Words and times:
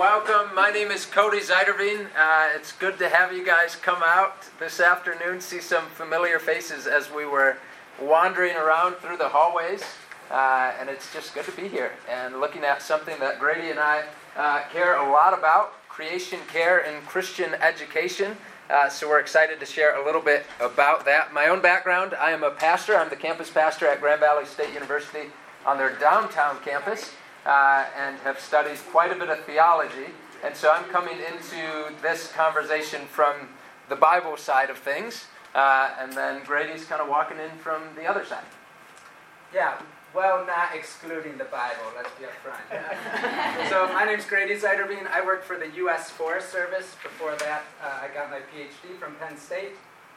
welcome. 0.00 0.54
My 0.54 0.70
name 0.70 0.90
is 0.90 1.04
Cody 1.04 1.40
Zuiderveen. 1.40 2.06
Uh, 2.16 2.48
it's 2.56 2.72
good 2.72 2.98
to 3.00 3.10
have 3.10 3.34
you 3.34 3.44
guys 3.44 3.76
come 3.76 4.02
out 4.02 4.48
this 4.58 4.80
afternoon, 4.80 5.42
see 5.42 5.60
some 5.60 5.84
familiar 5.88 6.38
faces 6.38 6.86
as 6.86 7.12
we 7.12 7.26
were 7.26 7.58
wandering 8.00 8.56
around 8.56 8.94
through 8.94 9.18
the 9.18 9.28
hallways. 9.28 9.82
Uh, 10.30 10.72
and 10.80 10.88
it's 10.88 11.12
just 11.12 11.34
good 11.34 11.44
to 11.44 11.52
be 11.52 11.68
here 11.68 11.92
and 12.08 12.40
looking 12.40 12.64
at 12.64 12.80
something 12.80 13.14
that 13.20 13.38
Grady 13.38 13.68
and 13.68 13.78
I 13.78 14.04
uh, 14.38 14.62
care 14.72 14.96
a 14.96 15.12
lot 15.12 15.38
about 15.38 15.74
creation 15.90 16.40
care 16.50 16.78
and 16.78 17.06
Christian 17.06 17.52
education. 17.56 18.38
Uh, 18.70 18.88
so 18.88 19.06
we're 19.06 19.20
excited 19.20 19.60
to 19.60 19.66
share 19.66 20.02
a 20.02 20.06
little 20.06 20.22
bit 20.22 20.46
about 20.62 21.04
that. 21.04 21.34
My 21.34 21.48
own 21.48 21.60
background 21.60 22.14
I 22.18 22.30
am 22.30 22.42
a 22.42 22.52
pastor, 22.52 22.96
I'm 22.96 23.10
the 23.10 23.16
campus 23.16 23.50
pastor 23.50 23.86
at 23.86 24.00
Grand 24.00 24.20
Valley 24.20 24.46
State 24.46 24.72
University 24.72 25.28
on 25.66 25.76
their 25.76 25.94
downtown 25.96 26.58
campus 26.64 27.12
uh, 27.46 27.86
and 27.98 28.18
have 28.20 28.38
studied 28.38 28.78
quite 28.90 29.12
a 29.12 29.14
bit 29.14 29.28
of 29.28 29.44
theology. 29.44 30.12
And 30.44 30.56
so 30.56 30.70
I'm 30.70 30.84
coming 30.84 31.16
into 31.18 31.94
this 32.02 32.32
conversation 32.32 33.02
from 33.02 33.48
the 33.88 33.96
Bible 33.96 34.36
side 34.36 34.70
of 34.70 34.78
things, 34.78 35.26
uh, 35.54 35.90
and 35.98 36.12
then 36.12 36.42
Grady's 36.46 36.84
kind 36.84 37.02
of 37.02 37.08
walking 37.08 37.38
in 37.38 37.50
from 37.58 37.82
the 37.96 38.06
other 38.06 38.24
side. 38.24 38.44
Yeah, 39.52 39.80
well, 40.14 40.44
not 40.46 40.74
excluding 40.74 41.38
the 41.38 41.44
Bible, 41.44 41.84
let's 41.94 42.10
be 42.18 42.24
upfront. 42.24 43.68
so, 43.68 43.92
my 43.92 44.04
name's 44.04 44.24
Grady 44.24 44.56
Zuiderveen. 44.56 45.06
I 45.10 45.24
worked 45.24 45.44
for 45.44 45.56
the 45.56 45.70
U.S. 45.76 46.10
Forest 46.10 46.50
Service. 46.50 46.96
Before 47.02 47.36
that, 47.36 47.62
uh, 47.82 48.00
I 48.02 48.08
got 48.14 48.30
my 48.30 48.38
PhD 48.38 48.98
from 48.98 49.14
Penn 49.16 49.36
State. 49.36 49.72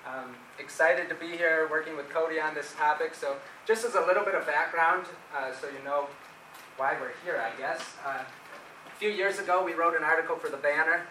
Um, 0.07 0.35
excited 0.59 1.09
to 1.09 1.15
be 1.15 1.37
here 1.37 1.67
working 1.69 1.95
with 1.95 2.09
Cody 2.09 2.39
on 2.39 2.53
this 2.53 2.73
topic. 2.73 3.13
So, 3.13 3.35
just 3.67 3.85
as 3.85 3.95
a 3.95 4.01
little 4.01 4.25
bit 4.25 4.35
of 4.35 4.45
background, 4.45 5.05
uh, 5.35 5.51
so 5.53 5.67
you 5.67 5.83
know 5.85 6.07
why 6.77 6.95
we're 6.99 7.13
here, 7.23 7.41
I 7.41 7.57
guess. 7.59 7.81
Uh, 8.05 8.23
a 8.87 8.95
few 8.97 9.09
years 9.09 9.39
ago, 9.39 9.63
we 9.63 9.73
wrote 9.73 9.95
an 9.95 10.03
article 10.03 10.35
for 10.35 10.49
the 10.49 10.57
Banner. 10.57 11.01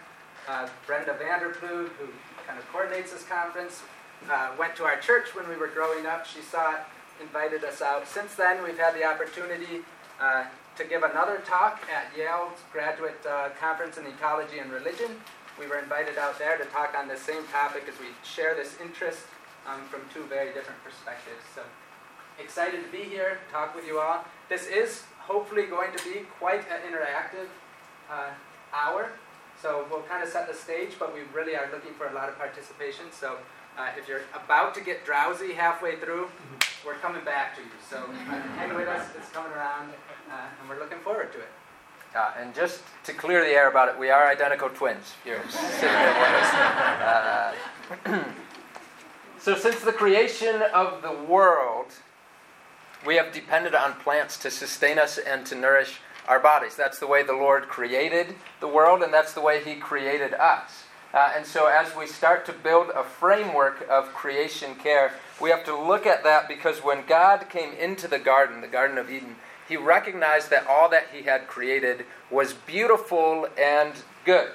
Uh, 0.47 0.67
Brenda 0.85 1.13
Vanderploeg, 1.13 1.89
who 1.99 2.07
kind 2.45 2.59
of 2.59 2.67
coordinates 2.71 3.13
this 3.13 3.23
conference, 3.23 3.81
uh, 4.29 4.51
went 4.59 4.75
to 4.75 4.83
our 4.83 4.97
church 4.97 5.35
when 5.35 5.47
we 5.47 5.55
were 5.55 5.67
growing 5.67 6.05
up. 6.05 6.25
She 6.25 6.41
saw 6.41 6.73
it, 6.73 6.79
invited 7.21 7.63
us 7.63 7.81
out. 7.81 8.07
Since 8.07 8.35
then, 8.35 8.61
we've 8.63 8.77
had 8.77 8.93
the 8.93 9.05
opportunity 9.05 9.85
uh, 10.19 10.45
to 10.77 10.83
give 10.83 11.03
another 11.03 11.41
talk 11.45 11.81
at 11.93 12.17
Yale's 12.17 12.59
graduate 12.71 13.19
uh, 13.29 13.49
conference 13.59 13.97
in 13.97 14.05
ecology 14.05 14.59
and 14.59 14.71
religion. 14.71 15.11
We 15.59 15.67
were 15.67 15.77
invited 15.77 16.17
out 16.17 16.39
there 16.39 16.57
to 16.57 16.65
talk 16.65 16.95
on 16.97 17.07
the 17.07 17.17
same 17.17 17.45
topic 17.51 17.83
as 17.87 17.99
we 17.99 18.07
share 18.23 18.55
this 18.55 18.75
interest 18.81 19.19
um, 19.67 19.81
from 19.89 20.01
two 20.13 20.23
very 20.23 20.51
different 20.53 20.83
perspectives. 20.83 21.43
So 21.53 21.61
excited 22.39 22.83
to 22.83 22.91
be 22.91 23.03
here, 23.03 23.37
talk 23.51 23.75
with 23.75 23.85
you 23.85 23.99
all. 23.99 24.25
This 24.49 24.65
is 24.65 25.03
hopefully 25.27 25.65
going 25.65 25.95
to 25.95 26.03
be 26.03 26.21
quite 26.39 26.61
an 26.69 26.81
interactive 26.87 27.47
uh, 28.11 28.29
hour. 28.73 29.11
So 29.61 29.85
we'll 29.89 30.01
kind 30.03 30.23
of 30.23 30.29
set 30.29 30.47
the 30.47 30.53
stage, 30.53 30.91
but 30.99 31.13
we 31.13 31.21
really 31.33 31.55
are 31.55 31.69
looking 31.71 31.93
for 31.93 32.07
a 32.07 32.13
lot 32.13 32.27
of 32.27 32.37
participation. 32.37 33.05
So 33.11 33.37
uh, 33.77 33.89
if 33.97 34.07
you're 34.07 34.21
about 34.33 34.75
to 34.75 34.81
get 34.81 35.05
drowsy 35.05 35.53
halfway 35.53 35.95
through, 35.95 36.25
mm-hmm. 36.25 36.87
we're 36.87 36.95
coming 36.95 37.23
back 37.23 37.55
to 37.55 37.61
you. 37.61 37.69
So 37.89 37.97
uh, 37.97 38.41
hang 38.57 38.73
with 38.75 38.87
us, 38.87 39.07
it's 39.17 39.29
coming 39.29 39.51
around, 39.53 39.91
uh, 40.29 40.59
and 40.59 40.69
we're 40.69 40.79
looking 40.79 40.99
forward 40.99 41.31
to 41.33 41.39
it. 41.39 41.49
Uh, 42.15 42.31
and 42.39 42.53
just 42.53 42.81
to 43.03 43.13
clear 43.13 43.43
the 43.43 43.49
air 43.49 43.69
about 43.69 43.89
it, 43.89 43.97
we 43.97 44.11
are 44.11 44.27
identical 44.27 44.69
twins. 44.69 45.13
You're 45.25 45.41
sitting 45.49 45.79
there 45.81 46.19
with 46.19 46.43
us. 46.43 46.53
Uh, 48.05 48.23
so, 49.39 49.55
since 49.55 49.81
the 49.81 49.91
creation 49.91 50.61
of 50.73 51.01
the 51.01 51.11
world, 51.11 51.87
we 53.05 53.15
have 53.15 53.31
depended 53.31 53.75
on 53.75 53.93
plants 53.93 54.37
to 54.39 54.51
sustain 54.51 54.97
us 54.97 55.17
and 55.17 55.45
to 55.47 55.55
nourish 55.55 55.99
our 56.27 56.39
bodies. 56.39 56.75
That's 56.75 56.99
the 56.99 57.07
way 57.07 57.23
the 57.23 57.33
Lord 57.33 57.67
created 57.67 58.35
the 58.59 58.67
world, 58.67 59.03
and 59.03 59.13
that's 59.13 59.33
the 59.33 59.41
way 59.41 59.63
He 59.63 59.75
created 59.75 60.33
us. 60.33 60.83
Uh, 61.13 61.31
and 61.35 61.45
so, 61.45 61.67
as 61.67 61.95
we 61.95 62.07
start 62.07 62.45
to 62.45 62.53
build 62.53 62.89
a 62.95 63.03
framework 63.03 63.87
of 63.89 64.13
creation 64.13 64.73
care, 64.75 65.13
we 65.39 65.49
have 65.49 65.63
to 65.65 65.77
look 65.77 66.07
at 66.07 66.23
that 66.23 66.47
because 66.47 66.83
when 66.83 67.05
God 67.05 67.49
came 67.49 67.73
into 67.73 68.07
the 68.07 68.19
garden, 68.19 68.61
the 68.61 68.67
Garden 68.67 68.97
of 68.97 69.11
Eden, 69.11 69.35
He 69.67 69.77
recognized 69.77 70.49
that 70.49 70.65
all 70.67 70.89
that 70.89 71.07
He 71.13 71.23
had 71.23 71.47
created 71.47 72.05
was 72.31 72.53
beautiful 72.53 73.47
and 73.57 73.93
good. 74.25 74.49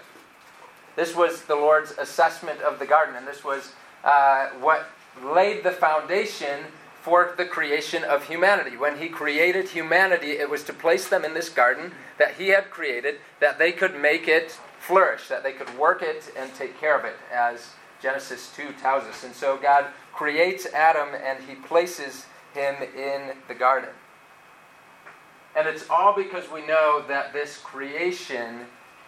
This 0.96 1.14
was 1.14 1.42
the 1.42 1.54
Lord's 1.54 1.92
assessment 1.92 2.60
of 2.60 2.80
the 2.80 2.86
garden, 2.86 3.14
and 3.14 3.26
this 3.26 3.44
was 3.44 3.72
uh, 4.02 4.48
what 4.60 4.86
laid 5.22 5.62
the 5.62 5.70
foundation 5.70 6.64
for 7.08 7.32
the 7.38 7.46
creation 7.46 8.04
of 8.04 8.28
humanity. 8.28 8.76
When 8.76 8.98
he 8.98 9.08
created 9.08 9.70
humanity, 9.70 10.32
it 10.32 10.50
was 10.50 10.62
to 10.64 10.74
place 10.74 11.08
them 11.08 11.24
in 11.24 11.32
this 11.32 11.48
garden 11.48 11.92
that 12.18 12.34
he 12.34 12.48
had 12.48 12.70
created, 12.70 13.16
that 13.40 13.58
they 13.58 13.72
could 13.72 13.98
make 13.98 14.28
it 14.28 14.58
flourish, 14.78 15.26
that 15.28 15.42
they 15.42 15.52
could 15.52 15.78
work 15.78 16.02
it 16.02 16.30
and 16.36 16.54
take 16.54 16.78
care 16.78 16.98
of 16.98 17.06
it, 17.06 17.16
as 17.32 17.70
Genesis 18.02 18.52
2 18.54 18.74
tells 18.82 19.04
us. 19.04 19.24
And 19.24 19.34
so 19.34 19.56
God 19.56 19.86
creates 20.12 20.66
Adam 20.66 21.08
and 21.14 21.42
he 21.44 21.54
places 21.54 22.26
him 22.52 22.74
in 22.94 23.32
the 23.48 23.54
garden. 23.54 23.90
And 25.56 25.66
it's 25.66 25.88
all 25.88 26.14
because 26.14 26.50
we 26.50 26.60
know 26.66 27.02
that 27.08 27.32
this 27.32 27.56
creation 27.56 28.66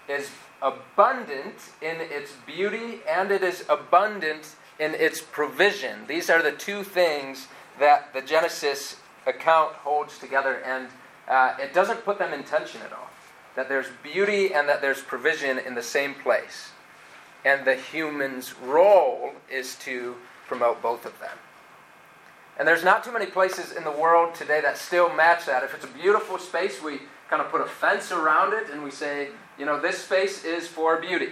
is 0.08 0.30
abundant 0.62 1.56
in 1.82 2.00
its 2.00 2.32
beauty 2.46 3.00
and 3.06 3.30
it 3.30 3.42
is 3.42 3.66
abundant 3.68 4.56
in 4.78 4.94
its 4.94 5.20
provision. 5.20 6.06
These 6.06 6.30
are 6.30 6.42
the 6.42 6.52
two 6.52 6.82
things 6.82 7.48
that 7.80 8.12
the 8.12 8.20
Genesis 8.22 8.96
account 9.26 9.72
holds 9.74 10.18
together, 10.18 10.62
and 10.64 10.88
uh, 11.26 11.56
it 11.58 11.74
doesn't 11.74 12.04
put 12.04 12.18
them 12.18 12.32
in 12.32 12.44
tension 12.44 12.80
at 12.82 12.92
all. 12.92 13.10
That 13.56 13.68
there's 13.68 13.88
beauty 14.02 14.54
and 14.54 14.68
that 14.68 14.80
there's 14.80 15.02
provision 15.02 15.58
in 15.58 15.74
the 15.74 15.82
same 15.82 16.14
place. 16.14 16.70
And 17.44 17.66
the 17.66 17.74
human's 17.74 18.54
role 18.58 19.32
is 19.50 19.74
to 19.76 20.14
promote 20.46 20.80
both 20.80 21.04
of 21.04 21.18
them. 21.18 21.36
And 22.58 22.68
there's 22.68 22.84
not 22.84 23.02
too 23.02 23.12
many 23.12 23.26
places 23.26 23.72
in 23.72 23.84
the 23.84 23.90
world 23.90 24.34
today 24.34 24.60
that 24.60 24.76
still 24.76 25.12
match 25.14 25.46
that. 25.46 25.64
If 25.64 25.74
it's 25.74 25.84
a 25.84 25.88
beautiful 25.88 26.38
space, 26.38 26.82
we 26.82 27.00
kind 27.30 27.40
of 27.40 27.50
put 27.50 27.62
a 27.62 27.66
fence 27.66 28.12
around 28.12 28.52
it 28.52 28.68
and 28.70 28.84
we 28.84 28.90
say, 28.90 29.28
you 29.58 29.64
know, 29.64 29.80
this 29.80 29.98
space 30.04 30.44
is 30.44 30.66
for 30.66 31.00
beauty. 31.00 31.30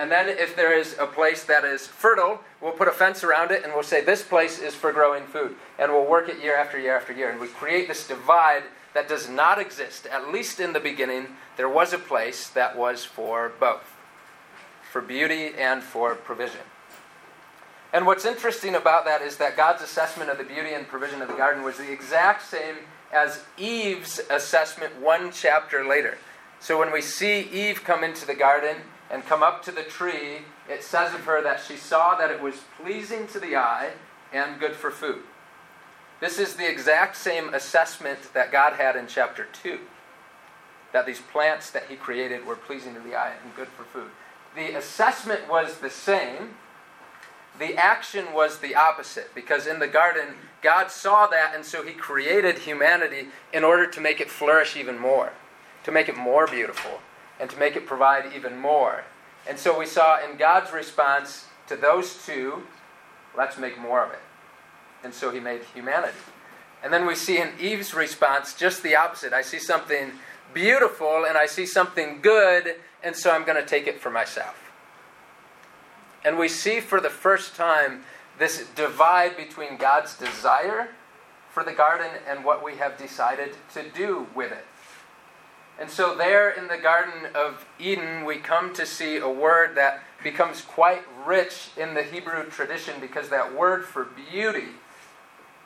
And 0.00 0.10
then 0.10 0.30
if 0.30 0.56
there 0.56 0.72
is 0.72 0.96
a 0.98 1.06
place 1.06 1.44
that 1.44 1.62
is 1.62 1.86
fertile, 1.86 2.40
we'll 2.62 2.72
put 2.72 2.88
a 2.88 2.90
fence 2.90 3.22
around 3.22 3.50
it 3.50 3.64
and 3.64 3.74
we'll 3.74 3.82
say 3.82 4.02
this 4.02 4.22
place 4.22 4.58
is 4.58 4.74
for 4.74 4.94
growing 4.94 5.26
food. 5.26 5.56
And 5.78 5.92
we'll 5.92 6.06
work 6.06 6.30
it 6.30 6.42
year 6.42 6.56
after 6.56 6.78
year 6.78 6.96
after 6.96 7.12
year. 7.12 7.28
And 7.28 7.38
we 7.38 7.48
create 7.48 7.86
this 7.86 8.08
divide 8.08 8.62
that 8.94 9.08
does 9.08 9.28
not 9.28 9.58
exist. 9.58 10.06
At 10.06 10.32
least 10.32 10.58
in 10.58 10.72
the 10.72 10.80
beginning, 10.80 11.26
there 11.58 11.68
was 11.68 11.92
a 11.92 11.98
place 11.98 12.48
that 12.48 12.78
was 12.78 13.04
for 13.04 13.52
both 13.60 13.84
for 14.90 15.02
beauty 15.02 15.50
and 15.58 15.82
for 15.82 16.14
provision. 16.14 16.62
And 17.92 18.06
what's 18.06 18.24
interesting 18.24 18.74
about 18.74 19.04
that 19.04 19.20
is 19.20 19.36
that 19.36 19.54
God's 19.54 19.82
assessment 19.82 20.30
of 20.30 20.38
the 20.38 20.44
beauty 20.44 20.72
and 20.72 20.88
provision 20.88 21.20
of 21.20 21.28
the 21.28 21.34
garden 21.34 21.62
was 21.62 21.76
the 21.76 21.92
exact 21.92 22.42
same 22.42 22.76
as 23.12 23.44
Eve's 23.58 24.18
assessment 24.30 24.98
one 24.98 25.30
chapter 25.30 25.86
later. 25.86 26.16
So 26.58 26.78
when 26.78 26.90
we 26.90 27.02
see 27.02 27.40
Eve 27.52 27.84
come 27.84 28.02
into 28.02 28.26
the 28.26 28.34
garden, 28.34 28.76
and 29.10 29.26
come 29.26 29.42
up 29.42 29.62
to 29.64 29.72
the 29.72 29.82
tree, 29.82 30.42
it 30.68 30.84
says 30.84 31.12
of 31.14 31.24
her 31.24 31.42
that 31.42 31.60
she 31.66 31.76
saw 31.76 32.14
that 32.14 32.30
it 32.30 32.40
was 32.40 32.62
pleasing 32.80 33.26
to 33.28 33.40
the 33.40 33.56
eye 33.56 33.90
and 34.32 34.60
good 34.60 34.76
for 34.76 34.90
food. 34.90 35.22
This 36.20 36.38
is 36.38 36.54
the 36.54 36.70
exact 36.70 37.16
same 37.16 37.52
assessment 37.52 38.32
that 38.34 38.52
God 38.52 38.74
had 38.74 38.94
in 38.94 39.06
chapter 39.06 39.46
2 39.62 39.80
that 40.92 41.06
these 41.06 41.20
plants 41.20 41.70
that 41.70 41.84
He 41.88 41.96
created 41.96 42.46
were 42.46 42.56
pleasing 42.56 42.94
to 42.94 43.00
the 43.00 43.14
eye 43.14 43.34
and 43.42 43.54
good 43.54 43.68
for 43.68 43.84
food. 43.84 44.10
The 44.54 44.76
assessment 44.76 45.48
was 45.48 45.78
the 45.78 45.90
same, 45.90 46.54
the 47.58 47.76
action 47.76 48.32
was 48.32 48.58
the 48.58 48.74
opposite 48.74 49.34
because 49.34 49.66
in 49.66 49.78
the 49.78 49.86
garden, 49.86 50.34
God 50.62 50.90
saw 50.90 51.26
that, 51.28 51.54
and 51.54 51.64
so 51.64 51.84
He 51.84 51.92
created 51.92 52.58
humanity 52.58 53.28
in 53.52 53.64
order 53.64 53.86
to 53.86 54.00
make 54.00 54.20
it 54.20 54.30
flourish 54.30 54.76
even 54.76 54.98
more, 54.98 55.32
to 55.84 55.92
make 55.92 56.08
it 56.08 56.16
more 56.16 56.46
beautiful 56.46 57.00
and 57.40 57.48
to 57.50 57.58
make 57.58 57.74
it 57.74 57.86
provide 57.86 58.32
even 58.34 58.58
more. 58.58 59.04
And 59.48 59.58
so 59.58 59.78
we 59.78 59.86
saw 59.86 60.22
in 60.22 60.36
God's 60.36 60.72
response 60.72 61.46
to 61.68 61.76
those 61.76 62.24
two, 62.24 62.62
let's 63.36 63.58
make 63.58 63.78
more 63.80 64.04
of 64.04 64.12
it. 64.12 64.20
And 65.02 65.14
so 65.14 65.30
he 65.30 65.40
made 65.40 65.62
humanity. 65.74 66.18
And 66.82 66.92
then 66.92 67.06
we 67.06 67.14
see 67.14 67.38
in 67.38 67.50
Eve's 67.58 67.94
response 67.94 68.54
just 68.54 68.82
the 68.82 68.96
opposite. 68.96 69.32
I 69.32 69.42
see 69.42 69.58
something 69.58 70.12
beautiful 70.52 71.24
and 71.24 71.36
I 71.38 71.46
see 71.46 71.66
something 71.66 72.20
good, 72.20 72.76
and 73.02 73.14
so 73.16 73.30
I'm 73.30 73.44
going 73.44 73.60
to 73.60 73.66
take 73.66 73.86
it 73.86 74.00
for 74.00 74.10
myself. 74.10 74.70
And 76.24 76.38
we 76.38 76.48
see 76.48 76.80
for 76.80 77.00
the 77.00 77.10
first 77.10 77.54
time 77.54 78.02
this 78.38 78.66
divide 78.74 79.36
between 79.36 79.76
God's 79.76 80.16
desire 80.16 80.88
for 81.50 81.64
the 81.64 81.72
garden 81.72 82.10
and 82.28 82.44
what 82.44 82.64
we 82.64 82.76
have 82.76 82.98
decided 82.98 83.54
to 83.74 83.88
do 83.88 84.26
with 84.34 84.52
it. 84.52 84.64
And 85.80 85.90
so, 85.90 86.14
there 86.14 86.50
in 86.50 86.68
the 86.68 86.76
Garden 86.76 87.30
of 87.34 87.64
Eden, 87.78 88.26
we 88.26 88.36
come 88.36 88.74
to 88.74 88.84
see 88.84 89.16
a 89.16 89.30
word 89.30 89.76
that 89.76 90.02
becomes 90.22 90.60
quite 90.60 91.02
rich 91.24 91.70
in 91.74 91.94
the 91.94 92.02
Hebrew 92.02 92.50
tradition 92.50 93.00
because 93.00 93.30
that 93.30 93.56
word 93.56 93.86
for 93.86 94.04
beauty 94.04 94.68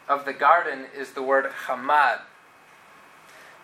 of 0.08 0.25
the 0.25 0.32
garden 0.32 0.87
is 0.96 1.12
the 1.12 1.22
word 1.22 1.50
hamad. 1.66 2.20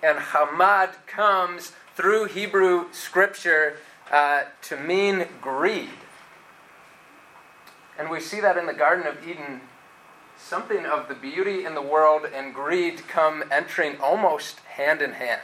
And 0.03 0.19
hamad 0.19 1.07
comes 1.07 1.73
through 1.95 2.27
Hebrew 2.27 2.87
scripture 2.93 3.77
uh, 4.11 4.45
to 4.63 4.77
mean 4.77 5.27
greed. 5.41 5.91
And 7.97 8.11
we 8.11 8.19
see 8.19 8.41
that 8.41 8.57
in 8.57 8.67
the 8.67 8.73
Garden 8.73 9.07
of 9.07 9.27
Eden, 9.29 9.61
something 10.37 10.87
of 10.87 11.07
the 11.07 11.15
beauty 11.15 11.65
in 11.65 11.75
the 11.75 11.83
world 11.83 12.23
and 12.25 12.53
greed 12.53 13.07
come 13.07 13.45
entering 13.53 14.01
almost 14.01 14.61
hand 14.61 15.03
in 15.03 15.13
hand. 15.13 15.43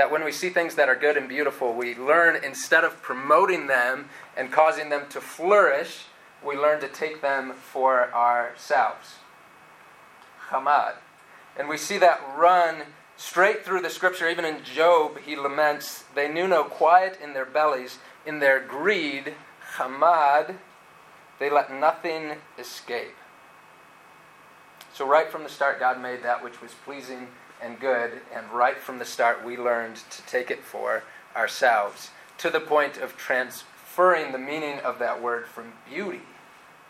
That 0.00 0.10
when 0.10 0.24
we 0.24 0.32
see 0.32 0.48
things 0.48 0.76
that 0.76 0.88
are 0.88 0.96
good 0.96 1.18
and 1.18 1.28
beautiful, 1.28 1.74
we 1.74 1.94
learn 1.94 2.42
instead 2.42 2.84
of 2.84 3.02
promoting 3.02 3.66
them 3.66 4.08
and 4.34 4.50
causing 4.50 4.88
them 4.88 5.02
to 5.10 5.20
flourish, 5.20 6.06
we 6.42 6.56
learn 6.56 6.80
to 6.80 6.88
take 6.88 7.20
them 7.20 7.52
for 7.52 8.10
ourselves. 8.14 9.16
Hamad. 10.48 10.94
And 11.54 11.68
we 11.68 11.76
see 11.76 11.98
that 11.98 12.18
run 12.34 12.84
straight 13.18 13.62
through 13.62 13.82
the 13.82 13.90
scripture. 13.90 14.26
Even 14.26 14.46
in 14.46 14.64
Job, 14.64 15.18
he 15.18 15.36
laments, 15.36 16.04
They 16.14 16.32
knew 16.32 16.48
no 16.48 16.64
quiet 16.64 17.18
in 17.22 17.34
their 17.34 17.44
bellies. 17.44 17.98
In 18.24 18.38
their 18.38 18.58
greed, 18.58 19.34
Hamad, 19.76 20.56
they 21.38 21.50
let 21.50 21.70
nothing 21.70 22.36
escape. 22.58 23.16
So, 24.94 25.06
right 25.06 25.30
from 25.30 25.42
the 25.42 25.50
start, 25.50 25.78
God 25.78 26.00
made 26.00 26.22
that 26.22 26.42
which 26.42 26.62
was 26.62 26.72
pleasing 26.86 27.28
and 27.62 27.78
good, 27.78 28.20
and 28.34 28.50
right 28.52 28.78
from 28.78 28.98
the 28.98 29.04
start, 29.04 29.44
we 29.44 29.56
learned 29.56 29.96
to 29.96 30.22
take 30.26 30.50
it 30.50 30.62
for 30.64 31.02
ourselves 31.36 32.10
to 32.38 32.50
the 32.50 32.60
point 32.60 32.96
of 32.96 33.16
transferring 33.16 34.32
the 34.32 34.38
meaning 34.38 34.80
of 34.80 34.98
that 34.98 35.22
word 35.22 35.46
from 35.46 35.72
beauty 35.88 36.22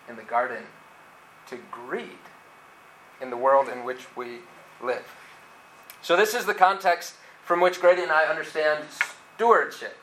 in 0.09 0.17
the 0.17 0.23
garden 0.23 0.65
to 1.49 1.59
greed 1.71 2.19
in 3.21 3.31
the 3.31 3.37
world 3.37 3.69
in 3.69 3.85
which 3.85 4.17
we 4.17 4.39
live. 4.83 5.05
So, 6.03 6.17
this 6.17 6.35
is 6.35 6.47
the 6.47 6.55
context 6.55 7.15
from 7.45 7.61
which 7.61 7.81
Grady 7.81 8.03
and 8.03 8.13
I 8.13 8.25
understand 8.25 8.85
stewardship. 9.37 9.97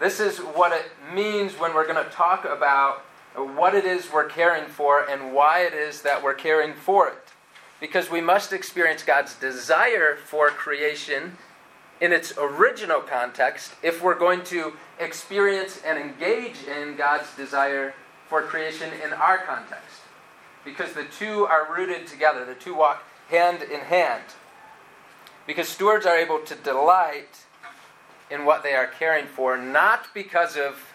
This 0.00 0.20
is 0.20 0.38
what 0.38 0.72
it 0.72 0.90
means 1.14 1.52
when 1.58 1.72
we're 1.72 1.86
going 1.86 2.04
to 2.04 2.10
talk 2.10 2.44
about 2.44 3.04
what 3.34 3.74
it 3.74 3.84
is 3.84 4.12
we're 4.12 4.28
caring 4.28 4.66
for 4.68 5.08
and 5.08 5.32
why 5.32 5.60
it 5.60 5.72
is 5.72 6.02
that 6.02 6.22
we're 6.22 6.34
caring 6.34 6.74
for 6.74 7.08
it. 7.08 7.23
Because 7.80 8.10
we 8.10 8.20
must 8.20 8.52
experience 8.52 9.02
God's 9.02 9.34
desire 9.34 10.16
for 10.16 10.48
creation 10.48 11.36
in 12.00 12.12
its 12.12 12.32
original 12.38 13.00
context 13.00 13.72
if 13.82 14.02
we're 14.02 14.18
going 14.18 14.42
to 14.44 14.74
experience 14.98 15.80
and 15.84 15.98
engage 15.98 16.64
in 16.64 16.96
God's 16.96 17.34
desire 17.36 17.94
for 18.28 18.42
creation 18.42 18.90
in 19.04 19.12
our 19.12 19.38
context. 19.38 20.00
Because 20.64 20.92
the 20.92 21.04
two 21.04 21.44
are 21.44 21.72
rooted 21.74 22.06
together, 22.06 22.44
the 22.44 22.54
two 22.54 22.74
walk 22.74 23.04
hand 23.28 23.62
in 23.62 23.80
hand. 23.80 24.22
Because 25.46 25.68
stewards 25.68 26.06
are 26.06 26.16
able 26.16 26.40
to 26.40 26.54
delight 26.54 27.44
in 28.30 28.44
what 28.44 28.62
they 28.62 28.74
are 28.74 28.86
caring 28.86 29.26
for, 29.26 29.56
not 29.58 30.06
because 30.14 30.56
of 30.56 30.92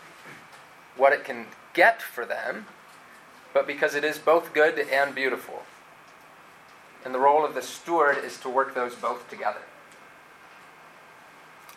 what 0.97 1.13
it 1.13 1.23
can 1.23 1.45
get 1.73 2.01
for 2.01 2.25
them, 2.25 2.65
but 3.53 3.67
because 3.67 3.95
it 3.95 4.03
is 4.03 4.17
both 4.17 4.53
good 4.53 4.79
and 4.79 5.13
beautiful. 5.13 5.58
And 7.05 7.13
the 7.13 7.19
role 7.19 7.45
of 7.45 7.55
the 7.55 7.61
steward 7.61 8.17
is 8.17 8.37
to 8.41 8.49
work 8.49 8.75
those 8.75 8.95
both 8.95 9.29
together. 9.29 9.61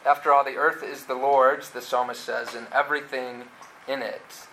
After 0.04 0.32
all, 0.32 0.44
the 0.44 0.56
earth 0.56 0.82
is 0.82 1.04
the 1.04 1.14
Lord's, 1.14 1.70
the 1.70 1.80
psalmist 1.80 2.24
says, 2.24 2.54
and 2.54 2.66
everything 2.72 3.44
in 3.86 4.02
it. 4.02 4.46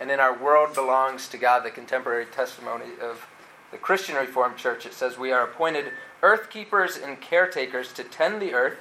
And 0.00 0.10
in 0.10 0.20
our 0.20 0.36
world 0.36 0.74
belongs 0.74 1.28
to 1.28 1.38
God, 1.38 1.64
the 1.64 1.70
contemporary 1.70 2.26
testimony 2.26 2.92
of 3.02 3.26
the 3.72 3.76
Christian 3.76 4.14
Reformed 4.14 4.56
Church. 4.56 4.86
It 4.86 4.94
says, 4.94 5.18
We 5.18 5.32
are 5.32 5.42
appointed 5.42 5.92
earth 6.22 6.48
keepers 6.48 6.96
and 6.96 7.20
caretakers 7.20 7.92
to 7.94 8.04
tend 8.04 8.40
the 8.40 8.54
earth, 8.54 8.78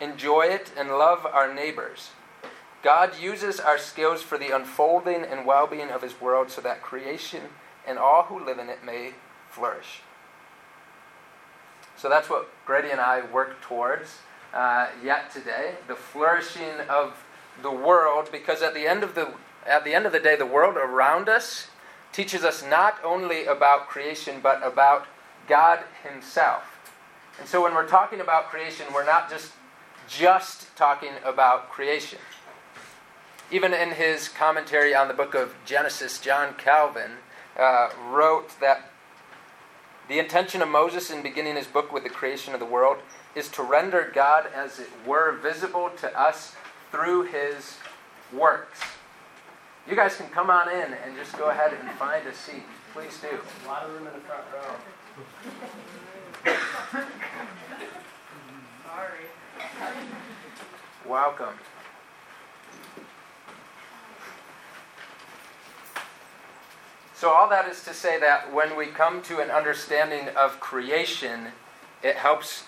enjoy 0.00 0.42
it, 0.42 0.72
and 0.76 0.90
love 0.90 1.26
our 1.26 1.52
neighbors. 1.52 2.10
God 2.82 3.18
uses 3.20 3.60
our 3.60 3.76
skills 3.76 4.22
for 4.22 4.38
the 4.38 4.54
unfolding 4.54 5.24
and 5.24 5.44
well 5.44 5.66
being 5.66 5.90
of 5.90 6.02
His 6.02 6.20
world 6.20 6.50
so 6.50 6.60
that 6.62 6.82
creation 6.82 7.42
and 7.86 7.98
all 7.98 8.24
who 8.24 8.42
live 8.42 8.58
in 8.58 8.68
it 8.68 8.84
may 8.84 9.12
flourish. 9.50 10.02
So 12.00 12.08
that's 12.08 12.30
what 12.30 12.48
Grady 12.64 12.90
and 12.90 13.00
I 13.00 13.26
work 13.30 13.60
towards 13.60 14.20
uh, 14.54 14.88
yet 15.04 15.30
today 15.30 15.74
the 15.86 15.94
flourishing 15.94 16.80
of 16.88 17.22
the 17.60 17.70
world, 17.70 18.30
because 18.32 18.62
at 18.62 18.72
the, 18.72 18.86
end 18.86 19.02
of 19.02 19.14
the, 19.14 19.34
at 19.66 19.84
the 19.84 19.92
end 19.92 20.06
of 20.06 20.12
the 20.12 20.18
day, 20.18 20.34
the 20.34 20.46
world 20.46 20.76
around 20.78 21.28
us 21.28 21.66
teaches 22.10 22.42
us 22.42 22.64
not 22.64 22.98
only 23.04 23.44
about 23.44 23.88
creation, 23.88 24.40
but 24.42 24.66
about 24.66 25.08
God 25.46 25.80
Himself. 26.02 26.62
And 27.38 27.46
so 27.46 27.62
when 27.62 27.74
we're 27.74 27.86
talking 27.86 28.20
about 28.20 28.48
creation, 28.48 28.86
we're 28.94 29.04
not 29.04 29.28
just 29.28 29.52
just 30.08 30.74
talking 30.76 31.12
about 31.22 31.68
creation. 31.68 32.18
Even 33.50 33.74
in 33.74 33.90
his 33.90 34.28
commentary 34.28 34.94
on 34.94 35.06
the 35.06 35.14
book 35.14 35.34
of 35.34 35.54
Genesis, 35.66 36.18
John 36.18 36.54
Calvin 36.54 37.12
uh, 37.58 37.90
wrote 38.08 38.58
that 38.60 38.89
the 40.10 40.18
intention 40.18 40.60
of 40.60 40.68
Moses 40.68 41.08
in 41.10 41.22
beginning 41.22 41.54
his 41.54 41.68
book 41.68 41.92
with 41.92 42.02
the 42.02 42.10
creation 42.10 42.52
of 42.52 42.58
the 42.58 42.66
world 42.66 42.98
is 43.36 43.48
to 43.50 43.62
render 43.62 44.10
God, 44.12 44.48
as 44.52 44.80
it 44.80 44.88
were, 45.06 45.38
visible 45.40 45.88
to 46.00 46.20
us 46.20 46.56
through 46.90 47.22
his 47.22 47.76
works. 48.32 48.80
You 49.88 49.94
guys 49.94 50.16
can 50.16 50.26
come 50.28 50.50
on 50.50 50.68
in 50.68 50.94
and 50.94 51.16
just 51.16 51.38
go 51.38 51.50
ahead 51.50 51.72
and 51.80 51.88
find 51.92 52.26
a 52.26 52.34
seat. 52.34 52.64
Please 52.92 53.16
do. 53.20 53.38
A 53.64 53.68
lot 53.68 53.84
of 53.84 53.92
room 53.92 54.08
in 54.08 54.12
the 54.12 54.20
front 54.20 54.42
row. 54.52 54.74
Sorry. 58.84 59.26
Welcome. 61.06 61.54
So, 67.20 67.28
all 67.28 67.50
that 67.50 67.68
is 67.68 67.84
to 67.84 67.92
say 67.92 68.18
that 68.18 68.50
when 68.50 68.78
we 68.78 68.86
come 68.86 69.20
to 69.24 69.40
an 69.40 69.50
understanding 69.50 70.28
of 70.34 70.58
creation, 70.58 71.48
it 72.02 72.16
helps 72.16 72.64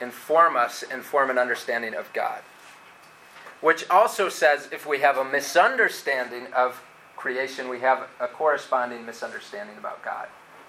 inform 0.00 0.56
us 0.56 0.84
and 0.88 1.02
form 1.02 1.28
an 1.28 1.38
understanding 1.38 1.92
of 1.92 2.12
God. 2.12 2.42
Which 3.60 3.90
also 3.90 4.28
says 4.28 4.68
if 4.70 4.86
we 4.86 5.00
have 5.00 5.16
a 5.16 5.24
misunderstanding 5.24 6.46
of 6.52 6.84
creation, 7.16 7.68
we 7.68 7.80
have 7.80 8.06
a 8.20 8.28
corresponding 8.28 9.04
misunderstanding 9.04 9.76
about 9.76 10.04
God. 10.04 10.28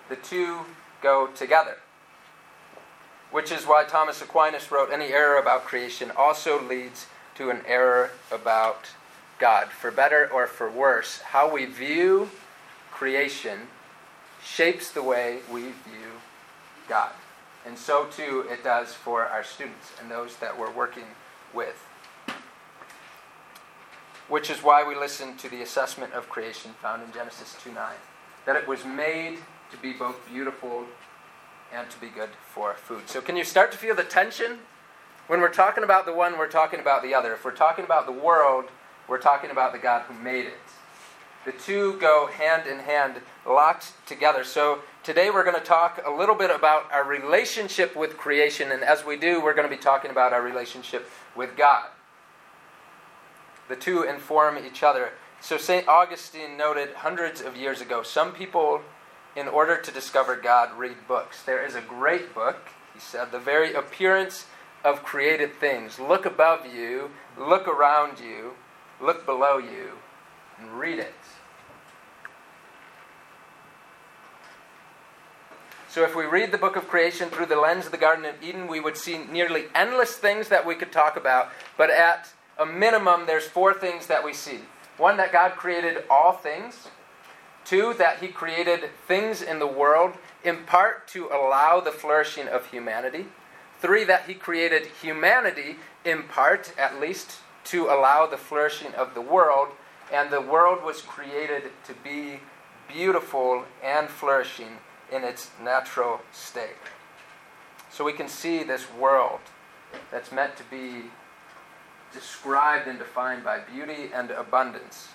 The 0.09 0.15
two 0.15 0.61
go 1.03 1.27
together. 1.27 1.77
Which 3.29 3.51
is 3.51 3.65
why 3.65 3.83
Thomas 3.83 4.19
Aquinas 4.19 4.71
wrote 4.71 4.89
any 4.91 5.13
error 5.13 5.37
about 5.37 5.63
creation 5.63 6.11
also 6.17 6.59
leads 6.59 7.05
to 7.35 7.51
an 7.51 7.61
error 7.67 8.09
about 8.31 8.87
God. 9.37 9.67
For 9.67 9.91
better 9.91 10.27
or 10.27 10.47
for 10.47 10.71
worse, 10.71 11.21
how 11.21 11.53
we 11.53 11.65
view 11.65 12.31
creation 12.97 13.59
shapes 14.43 14.89
the 14.89 15.03
way 15.03 15.37
we 15.53 15.61
view 15.61 16.09
God. 16.89 17.11
And 17.63 17.77
so 17.77 18.05
too 18.05 18.45
it 18.49 18.63
does 18.63 18.93
for 18.93 19.25
our 19.25 19.43
students 19.43 19.91
and 20.01 20.09
those 20.09 20.37
that 20.37 20.57
we're 20.57 20.71
working 20.71 21.03
with. 21.53 21.75
Which 24.27 24.49
is 24.49 24.63
why 24.63 24.83
we 24.87 24.95
listen 24.95 25.37
to 25.37 25.47
the 25.47 25.61
assessment 25.61 26.13
of 26.13 26.27
creation 26.27 26.71
found 26.81 27.03
in 27.03 27.11
Genesis 27.13 27.55
2 27.63 27.71
9. 27.71 27.93
That 28.47 28.55
it 28.55 28.67
was 28.67 28.83
made 28.83 29.37
to 29.69 29.77
be 29.77 29.93
both 29.93 30.27
beautiful 30.27 30.85
and 31.71 31.87
to 31.91 32.01
be 32.01 32.07
good 32.07 32.29
for 32.47 32.73
food. 32.73 33.07
So, 33.09 33.21
can 33.21 33.37
you 33.37 33.43
start 33.43 33.71
to 33.73 33.77
feel 33.77 33.93
the 33.93 34.03
tension? 34.03 34.59
When 35.27 35.39
we're 35.39 35.53
talking 35.53 35.83
about 35.83 36.05
the 36.05 36.13
one, 36.13 36.37
we're 36.37 36.47
talking 36.47 36.79
about 36.79 37.03
the 37.03 37.13
other. 37.13 37.33
If 37.33 37.45
we're 37.45 37.51
talking 37.51 37.85
about 37.85 38.05
the 38.05 38.11
world, 38.11 38.65
we're 39.07 39.19
talking 39.19 39.51
about 39.51 39.71
the 39.71 39.79
God 39.79 40.03
who 40.03 40.13
made 40.15 40.45
it. 40.45 40.53
The 41.47 41.53
two 41.53 41.97
go 41.97 42.27
hand 42.27 42.67
in 42.67 42.79
hand, 42.79 43.21
locked 43.45 43.93
together. 44.05 44.43
So 44.43 44.79
today 45.01 45.29
we're 45.29 45.45
going 45.45 45.55
to 45.55 45.63
talk 45.63 46.01
a 46.05 46.11
little 46.11 46.35
bit 46.35 46.51
about 46.51 46.91
our 46.91 47.05
relationship 47.05 47.95
with 47.95 48.17
creation, 48.17 48.69
and 48.69 48.83
as 48.83 49.05
we 49.05 49.15
do, 49.15 49.41
we're 49.41 49.53
going 49.53 49.69
to 49.69 49.73
be 49.73 49.81
talking 49.81 50.11
about 50.11 50.33
our 50.33 50.41
relationship 50.41 51.09
with 51.37 51.55
God. 51.55 51.85
The 53.69 53.77
two 53.77 54.03
inform 54.03 54.57
each 54.57 54.83
other. 54.83 55.11
So 55.39 55.57
St. 55.57 55.87
Augustine 55.87 56.57
noted 56.57 56.89
hundreds 56.95 57.39
of 57.39 57.55
years 57.55 57.79
ago 57.79 58.03
some 58.03 58.33
people, 58.33 58.81
in 59.33 59.47
order 59.47 59.79
to 59.79 59.89
discover 59.89 60.35
God, 60.35 60.77
read 60.77 60.97
books. 61.07 61.43
There 61.43 61.65
is 61.65 61.75
a 61.75 61.81
great 61.81 62.35
book, 62.35 62.57
he 62.93 62.99
said, 62.99 63.31
The 63.31 63.39
Very 63.39 63.73
Appearance 63.73 64.47
of 64.83 65.01
Created 65.01 65.53
Things. 65.61 65.97
Look 65.97 66.25
above 66.25 66.65
you, 66.65 67.11
look 67.37 67.69
around 67.69 68.19
you, 68.19 68.55
look 68.99 69.25
below 69.25 69.57
you, 69.57 69.91
and 70.59 70.77
read 70.77 70.99
it. 70.99 71.13
So, 75.97 76.03
if 76.03 76.15
we 76.15 76.25
read 76.25 76.51
the 76.51 76.59
book 76.59 76.75
of 76.75 76.87
creation 76.87 77.31
through 77.31 77.47
the 77.47 77.59
lens 77.59 77.87
of 77.87 77.91
the 77.91 77.97
Garden 77.97 78.23
of 78.25 78.35
Eden, 78.43 78.67
we 78.67 78.79
would 78.79 78.95
see 78.95 79.17
nearly 79.17 79.63
endless 79.73 80.15
things 80.15 80.47
that 80.49 80.63
we 80.63 80.75
could 80.75 80.91
talk 80.91 81.17
about. 81.17 81.49
But 81.75 81.89
at 81.89 82.29
a 82.55 82.67
minimum, 82.67 83.25
there's 83.25 83.47
four 83.47 83.73
things 83.73 84.05
that 84.05 84.23
we 84.23 84.31
see 84.31 84.59
one, 84.97 85.17
that 85.17 85.31
God 85.31 85.53
created 85.53 86.03
all 86.07 86.33
things. 86.33 86.89
Two, 87.65 87.95
that 87.95 88.19
He 88.19 88.27
created 88.27 88.91
things 89.07 89.41
in 89.41 89.57
the 89.57 89.65
world 89.65 90.13
in 90.43 90.65
part 90.65 91.07
to 91.07 91.29
allow 91.29 91.79
the 91.79 91.89
flourishing 91.89 92.47
of 92.47 92.67
humanity. 92.67 93.25
Three, 93.79 94.03
that 94.03 94.27
he 94.27 94.35
created 94.35 94.85
humanity 95.01 95.77
in 96.05 96.21
part, 96.27 96.75
at 96.77 97.01
least, 97.01 97.39
to 97.71 97.85
allow 97.85 98.27
the 98.27 98.37
flourishing 98.37 98.93
of 98.93 99.15
the 99.15 99.21
world. 99.21 99.69
And 100.13 100.29
the 100.29 100.41
world 100.41 100.83
was 100.83 101.01
created 101.01 101.71
to 101.87 101.95
be 102.03 102.41
beautiful 102.87 103.65
and 103.83 104.09
flourishing 104.09 104.77
in 105.11 105.23
its 105.23 105.51
natural 105.61 106.21
state. 106.31 106.75
So 107.91 108.03
we 108.03 108.13
can 108.13 108.27
see 108.27 108.63
this 108.63 108.91
world 108.91 109.39
that's 110.11 110.31
meant 110.31 110.57
to 110.57 110.63
be 110.63 111.09
described 112.13 112.87
and 112.87 112.99
defined 112.99 113.43
by 113.43 113.59
beauty 113.59 114.09
and 114.13 114.31
abundance, 114.31 115.09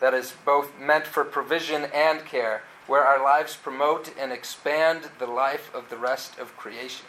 that 0.00 0.14
is 0.14 0.34
both 0.44 0.78
meant 0.78 1.06
for 1.06 1.24
provision 1.24 1.86
and 1.94 2.24
care, 2.24 2.62
where 2.86 3.04
our 3.04 3.22
lives 3.22 3.56
promote 3.56 4.12
and 4.18 4.32
expand 4.32 5.08
the 5.18 5.26
life 5.26 5.72
of 5.74 5.88
the 5.88 5.96
rest 5.96 6.38
of 6.38 6.56
creation. 6.56 7.06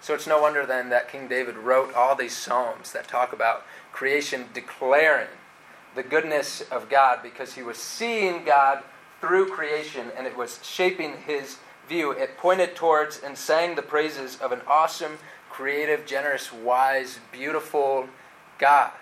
So 0.00 0.14
it's 0.14 0.26
no 0.26 0.40
wonder 0.40 0.64
then 0.64 0.90
that 0.90 1.10
King 1.10 1.26
David 1.26 1.56
wrote 1.56 1.94
all 1.94 2.14
these 2.14 2.36
psalms 2.36 2.92
that 2.92 3.08
talk 3.08 3.32
about 3.32 3.64
creation 3.92 4.46
declaring 4.54 5.28
the 5.94 6.02
goodness 6.02 6.60
of 6.70 6.88
God 6.88 7.20
because 7.22 7.54
he 7.54 7.62
was 7.62 7.78
seeing 7.78 8.44
God 8.44 8.82
through 9.20 9.48
creation 9.48 10.10
and 10.16 10.26
it 10.26 10.36
was 10.36 10.60
shaping 10.62 11.14
his 11.26 11.58
view. 11.88 12.12
It 12.12 12.36
pointed 12.36 12.76
towards 12.76 13.20
and 13.20 13.36
sang 13.36 13.74
the 13.74 13.82
praises 13.82 14.36
of 14.40 14.52
an 14.52 14.60
awesome, 14.66 15.18
creative, 15.50 16.06
generous, 16.06 16.52
wise, 16.52 17.18
beautiful 17.32 18.08
God. 18.58 18.92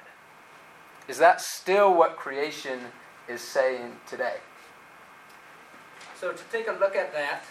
Is 1.08 1.18
that 1.18 1.40
still 1.40 1.94
what 1.94 2.16
creation 2.16 2.80
is 3.28 3.40
saying 3.40 3.96
today? 4.08 4.36
So, 6.18 6.32
to 6.32 6.42
take 6.50 6.66
a 6.66 6.72
look 6.72 6.96
at 6.96 7.12
that, 7.12 7.44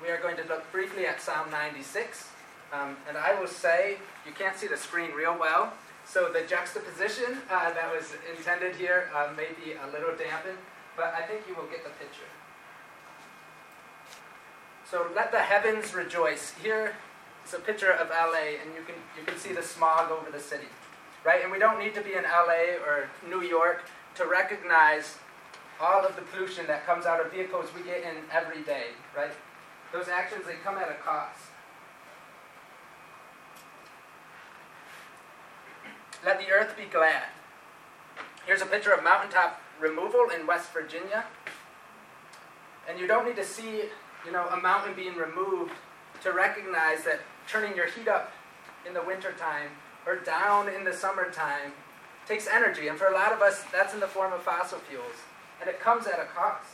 we 0.00 0.08
are 0.08 0.18
going 0.18 0.36
to 0.36 0.44
look 0.44 0.70
briefly 0.70 1.06
at 1.06 1.20
Psalm 1.20 1.50
96. 1.50 2.28
Um, 2.72 2.96
and 3.08 3.18
I 3.18 3.38
will 3.38 3.48
say, 3.48 3.98
you 4.24 4.32
can't 4.32 4.56
see 4.56 4.66
the 4.66 4.76
screen 4.76 5.10
real 5.12 5.36
well, 5.38 5.72
so 6.06 6.32
the 6.32 6.42
juxtaposition 6.42 7.38
uh, 7.50 7.72
that 7.74 7.92
was 7.94 8.14
intended 8.36 8.76
here 8.76 9.10
uh, 9.14 9.28
may 9.36 9.48
be 9.62 9.72
a 9.72 9.86
little 9.92 10.16
dampened, 10.16 10.58
but 10.96 11.14
I 11.16 11.22
think 11.22 11.42
you 11.48 11.54
will 11.54 11.68
get 11.68 11.84
the 11.84 11.90
picture. 11.90 12.28
So 14.88 15.06
let 15.14 15.32
the 15.32 15.38
heavens 15.38 15.94
rejoice. 15.94 16.52
Here 16.62 16.94
is 17.46 17.54
a 17.54 17.58
picture 17.58 17.92
of 17.92 18.10
LA, 18.10 18.60
and 18.60 18.74
you 18.76 18.82
can, 18.84 18.96
you 19.16 19.24
can 19.24 19.38
see 19.38 19.52
the 19.52 19.62
smog 19.62 20.10
over 20.10 20.30
the 20.30 20.40
city, 20.40 20.68
right? 21.24 21.42
And 21.42 21.50
we 21.50 21.58
don't 21.58 21.78
need 21.78 21.94
to 21.94 22.02
be 22.02 22.12
in 22.12 22.24
LA 22.24 22.76
or 22.86 23.08
New 23.26 23.42
York 23.42 23.84
to 24.16 24.26
recognize 24.26 25.16
all 25.80 26.04
of 26.04 26.14
the 26.14 26.22
pollution 26.22 26.66
that 26.66 26.84
comes 26.84 27.06
out 27.06 27.24
of 27.24 27.32
vehicles 27.32 27.70
we 27.74 27.82
get 27.82 28.02
in 28.02 28.16
every 28.30 28.62
day, 28.62 28.88
right? 29.16 29.32
Those 29.92 30.08
actions, 30.08 30.44
they 30.46 30.56
come 30.62 30.76
at 30.76 30.90
a 30.90 30.94
cost. 30.94 31.40
Let 36.24 36.38
the 36.38 36.50
earth 36.52 36.76
be 36.76 36.84
glad. 36.84 37.24
Here's 38.46 38.60
a 38.60 38.66
picture 38.66 38.92
of 38.92 39.02
mountaintop 39.02 39.61
removal 39.82 40.28
in 40.34 40.46
West 40.46 40.72
Virginia. 40.72 41.24
And 42.88 42.98
you 42.98 43.06
don't 43.06 43.26
need 43.26 43.36
to 43.36 43.44
see, 43.44 43.82
you 44.24 44.32
know, 44.32 44.46
a 44.48 44.56
mountain 44.56 44.94
being 44.94 45.16
removed 45.16 45.72
to 46.22 46.32
recognize 46.32 47.04
that 47.04 47.20
turning 47.48 47.76
your 47.76 47.86
heat 47.86 48.08
up 48.08 48.32
in 48.86 48.94
the 48.94 49.02
wintertime 49.02 49.70
or 50.06 50.16
down 50.16 50.68
in 50.68 50.84
the 50.84 50.92
summertime 50.92 51.72
takes 52.26 52.46
energy. 52.46 52.88
And 52.88 52.96
for 52.96 53.08
a 53.08 53.12
lot 53.12 53.32
of 53.32 53.42
us, 53.42 53.64
that's 53.72 53.92
in 53.92 54.00
the 54.00 54.06
form 54.06 54.32
of 54.32 54.42
fossil 54.42 54.78
fuels. 54.78 55.16
And 55.60 55.68
it 55.68 55.80
comes 55.80 56.06
at 56.06 56.20
a 56.20 56.24
cost. 56.24 56.66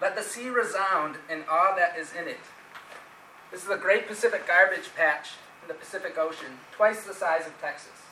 Let 0.00 0.16
the 0.16 0.22
sea 0.22 0.48
resound 0.48 1.16
in 1.30 1.44
all 1.50 1.76
that 1.76 1.98
is 1.98 2.12
in 2.18 2.26
it. 2.26 2.40
This 3.50 3.62
is 3.62 3.68
the 3.68 3.76
Great 3.76 4.06
Pacific 4.06 4.46
Garbage 4.46 4.94
Patch 4.96 5.32
in 5.62 5.68
the 5.68 5.74
Pacific 5.74 6.16
Ocean, 6.18 6.58
twice 6.72 7.04
the 7.04 7.14
size 7.14 7.46
of 7.46 7.58
Texas. 7.60 8.06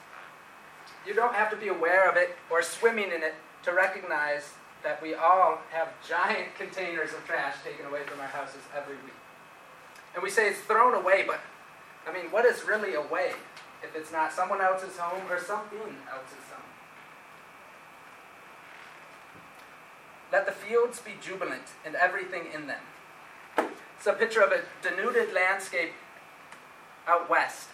You 1.06 1.14
don't 1.14 1.34
have 1.34 1.50
to 1.50 1.56
be 1.56 1.68
aware 1.68 2.08
of 2.08 2.16
it 2.16 2.36
or 2.50 2.62
swimming 2.62 3.12
in 3.12 3.22
it 3.22 3.34
to 3.64 3.72
recognize 3.72 4.50
that 4.82 5.02
we 5.02 5.14
all 5.14 5.58
have 5.70 5.88
giant 6.06 6.54
containers 6.58 7.12
of 7.12 7.24
trash 7.26 7.56
taken 7.64 7.86
away 7.86 8.02
from 8.06 8.20
our 8.20 8.26
houses 8.26 8.62
every 8.76 8.96
week. 8.96 9.14
And 10.14 10.22
we 10.22 10.30
say 10.30 10.48
it's 10.48 10.60
thrown 10.60 10.94
away, 10.94 11.24
but 11.26 11.40
I 12.06 12.12
mean, 12.12 12.30
what 12.30 12.44
is 12.44 12.66
really 12.66 12.94
away 12.94 13.32
if 13.82 13.94
it's 13.94 14.10
not 14.10 14.32
someone 14.32 14.60
else's 14.60 14.96
home 14.96 15.30
or 15.30 15.38
something 15.38 15.78
else's 15.78 16.48
home? 16.50 16.62
Let 20.32 20.46
the 20.46 20.52
fields 20.52 21.00
be 21.00 21.12
jubilant 21.20 21.72
and 21.84 21.94
everything 21.94 22.44
in 22.54 22.66
them. 22.66 22.80
It's 23.96 24.06
a 24.06 24.12
picture 24.12 24.42
of 24.42 24.52
a 24.52 24.62
denuded 24.82 25.32
landscape 25.32 25.92
out 27.08 27.28
west. 27.28 27.68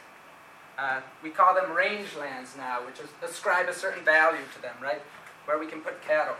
Uh, 0.79 1.01
we 1.23 1.31
call 1.31 1.55
them 1.55 1.67
rangelands 1.67 2.57
now, 2.57 2.85
which 2.87 2.99
is, 3.01 3.09
ascribe 3.23 3.69
a 3.69 3.75
certain 3.75 4.05
value 4.05 4.45
to 4.55 4.63
them, 4.63 4.75
right? 4.83 5.03
Where 5.45 5.59
we 5.59 5.67
can 5.67 5.81
put 5.81 6.03
cattle. 6.03 6.37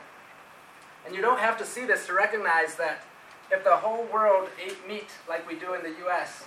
And 1.07 1.15
you 1.15 1.21
don't 1.21 1.39
have 1.39 1.59
to 1.59 1.67
see 1.67 1.85
this 1.85 2.07
to 2.07 2.15
recognize 2.15 2.77
that 2.77 3.05
if 3.51 3.63
the 3.63 3.77
whole 3.77 4.07
world 4.13 4.49
ate 4.65 4.89
meat 4.89 5.09
like 5.29 5.47
we 5.49 5.59
do 5.59 5.75
in 5.75 5.83
the 5.83 5.99
U.S., 6.01 6.45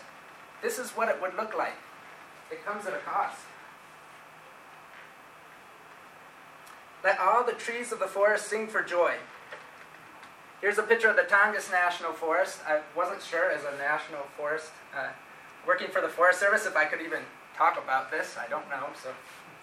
this 0.62 0.80
is 0.80 0.92
what 0.92 1.10
it 1.10 1.22
would 1.22 1.36
look 1.36 1.56
like. 1.56 1.76
It 2.52 2.66
comes 2.66 2.86
at 2.88 2.94
a 2.94 2.98
cost. 2.98 3.40
Let 7.04 7.20
all 7.20 7.44
the 7.44 7.54
trees 7.54 7.92
of 7.92 8.00
the 8.00 8.08
forest 8.08 8.48
sing 8.48 8.68
for 8.68 8.82
joy. 8.82 9.14
Here's 10.60 10.80
a 10.80 10.84
picture 10.84 11.08
of 11.08 11.16
the 11.16 11.22
Tongass 11.22 11.72
National 11.72 12.14
Forest. 12.14 12.60
I 12.68 12.82
wasn't 12.96 13.22
sure 13.22 13.52
as 13.52 13.62
a 13.64 13.78
national 13.78 14.24
forest, 14.36 14.72
uh, 14.98 15.10
working 15.68 15.90
for 15.90 16.02
the 16.02 16.08
Forest 16.08 16.40
Service, 16.40 16.66
if 16.66 16.76
I 16.76 16.86
could 16.86 17.02
even 17.02 17.20
talk 17.58 17.78
about 17.78 18.10
this. 18.10 18.36
I 18.40 18.48
don't 18.48 18.68
know, 18.70 18.88
so 19.04 19.10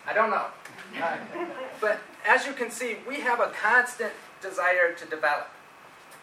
I 0.07 0.13
don't 0.13 0.31
know. 0.31 0.47
Uh, 1.03 1.17
but 1.81 1.99
as 2.29 2.47
you 2.47 2.53
can 2.53 2.71
see, 2.71 2.99
we 3.09 3.21
have 3.21 3.41
a 3.41 3.51
constant 3.51 4.13
desire 4.43 4.93
to 4.93 5.07
develop. 5.07 5.49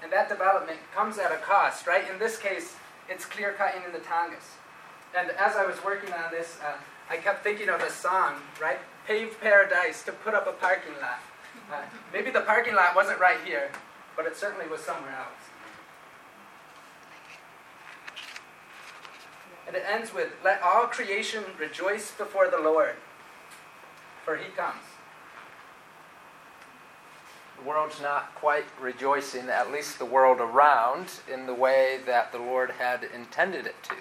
And 0.04 0.12
that 0.12 0.30
development 0.30 0.80
comes 0.96 1.18
at 1.18 1.32
a 1.32 1.38
cost, 1.38 1.88
right? 1.88 2.04
In 2.12 2.20
this 2.20 2.38
case, 2.38 2.76
it's 3.10 3.26
clear 3.26 3.54
cutting 3.54 3.82
in 3.86 3.92
the 3.92 4.00
Tongass. 4.00 4.58
And 5.18 5.32
as 5.32 5.56
I 5.56 5.66
was 5.66 5.84
working 5.84 6.14
on 6.14 6.32
this, 6.32 6.58
uh, 6.66 6.78
I 7.10 7.18
kept 7.18 7.44
thinking 7.44 7.70
of 7.70 7.80
this 7.80 7.94
song, 7.94 8.36
right? 8.62 8.80
Pave 9.08 9.40
paradise 9.42 10.04
to 10.04 10.12
put 10.12 10.34
up 10.34 10.48
a 10.48 10.54
parking 10.54 10.94
lot. 11.02 11.20
Uh, 11.72 11.82
maybe 12.14 12.32
the 12.32 12.42
parking 12.42 12.76
lot 12.76 12.96
wasn't 12.96 13.20
right 13.20 13.38
here, 13.46 13.70
but 14.16 14.26
it 14.26 14.38
certainly 14.38 14.68
was 14.68 14.82
somewhere 14.82 15.12
else. 15.12 15.41
And 19.72 19.78
it 19.78 19.86
ends 19.90 20.14
with, 20.14 20.28
Let 20.44 20.62
all 20.62 20.88
creation 20.88 21.46
rejoice 21.58 22.12
before 22.12 22.50
the 22.50 22.60
Lord, 22.60 22.96
for 24.26 24.36
he 24.36 24.52
comes. 24.52 24.84
The 27.58 27.70
world's 27.70 28.02
not 28.02 28.36
quite 28.36 28.66
rejoicing, 28.82 29.48
at 29.48 29.72
least 29.72 29.98
the 29.98 30.04
world 30.04 30.42
around, 30.42 31.08
in 31.32 31.46
the 31.46 31.54
way 31.54 32.00
that 32.06 32.34
the 32.34 32.38
Lord 32.38 32.72
had 32.72 33.06
intended 33.16 33.66
it 33.66 33.82
to. 33.84 33.96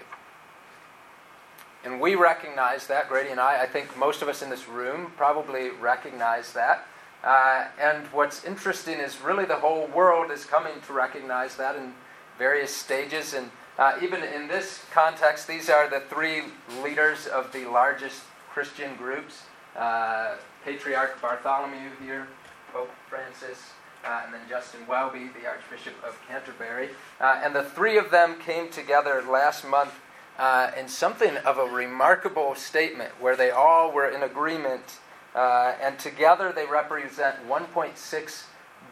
And 1.84 2.00
we 2.00 2.16
recognize 2.16 2.88
that, 2.88 3.08
Grady 3.08 3.30
and 3.30 3.38
I, 3.38 3.62
I 3.62 3.66
think 3.66 3.96
most 3.96 4.22
of 4.22 4.28
us 4.28 4.42
in 4.42 4.50
this 4.50 4.66
room 4.66 5.12
probably 5.16 5.70
recognize 5.70 6.52
that. 6.54 6.84
Uh, 7.22 7.66
and 7.80 8.08
what's 8.08 8.44
interesting 8.44 8.98
is 8.98 9.20
really 9.20 9.44
the 9.44 9.54
whole 9.54 9.86
world 9.86 10.32
is 10.32 10.44
coming 10.44 10.80
to 10.88 10.92
recognize 10.92 11.54
that 11.56 11.76
in 11.76 11.94
various 12.38 12.74
stages. 12.74 13.34
And 13.34 13.52
uh, 13.78 13.98
even 14.02 14.22
in 14.22 14.48
this 14.48 14.84
context, 14.92 15.46
these 15.46 15.70
are 15.70 15.88
the 15.88 16.00
three 16.00 16.42
leaders 16.82 17.26
of 17.26 17.52
the 17.52 17.64
largest 17.66 18.22
Christian 18.52 18.96
groups 18.96 19.42
uh, 19.76 20.36
Patriarch 20.64 21.20
Bartholomew 21.20 21.90
here, 22.02 22.26
Pope 22.72 22.90
Francis, 23.08 23.70
uh, 24.04 24.22
and 24.24 24.34
then 24.34 24.40
Justin 24.48 24.80
Welby, 24.86 25.30
the 25.40 25.46
Archbishop 25.46 25.94
of 26.04 26.18
Canterbury. 26.26 26.90
Uh, 27.20 27.40
and 27.42 27.54
the 27.54 27.62
three 27.62 27.98
of 27.98 28.10
them 28.10 28.38
came 28.38 28.68
together 28.70 29.22
last 29.22 29.66
month 29.66 29.92
uh, 30.38 30.70
in 30.78 30.88
something 30.88 31.36
of 31.38 31.58
a 31.58 31.64
remarkable 31.64 32.54
statement 32.54 33.10
where 33.20 33.36
they 33.36 33.50
all 33.50 33.92
were 33.92 34.08
in 34.08 34.22
agreement 34.22 34.98
uh, 35.34 35.74
and 35.80 35.98
together 35.98 36.52
they 36.52 36.66
represent 36.66 37.36
1.6 37.48 38.44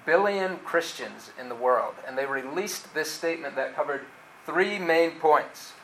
billion 0.07 0.57
Christians 0.59 1.31
in 1.41 1.49
the 1.49 1.55
world. 1.55 1.95
And 2.07 2.17
they 2.17 2.27
released 2.27 2.95
this 2.95 3.11
statement 3.11 3.57
that 3.57 3.75
covered 3.75 4.03
three 4.49 4.79
main 4.79 5.11
points. 5.11 5.75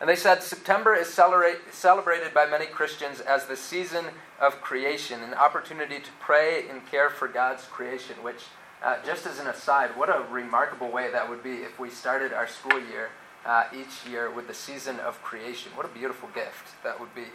And 0.00 0.08
they 0.08 0.14
said 0.14 0.44
September 0.44 0.94
is 0.94 1.12
celebrate, 1.12 1.72
celebrated 1.72 2.32
by 2.32 2.46
many 2.46 2.66
Christians 2.66 3.18
as 3.18 3.46
the 3.46 3.56
season 3.56 4.04
of 4.38 4.60
creation, 4.60 5.22
an 5.22 5.34
opportunity 5.34 5.98
to 5.98 6.10
pray 6.20 6.68
and 6.68 6.86
care 6.86 7.10
for 7.10 7.26
God's 7.26 7.64
creation, 7.64 8.14
which, 8.22 8.44
uh, 8.80 8.98
just 9.04 9.26
as 9.26 9.40
an 9.40 9.48
aside, 9.48 9.96
what 9.96 10.08
a 10.08 10.24
remarkable 10.30 10.88
way 10.88 11.10
that 11.10 11.28
would 11.28 11.42
be 11.42 11.56
if 11.56 11.80
we 11.80 11.90
started 11.90 12.32
our 12.32 12.46
school 12.46 12.78
year 12.78 13.10
uh, 13.44 13.64
each 13.74 14.08
year 14.08 14.30
with 14.30 14.46
the 14.46 14.54
season 14.54 15.00
of 15.00 15.20
creation. 15.22 15.72
What 15.74 15.86
a 15.86 15.88
beautiful 15.88 16.28
gift 16.32 16.80
that 16.84 17.00
would 17.00 17.14
be. 17.14 17.26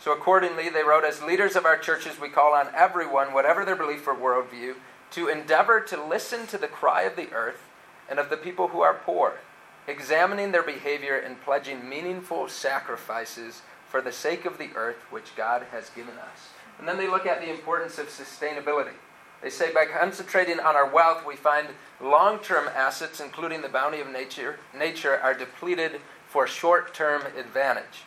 So, 0.00 0.12
accordingly, 0.12 0.68
they 0.68 0.82
wrote, 0.82 1.04
As 1.04 1.22
leaders 1.22 1.54
of 1.54 1.64
our 1.64 1.78
churches, 1.78 2.18
we 2.20 2.28
call 2.28 2.54
on 2.54 2.68
everyone, 2.74 3.32
whatever 3.32 3.64
their 3.64 3.76
belief 3.76 4.08
or 4.08 4.16
worldview, 4.16 4.74
to 5.12 5.28
endeavor 5.28 5.80
to 5.80 6.04
listen 6.04 6.48
to 6.48 6.58
the 6.58 6.66
cry 6.66 7.02
of 7.02 7.14
the 7.14 7.30
earth 7.32 7.60
and 8.08 8.18
of 8.18 8.30
the 8.30 8.36
people 8.36 8.68
who 8.68 8.80
are 8.80 9.00
poor, 9.04 9.34
examining 9.86 10.52
their 10.52 10.62
behavior 10.62 11.16
and 11.16 11.42
pledging 11.42 11.88
meaningful 11.88 12.48
sacrifices 12.48 13.62
for 13.88 14.00
the 14.00 14.12
sake 14.12 14.44
of 14.44 14.58
the 14.58 14.70
earth 14.74 14.96
which 15.10 15.36
God 15.36 15.66
has 15.70 15.90
given 15.90 16.14
us. 16.18 16.48
And 16.78 16.88
then 16.88 16.98
they 16.98 17.08
look 17.08 17.26
at 17.26 17.40
the 17.40 17.50
importance 17.50 17.98
of 17.98 18.08
sustainability. 18.08 18.94
They 19.42 19.50
say 19.50 19.72
by 19.72 19.84
concentrating 19.84 20.58
on 20.58 20.74
our 20.74 20.88
wealth, 20.88 21.24
we 21.26 21.36
find 21.36 21.68
long 22.00 22.38
term 22.38 22.68
assets, 22.74 23.20
including 23.20 23.62
the 23.62 23.68
bounty 23.68 24.00
of 24.00 24.10
nature, 24.10 24.58
nature, 24.76 25.18
are 25.18 25.34
depleted 25.34 26.00
for 26.26 26.46
short 26.46 26.94
term 26.94 27.22
advantage. 27.38 28.04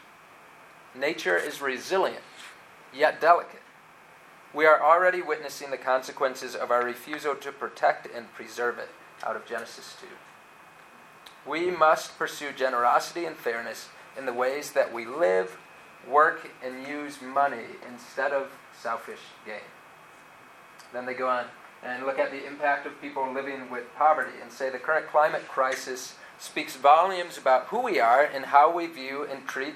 Nature 0.95 1.37
is 1.37 1.61
resilient, 1.61 2.23
yet 2.93 3.21
delicate. 3.21 3.61
We 4.53 4.65
are 4.65 4.81
already 4.81 5.21
witnessing 5.21 5.69
the 5.69 5.77
consequences 5.77 6.55
of 6.55 6.71
our 6.71 6.83
refusal 6.83 7.35
to 7.35 7.51
protect 7.51 8.07
and 8.13 8.33
preserve 8.33 8.79
it 8.79 8.89
out 9.23 9.35
of 9.35 9.45
Genesis 9.45 9.95
2. 10.01 10.07
We 11.49 11.71
must 11.71 12.17
pursue 12.17 12.51
generosity 12.51 13.25
and 13.25 13.35
fairness 13.35 13.89
in 14.17 14.25
the 14.25 14.33
ways 14.33 14.71
that 14.73 14.93
we 14.93 15.05
live, 15.05 15.57
work, 16.07 16.49
and 16.63 16.87
use 16.87 17.21
money 17.21 17.65
instead 17.87 18.31
of 18.31 18.51
selfish 18.79 19.19
gain. 19.45 19.61
Then 20.93 21.05
they 21.05 21.13
go 21.13 21.29
on 21.29 21.45
and 21.83 22.05
look 22.05 22.19
at 22.19 22.31
the 22.31 22.45
impact 22.45 22.85
of 22.85 23.01
people 23.01 23.31
living 23.31 23.69
with 23.69 23.93
poverty 23.95 24.39
and 24.41 24.51
say 24.51 24.69
the 24.69 24.77
current 24.77 25.07
climate 25.07 25.47
crisis 25.47 26.15
speaks 26.39 26.75
volumes 26.75 27.37
about 27.37 27.65
who 27.67 27.81
we 27.81 27.99
are 27.99 28.23
and 28.23 28.45
how 28.45 28.71
we 28.71 28.87
view 28.87 29.27
and 29.29 29.47
treat 29.47 29.75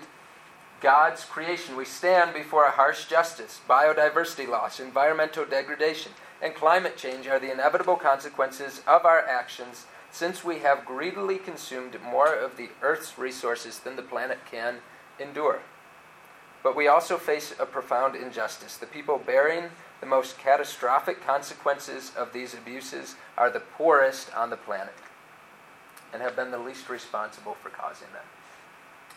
God's 0.80 1.24
creation. 1.24 1.76
We 1.76 1.86
stand 1.86 2.34
before 2.34 2.66
a 2.66 2.72
harsh 2.72 3.06
justice. 3.06 3.62
Biodiversity 3.70 4.48
loss, 4.48 4.80
environmental 4.80 5.46
degradation, 5.46 6.12
and 6.42 6.56
climate 6.56 6.98
change 6.98 7.28
are 7.28 7.40
the 7.40 7.52
inevitable 7.52 7.96
consequences 7.96 8.82
of 8.88 9.06
our 9.06 9.20
actions 9.28 9.86
since 10.12 10.44
we 10.44 10.60
have 10.60 10.86
greedily 10.86 11.38
consumed 11.38 11.98
more 12.02 12.34
of 12.34 12.58
the 12.58 12.70
Earth's 12.82 13.18
resources 13.18 13.80
than 13.80 13.96
the 13.96 14.02
planet 14.02 14.40
can 14.50 14.78
endure. 15.20 15.62
But 16.64 16.76
we 16.76 16.88
also 16.88 17.18
face 17.18 17.54
a 17.60 17.66
profound 17.66 18.16
injustice. 18.16 18.78
The 18.78 18.86
people 18.86 19.22
bearing 19.24 19.66
the 20.00 20.06
most 20.06 20.38
catastrophic 20.38 21.26
consequences 21.26 22.12
of 22.18 22.34
these 22.34 22.54
abuses 22.54 23.16
are 23.38 23.50
the 23.50 23.60
poorest 23.60 24.34
on 24.36 24.50
the 24.50 24.58
planet 24.58 24.94
and 26.14 26.22
have 26.22 26.36
been 26.36 26.52
the 26.52 26.58
least 26.58 26.90
responsible 26.90 27.56
for 27.62 27.70
causing 27.70 28.08
them. 28.14 28.26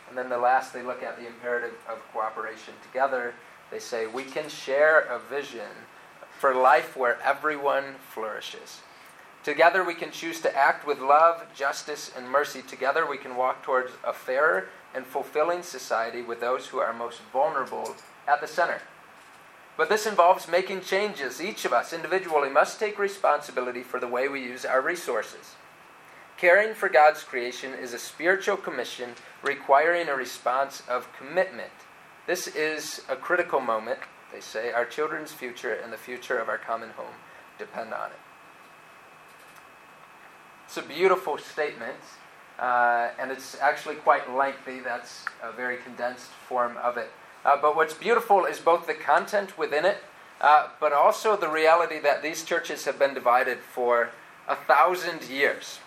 And 0.09 0.17
then 0.17 0.29
the 0.29 0.39
last, 0.39 0.73
they 0.73 0.83
look 0.83 1.03
at 1.03 1.19
the 1.19 1.27
imperative 1.27 1.75
of 1.89 1.99
cooperation. 2.13 2.75
Together, 2.83 3.35
they 3.71 3.79
say, 3.79 4.07
we 4.07 4.25
can 4.25 4.49
share 4.49 5.01
a 5.01 5.19
vision 5.19 5.71
for 6.45 6.55
life 6.55 6.95
where 6.95 7.19
everyone 7.23 7.95
flourishes. 8.13 8.83
Together, 9.43 9.83
we 9.83 9.95
can 9.95 10.11
choose 10.11 10.43
to 10.43 10.55
act 10.55 10.87
with 10.87 10.99
love, 10.99 11.43
justice, 11.57 12.11
and 12.15 12.29
mercy. 12.29 12.61
Together, 12.61 13.09
we 13.09 13.17
can 13.17 13.35
walk 13.35 13.63
towards 13.63 13.93
a 14.07 14.13
fairer 14.13 14.69
and 14.95 15.07
fulfilling 15.07 15.63
society 15.63 16.21
with 16.21 16.41
those 16.41 16.67
who 16.67 16.77
are 16.81 16.93
most 16.93 17.21
vulnerable 17.33 17.97
at 18.29 18.43
the 18.43 18.47
center. 18.47 18.83
But 19.79 19.89
this 19.89 20.05
involves 20.05 20.47
making 20.47 20.83
changes. 20.83 21.41
Each 21.41 21.65
of 21.65 21.73
us 21.73 21.95
individually 21.95 22.51
must 22.51 22.79
take 22.79 22.99
responsibility 22.99 23.83
for 23.83 23.99
the 23.99 24.07
way 24.07 24.29
we 24.29 24.43
use 24.43 24.67
our 24.67 24.83
resources. 24.83 25.55
Caring 26.37 26.75
for 26.75 26.91
God's 26.91 27.23
creation 27.23 27.73
is 27.73 27.95
a 27.95 27.99
spiritual 27.99 28.59
commission 28.59 29.13
requiring 29.43 30.11
a 30.11 30.15
response 30.15 30.83
of 30.91 31.09
commitment. 31.17 31.73
This 32.27 32.47
is 32.49 33.01
a 33.09 33.17
critical 33.17 33.61
moment, 33.61 34.01
they 34.35 34.41
say. 34.41 34.73
Our 34.73 34.85
children's 34.85 35.33
future 35.33 35.73
and 35.73 35.93
the 35.93 35.97
future 35.97 36.39
of 36.39 36.49
our 36.49 36.59
common 36.59 36.91
home 36.91 37.15
depend 37.59 37.95
on 37.95 38.11
it. 38.11 38.19
It's 40.67 40.77
a 40.77 40.83
beautiful 40.83 41.39
statement, 41.39 41.99
uh, 42.59 43.11
and 43.19 43.31
it's 43.31 43.57
actually 43.61 43.95
quite 43.97 44.35
lengthy. 44.35 44.81
That's 44.81 45.25
a 45.43 45.53
very 45.53 45.77
condensed 45.77 46.31
form 46.49 46.77
of 46.79 46.97
it. 46.97 47.11
Uh, 47.45 47.57
but 47.61 47.77
what's 47.77 47.95
beautiful 47.95 48.45
is 48.45 48.59
both 48.59 48.87
the 48.87 48.95
content 48.95 49.57
within 49.57 49.85
it, 49.85 49.99
uh, 50.41 50.69
but 50.81 50.93
also 50.93 51.37
the 51.37 51.49
reality 51.49 52.01
that 52.01 52.23
these 52.23 52.43
churches 52.45 52.87
have 52.87 52.99
been 52.99 53.15
divided 53.15 53.59
for 53.59 54.11
a 54.49 54.57
thousand 54.57 55.23
years. 55.29 55.79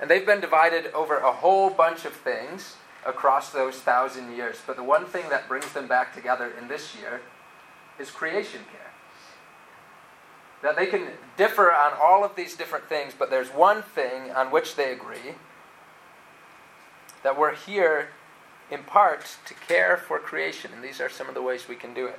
And 0.00 0.10
they've 0.10 0.26
been 0.26 0.40
divided 0.40 0.92
over 0.92 1.18
a 1.18 1.30
whole 1.30 1.70
bunch 1.70 2.04
of 2.04 2.14
things 2.14 2.76
across 3.06 3.50
those 3.50 3.76
thousand 3.76 4.34
years. 4.34 4.56
But 4.66 4.76
the 4.76 4.82
one 4.82 5.04
thing 5.04 5.28
that 5.28 5.46
brings 5.46 5.72
them 5.72 5.86
back 5.86 6.14
together 6.14 6.50
in 6.60 6.68
this 6.68 6.96
year 6.96 7.20
is 8.00 8.10
creation 8.10 8.60
care. 8.72 8.90
That 10.62 10.76
they 10.76 10.86
can 10.86 11.08
differ 11.36 11.72
on 11.72 11.92
all 12.02 12.24
of 12.24 12.36
these 12.36 12.56
different 12.56 12.88
things, 12.88 13.14
but 13.18 13.30
there's 13.30 13.48
one 13.48 13.82
thing 13.82 14.30
on 14.32 14.50
which 14.50 14.76
they 14.76 14.92
agree 14.92 15.34
that 17.22 17.38
we're 17.38 17.54
here 17.54 18.08
in 18.70 18.82
part 18.82 19.36
to 19.46 19.54
care 19.54 19.96
for 19.96 20.18
creation. 20.18 20.70
And 20.74 20.82
these 20.82 21.00
are 21.00 21.10
some 21.10 21.28
of 21.28 21.34
the 21.34 21.42
ways 21.42 21.68
we 21.68 21.76
can 21.76 21.92
do 21.92 22.06
it. 22.06 22.18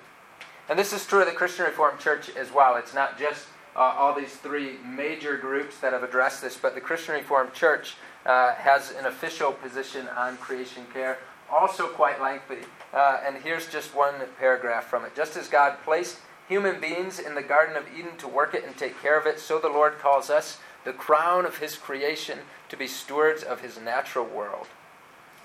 And 0.70 0.78
this 0.78 0.94
is 0.94 1.06
true 1.06 1.22
of 1.22 1.28
the 1.28 1.34
Christian 1.34 1.66
Reformed 1.66 2.00
Church 2.00 2.30
as 2.36 2.52
well. 2.52 2.76
It's 2.76 2.94
not 2.94 3.18
just 3.18 3.48
uh, 3.76 3.80
all 3.80 4.14
these 4.14 4.36
three 4.36 4.78
major 4.86 5.38
groups 5.38 5.80
that 5.80 5.94
have 5.94 6.04
addressed 6.04 6.42
this, 6.42 6.58
but 6.58 6.76
the 6.76 6.82
Christian 6.82 7.16
Reformed 7.16 7.54
Church 7.54 7.96
uh, 8.26 8.54
has 8.54 8.92
an 8.92 9.06
official 9.06 9.54
position 9.54 10.08
on 10.10 10.38
creation 10.38 10.86
care, 10.94 11.18
also 11.52 11.88
quite 11.88 12.22
lengthy. 12.22 12.66
Uh, 12.94 13.20
and 13.26 13.38
here's 13.38 13.68
just 13.68 13.96
one 13.96 14.16
paragraph 14.40 14.86
from 14.86 15.06
it. 15.06 15.16
Just 15.16 15.38
as 15.38 15.48
God 15.48 15.78
placed 15.84 16.20
human 16.48 16.82
beings 16.82 17.20
in 17.20 17.36
the 17.36 17.42
Garden 17.42 17.78
of 17.78 17.86
Eden 17.98 18.18
to 18.18 18.28
work 18.28 18.54
it 18.54 18.66
and 18.66 18.76
take 18.76 19.02
care 19.02 19.20
of 19.20 19.26
it, 19.26 19.40
so 19.40 19.60
the 19.60 19.70
Lord 19.70 20.00
calls 20.00 20.30
us, 20.30 20.60
the 20.84 20.94
crown 20.94 21.46
of 21.46 21.60
His 21.60 21.76
creation, 21.76 22.40
to 22.70 22.78
be 22.78 22.88
stewards 22.88 23.44
of 23.44 23.62
His 23.62 23.80
natural 23.80 24.26
world. 24.26 24.68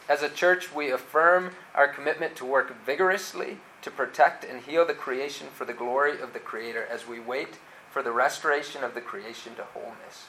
As 0.09 0.23
a 0.23 0.29
church, 0.29 0.73
we 0.75 0.90
affirm 0.90 1.51
our 1.75 1.88
commitment 1.88 2.37
to 2.37 2.45
work 2.45 2.85
vigorously 2.85 3.59
to 3.83 3.90
protect 3.90 4.45
and 4.45 4.62
heal 4.62 4.87
the 4.87 4.95
creation 4.95 5.49
for 5.53 5.64
the 5.64 5.73
glory 5.73 6.21
of 6.21 6.33
the 6.33 6.38
Creator 6.38 6.87
as 6.90 7.07
we 7.07 7.21
wait 7.21 7.59
for 7.90 8.03
the 8.03 8.12
restoration 8.12 8.85
of 8.85 8.95
the 8.95 9.01
creation 9.01 9.55
to 9.57 9.62
wholeness. 9.62 10.27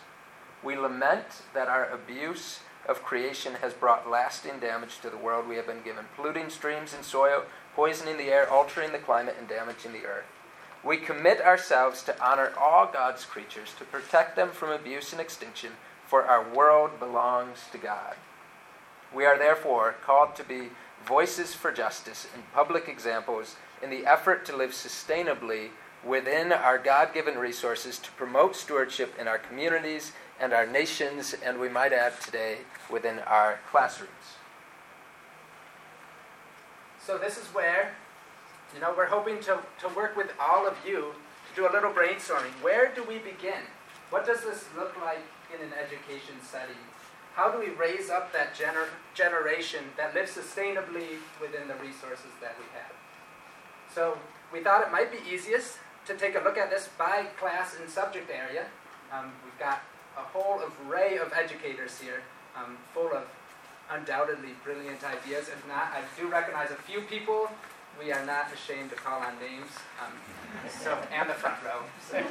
We 0.64 0.76
lament 0.76 1.44
that 1.54 1.68
our 1.68 1.90
abuse 1.90 2.60
of 2.88 3.04
creation 3.04 3.54
has 3.62 3.74
brought 3.74 4.10
lasting 4.10 4.60
damage 4.60 5.00
to 5.00 5.10
the 5.10 5.18
world 5.18 5.48
we 5.48 5.58
have 5.58 5.68
been 5.68 5.84
given, 5.84 6.06
polluting 6.16 6.50
streams 6.50 6.94
and 6.94 7.04
soil, 7.04 7.44
poisoning 7.76 8.18
the 8.18 8.32
air, 8.32 8.50
altering 8.50 8.92
the 8.92 8.98
climate, 8.98 9.36
and 9.38 9.48
damaging 9.48 9.94
the 9.94 10.06
earth. 10.06 10.26
We 10.84 10.98
commit 10.98 11.42
ourselves 11.42 12.02
to 12.04 12.24
honor 12.24 12.54
all 12.58 12.90
God's 12.92 13.26
creatures, 13.26 13.74
to 13.78 13.84
protect 13.86 14.36
them 14.36 14.50
from 14.52 14.70
abuse 14.70 15.12
and 15.12 15.22
extinction, 15.22 15.74
for 16.06 16.24
our 16.24 16.48
world 16.54 17.00
belongs 17.00 17.66
to 17.72 17.78
God. 17.78 18.16
We 19.14 19.26
are 19.26 19.38
therefore 19.38 19.96
called 20.04 20.36
to 20.36 20.44
be 20.44 20.70
voices 21.06 21.54
for 21.54 21.72
justice 21.72 22.28
and 22.34 22.44
public 22.54 22.88
examples 22.88 23.56
in 23.82 23.90
the 23.90 24.06
effort 24.06 24.46
to 24.46 24.56
live 24.56 24.72
sustainably 24.72 25.70
within 26.06 26.52
our 26.52 26.78
God 26.78 27.14
given 27.14 27.38
resources 27.38 28.00
to 28.00 28.12
promote 28.12 28.56
stewardship 28.56 29.14
in 29.20 29.28
our 29.28 29.38
communities 29.38 30.14
and 30.40 30.54
our 30.54 30.66
nations, 30.66 31.36
and 31.44 31.60
we 31.60 31.70
might 31.70 31.94
add 31.94 32.20
today 32.22 32.60
within 32.90 33.20
our 33.20 33.60
classrooms. 33.72 34.12
So, 37.04 37.18
this 37.18 37.38
is 37.38 37.46
where, 37.48 37.94
you 38.74 38.82
know, 38.82 38.94
we're 38.96 39.08
hoping 39.08 39.40
to, 39.42 39.60
to 39.80 39.88
work 39.96 40.16
with 40.16 40.32
all 40.40 40.68
of 40.68 40.76
you 40.86 41.14
to 41.50 41.56
do 41.56 41.68
a 41.68 41.72
little 41.72 41.92
brainstorming. 41.92 42.52
Where 42.62 42.92
do 42.94 43.04
we 43.04 43.18
begin? 43.20 43.64
What 44.10 44.26
does 44.26 44.42
this 44.42 44.66
look 44.76 45.00
like 45.02 45.24
in 45.54 45.66
an 45.66 45.74
education 45.74 46.36
setting? 46.44 46.76
How 47.34 47.52
do 47.52 47.60
we 47.60 47.70
raise 47.70 48.10
up 48.10 48.34
that 48.34 48.56
gener- 48.56 48.90
generation 49.14 49.86
that 49.96 50.14
lives 50.14 50.32
sustainably 50.32 51.20
within 51.40 51.68
the 51.68 51.76
resources 51.76 52.32
that 52.42 52.56
we 52.60 52.66
have? 52.74 52.94
So, 53.94 54.18
we 54.52 54.62
thought 54.62 54.82
it 54.82 54.92
might 54.92 55.12
be 55.12 55.20
easiest 55.32 55.78
to 56.06 56.16
take 56.16 56.36
a 56.36 56.40
look 56.40 56.58
at 56.58 56.70
this 56.70 56.90
by 56.98 57.28
class 57.40 57.76
and 57.80 57.90
subject 57.90 58.30
area. 58.30 58.66
Um, 59.12 59.32
we've 59.44 59.58
got 59.60 59.82
a 60.18 60.22
whole 60.22 60.60
array 60.88 61.18
of 61.18 61.32
educators 61.34 62.00
here, 62.00 62.24
um, 62.56 62.78
full 62.94 63.12
of 63.14 63.24
undoubtedly 63.92 64.50
brilliant 64.64 65.04
ideas. 65.04 65.48
If 65.48 65.66
not, 65.68 65.94
I 65.94 66.02
do 66.20 66.28
recognize 66.28 66.72
a 66.72 66.76
few 66.76 67.02
people. 67.02 67.50
We 68.00 68.12
are 68.12 68.26
not 68.26 68.52
ashamed 68.54 68.90
to 68.92 68.96
call 68.96 69.22
on 69.22 69.40
names. 69.40 69.72
Um, 70.02 70.14
so, 70.70 70.98
and 71.14 71.30
the 71.30 71.34
front 71.34 71.58
row. 71.64 71.82
So. 72.10 72.22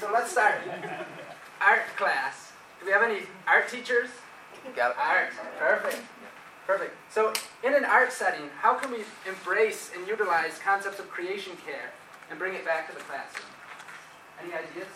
so 0.00 0.12
let's 0.12 0.30
start. 0.30 0.60
Art 1.60 1.82
class. 1.96 2.52
Do 2.80 2.86
we 2.86 2.92
have 2.92 3.02
any 3.02 3.20
art 3.46 3.68
teachers? 3.68 4.08
Got 4.76 4.92
it. 4.92 4.96
Art. 4.98 5.30
Perfect. 5.58 6.02
Perfect. 6.66 6.94
So, 7.10 7.32
in 7.64 7.74
an 7.74 7.84
art 7.84 8.12
setting, 8.12 8.50
how 8.60 8.74
can 8.74 8.90
we 8.90 8.98
embrace 9.26 9.90
and 9.96 10.06
utilize 10.06 10.58
concepts 10.62 10.98
of 10.98 11.08
creation 11.08 11.54
care 11.64 11.92
and 12.30 12.38
bring 12.38 12.54
it 12.54 12.64
back 12.64 12.88
to 12.90 12.94
the 12.94 13.00
classroom? 13.00 13.48
Any 14.42 14.52
ideas? 14.52 14.86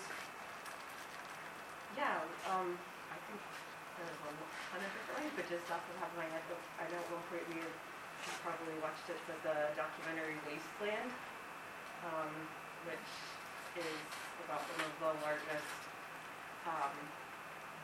Yeah, 1.96 2.24
um, 2.48 2.72
I 3.12 3.18
think 3.28 3.40
there's 4.00 4.16
a 4.16 4.32
ton 4.72 4.80
of 4.80 4.90
different 4.96 5.16
ways, 5.20 5.32
but 5.36 5.46
just 5.52 5.66
off 5.68 5.84
the 5.84 5.96
top 6.00 6.08
of 6.08 6.16
my 6.16 6.28
head, 6.32 6.40
I 6.80 6.88
know 6.88 7.00
one 7.12 7.20
point 7.28 7.44
we 7.52 7.60
had 7.60 7.74
probably 8.40 8.76
watched 8.80 9.04
it, 9.12 9.20
but 9.28 9.36
the 9.44 9.76
documentary 9.76 10.40
Wasteland, 10.48 11.12
um, 12.08 12.32
which 12.88 13.08
is 13.76 14.00
about 14.48 14.64
one 14.72 14.82
of 14.88 14.94
the 15.04 15.12
largest 15.20 15.80
um, 16.64 16.94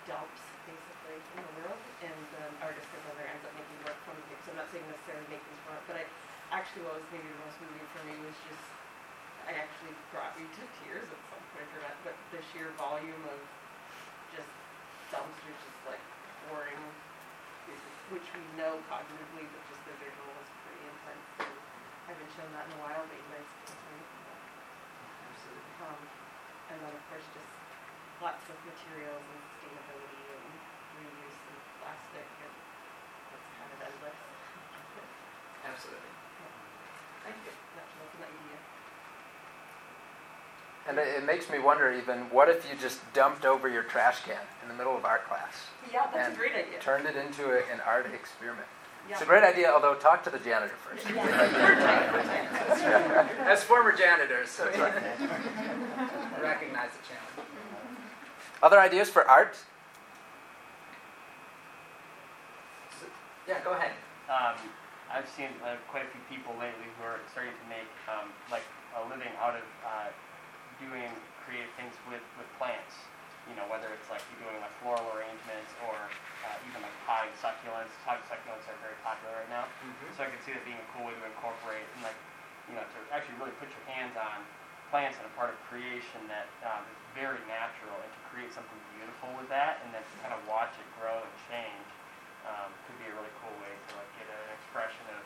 dumps, 0.08 0.42
basically, 0.64 1.20
in 1.36 1.42
the 1.44 1.54
world, 1.60 1.82
and 2.00 2.18
the 2.40 2.44
artist 2.64 2.88
that 2.88 3.02
there 3.20 3.28
ends 3.28 3.44
up 3.44 3.52
making 3.60 3.78
work 3.84 3.98
from 4.08 4.16
it. 4.16 4.40
So 4.48 4.56
I'm 4.56 4.64
not 4.64 4.68
saying 4.72 4.88
necessarily 4.88 5.28
make 5.28 5.44
things 5.44 5.60
from 5.68 5.76
it, 5.76 5.84
but 5.84 5.96
I 6.00 6.04
actually 6.48 6.88
what 6.88 6.96
was 6.96 7.04
maybe 7.12 7.28
the 7.28 7.40
most 7.44 7.60
moving 7.60 7.88
for 7.92 8.00
me 8.08 8.16
was 8.24 8.36
just 8.48 8.64
I 9.44 9.56
actually 9.56 9.96
brought 10.12 10.36
me 10.36 10.44
to 10.44 10.62
tears 10.80 11.08
at 11.08 11.20
some 11.32 11.44
point 11.56 11.68
for 11.72 11.80
that, 11.84 11.96
but 12.04 12.16
the 12.32 12.40
sheer 12.52 12.68
volume 12.76 13.20
of 13.32 13.40
dumpsters 15.12 15.58
just 15.64 15.80
like 15.88 16.02
pouring, 16.48 16.80
which 18.12 18.28
we 18.32 18.42
know 18.56 18.80
cognitively, 18.88 19.44
but 19.52 19.62
just 19.68 19.82
the 19.84 19.94
visual 20.00 20.32
is 20.40 20.50
pretty 20.64 20.84
intense. 20.84 21.26
And 21.44 21.54
I 22.08 22.16
haven't 22.16 22.32
shown 22.36 22.50
that 22.56 22.64
in 22.68 22.72
a 22.76 22.80
while, 22.80 23.04
but 23.04 23.16
you 23.16 23.28
guys 23.32 23.48
can 23.68 23.76
tell 23.76 23.92
me 23.92 24.00
that. 24.28 24.40
Absolutely. 25.28 25.72
Um, 25.84 26.00
and 26.68 26.76
then 26.84 26.92
of 26.92 27.04
course 27.08 27.26
just 27.32 27.52
lots 28.20 28.44
of 28.50 28.56
materials 28.68 29.24
and 29.24 29.40
sustainability 29.48 30.22
and 30.36 30.44
reuse 31.00 31.38
and 31.38 31.58
plastic 31.80 32.28
and 32.44 32.54
that's 33.32 33.48
kind 33.56 33.70
of 33.72 33.80
endless. 33.88 34.18
Absolutely. 35.72 36.12
Thank 37.24 37.44
you. 37.44 37.54
Natural 37.76 38.08
an 38.08 38.24
idea. 38.24 38.77
And 40.88 40.98
it, 40.98 41.06
it 41.18 41.26
makes 41.26 41.50
me 41.50 41.58
wonder 41.58 41.92
even 41.92 42.20
what 42.30 42.48
if 42.48 42.66
you 42.68 42.76
just 42.80 43.00
dumped 43.12 43.44
over 43.44 43.68
your 43.68 43.82
trash 43.82 44.22
can 44.24 44.40
in 44.62 44.68
the 44.68 44.74
middle 44.74 44.96
of 44.96 45.04
art 45.04 45.28
class? 45.28 45.52
Yeah, 45.92 46.06
that's 46.12 46.28
And 46.28 46.34
a 46.34 46.38
great 46.38 46.54
idea. 46.54 46.80
Turned 46.80 47.06
it 47.06 47.14
into 47.14 47.44
a, 47.50 47.58
an 47.70 47.80
art 47.86 48.06
experiment. 48.12 48.66
Yeah. 49.06 49.14
It's 49.14 49.22
a 49.22 49.26
great 49.26 49.44
idea, 49.44 49.70
although 49.70 49.94
talk 49.94 50.24
to 50.24 50.30
the 50.30 50.38
janitor 50.38 50.74
first. 50.84 51.06
As 53.46 53.62
former 53.64 53.92
janitors, 53.92 54.48
so 54.50 54.64
That's 54.64 54.78
right. 54.78 54.92
recognize 56.42 56.90
the 56.90 57.04
challenge. 57.08 57.48
Other 58.62 58.80
ideas 58.80 59.08
for 59.08 59.28
art? 59.28 59.56
Yeah, 63.46 63.60
go 63.64 63.72
ahead. 63.72 63.92
Um, 64.28 64.56
I've 65.10 65.28
seen 65.28 65.48
uh, 65.64 65.76
quite 65.88 66.04
a 66.04 66.08
few 66.12 66.20
people 66.28 66.52
lately 66.60 66.84
who 66.98 67.04
are 67.04 67.18
starting 67.32 67.52
to 67.52 67.68
make 67.68 67.88
um, 68.12 68.28
like 68.50 68.64
a 68.96 69.08
living 69.08 69.32
out 69.40 69.54
of 69.54 69.64
uh, 69.84 70.08
doing 70.82 71.10
creative 71.42 71.70
things 71.74 71.94
with, 72.06 72.22
with 72.38 72.48
plants. 72.58 72.94
You 73.46 73.56
know, 73.56 73.64
whether 73.72 73.88
it's 73.96 74.08
like 74.12 74.20
you're 74.28 74.44
doing 74.44 74.60
like 74.60 74.74
floral 74.84 75.08
arrangements 75.16 75.72
or 75.88 75.96
uh, 76.44 76.68
even 76.68 76.84
like 76.84 76.92
potting 77.08 77.32
succulents. 77.40 77.88
Potting 78.04 78.26
succulents 78.28 78.68
are 78.68 78.76
very 78.84 78.98
popular 79.00 79.40
right 79.40 79.48
now. 79.48 79.64
So 80.12 80.24
I 80.24 80.28
could 80.28 80.42
see 80.44 80.52
that 80.52 80.60
being 80.68 80.76
a 80.76 80.88
cool 80.92 81.08
way 81.08 81.16
to 81.16 81.24
incorporate 81.24 81.86
and 81.96 82.00
like, 82.04 82.18
you 82.68 82.76
know, 82.76 82.84
to 82.84 82.98
actually 83.08 83.40
really 83.40 83.56
put 83.56 83.72
your 83.72 83.84
hands 83.88 84.12
on 84.20 84.44
plants 84.92 85.16
and 85.20 85.24
a 85.28 85.32
part 85.36 85.52
of 85.52 85.56
creation 85.68 86.20
that 86.28 86.48
um, 86.64 86.84
is 86.88 87.00
very 87.16 87.40
natural 87.48 87.96
and 88.00 88.08
to 88.08 88.20
create 88.32 88.52
something 88.52 88.76
beautiful 88.96 89.28
with 89.36 89.48
that 89.52 89.80
and 89.84 89.92
then 89.92 90.00
to 90.00 90.14
kind 90.24 90.32
of 90.32 90.40
watch 90.48 90.72
it 90.76 90.88
grow 90.96 91.16
and 91.16 91.34
change 91.48 91.88
um, 92.48 92.68
could 92.88 92.96
be 93.00 93.08
a 93.08 93.14
really 93.16 93.32
cool 93.44 93.52
way 93.60 93.68
to 93.68 93.90
like 94.00 94.08
get 94.16 94.28
an 94.28 94.48
expression 94.56 95.04
of 95.12 95.20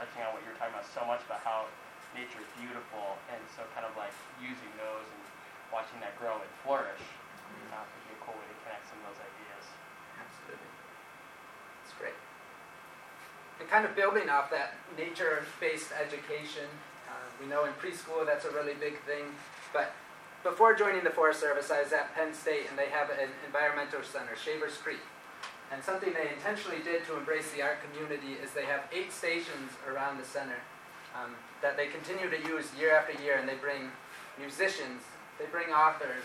touching 0.00 0.24
on 0.24 0.32
what 0.32 0.40
you're 0.48 0.56
talking 0.56 0.72
about 0.72 0.88
so 0.88 1.04
much 1.04 1.20
about 1.28 1.44
how 1.44 1.68
nature 2.14 2.40
is 2.40 2.50
beautiful 2.56 3.18
and 3.28 3.42
so 3.52 3.66
kind 3.74 3.84
of 3.84 3.92
like 3.98 4.14
using 4.38 4.70
those 4.78 5.04
and 5.04 5.22
watching 5.74 5.98
that 5.98 6.14
grow 6.16 6.38
and 6.38 6.52
flourish 6.62 7.02
uh, 7.74 7.82
could 7.82 8.04
be 8.06 8.14
a 8.14 8.20
cool 8.22 8.38
way 8.38 8.46
to 8.46 8.56
connect 8.62 8.86
some 8.86 8.98
of 9.02 9.10
those 9.10 9.20
ideas. 9.20 9.64
Absolutely. 10.14 10.70
It's 11.82 11.94
great. 11.98 12.16
And 13.58 13.66
kind 13.66 13.82
of 13.82 13.98
building 13.98 14.30
off 14.30 14.50
that 14.54 14.78
nature-based 14.94 15.90
education, 15.98 16.70
uh, 17.10 17.26
we 17.42 17.50
know 17.50 17.66
in 17.66 17.74
preschool 17.82 18.22
that's 18.22 18.46
a 18.46 18.52
really 18.54 18.78
big 18.78 19.02
thing. 19.02 19.34
But 19.74 19.90
before 20.42 20.74
joining 20.74 21.02
the 21.02 21.10
Forest 21.10 21.40
Service, 21.40 21.70
I 21.70 21.82
was 21.82 21.92
at 21.92 22.14
Penn 22.14 22.34
State, 22.34 22.70
and 22.70 22.78
they 22.78 22.92
have 22.92 23.10
an 23.10 23.30
environmental 23.46 24.02
center, 24.02 24.36
Shavers 24.36 24.76
Creek. 24.76 25.02
And 25.72 25.82
something 25.82 26.12
they 26.12 26.30
intentionally 26.30 26.82
did 26.84 27.06
to 27.06 27.16
embrace 27.16 27.50
the 27.50 27.62
art 27.62 27.78
community 27.82 28.38
is 28.38 28.52
they 28.52 28.66
have 28.66 28.84
eight 28.92 29.10
stations 29.10 29.72
around 29.88 30.18
the 30.18 30.24
center 30.24 30.60
um, 31.14 31.32
that 31.62 31.76
they 31.76 31.86
continue 31.86 32.30
to 32.30 32.40
use 32.48 32.70
year 32.78 32.94
after 32.94 33.20
year, 33.22 33.36
and 33.38 33.48
they 33.48 33.54
bring 33.54 33.90
musicians, 34.38 35.02
they 35.38 35.46
bring 35.46 35.68
authors, 35.68 36.24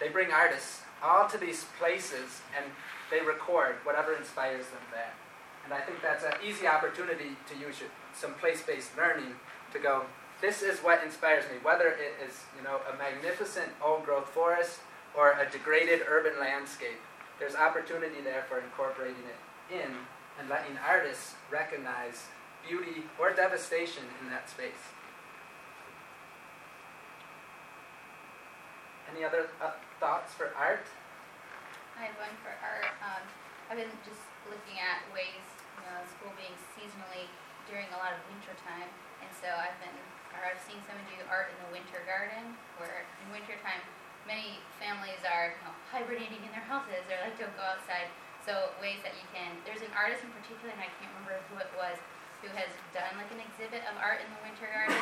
they 0.00 0.08
bring 0.08 0.30
artists 0.30 0.82
all 1.02 1.28
to 1.28 1.38
these 1.38 1.64
places, 1.78 2.42
and 2.56 2.70
they 3.10 3.20
record 3.20 3.76
whatever 3.84 4.14
inspires 4.14 4.66
them 4.66 4.82
there. 4.92 5.12
And 5.64 5.74
I 5.74 5.80
think 5.80 6.00
that's 6.00 6.24
an 6.24 6.34
easy 6.46 6.66
opportunity 6.66 7.36
to 7.48 7.54
use 7.58 7.82
some 8.14 8.34
place-based 8.34 8.96
learning 8.96 9.34
to 9.72 9.78
go, 9.78 10.02
this 10.40 10.62
is 10.62 10.78
what 10.80 11.02
inspires 11.02 11.44
me, 11.44 11.56
whether 11.62 11.88
it 11.88 12.14
is 12.24 12.44
you 12.56 12.62
know 12.62 12.80
a 12.92 12.96
magnificent 12.96 13.68
old-growth 13.82 14.28
forest 14.28 14.80
or 15.16 15.32
a 15.32 15.50
degraded 15.50 16.02
urban 16.08 16.38
landscape. 16.38 17.00
There's 17.38 17.54
opportunity 17.54 18.20
there 18.22 18.44
for 18.48 18.60
incorporating 18.60 19.24
it 19.26 19.74
in 19.74 19.90
and 20.38 20.48
letting 20.48 20.76
artists 20.86 21.34
recognize 21.50 22.26
beauty 22.66 23.06
or 23.18 23.30
devastation 23.30 24.02
in 24.20 24.30
that 24.30 24.50
space. 24.50 24.82
Any 29.14 29.22
other 29.22 29.48
uh, 29.62 29.78
thoughts 30.02 30.34
for 30.34 30.50
art? 30.58 30.84
I 31.96 32.10
have 32.10 32.18
one 32.18 32.34
for 32.42 32.52
art. 32.60 32.90
Um, 33.00 33.22
I've 33.70 33.78
been 33.78 33.94
just 34.04 34.20
looking 34.50 34.76
at 34.82 35.06
ways, 35.14 35.46
you 35.78 35.86
know, 35.86 36.02
school 36.04 36.34
being 36.36 36.52
seasonally 36.74 37.30
during 37.70 37.86
a 37.94 37.98
lot 37.98 38.12
of 38.12 38.20
winter 38.28 38.52
time, 38.60 38.90
and 39.22 39.30
so 39.32 39.48
I've 39.48 39.74
been, 39.80 39.94
or 40.36 40.44
I've 40.44 40.60
seen 40.60 40.78
someone 40.84 41.06
do 41.08 41.18
art 41.30 41.50
in 41.54 41.58
the 41.66 41.70
winter 41.72 42.02
garden, 42.04 42.54
where 42.76 43.06
in 43.22 43.26
winter 43.32 43.56
time, 43.64 43.80
many 44.26 44.58
families 44.82 45.22
are, 45.22 45.54
you 45.54 45.62
know, 45.64 45.74
hibernating 45.90 46.42
in 46.42 46.50
their 46.50 46.66
houses 46.66 47.06
or 47.06 47.16
like 47.22 47.38
don't 47.38 47.54
go 47.54 47.62
outside. 47.62 48.10
So 48.42 48.70
ways 48.78 49.02
that 49.02 49.14
you 49.18 49.26
can, 49.34 49.58
there's 49.66 49.82
an 49.82 49.90
artist 49.98 50.22
in 50.22 50.30
particular, 50.30 50.70
and 50.70 50.82
I 50.82 50.90
can't 50.98 51.10
remember 51.18 51.42
who 51.50 51.58
it 51.58 51.70
was, 51.74 51.98
who 52.44 52.48
has 52.52 52.68
done 52.92 53.12
like 53.16 53.30
an 53.32 53.40
exhibit 53.40 53.82
of 53.88 53.94
art 54.00 54.20
in 54.20 54.28
the 54.32 54.40
winter 54.44 54.68
garden, 54.68 54.98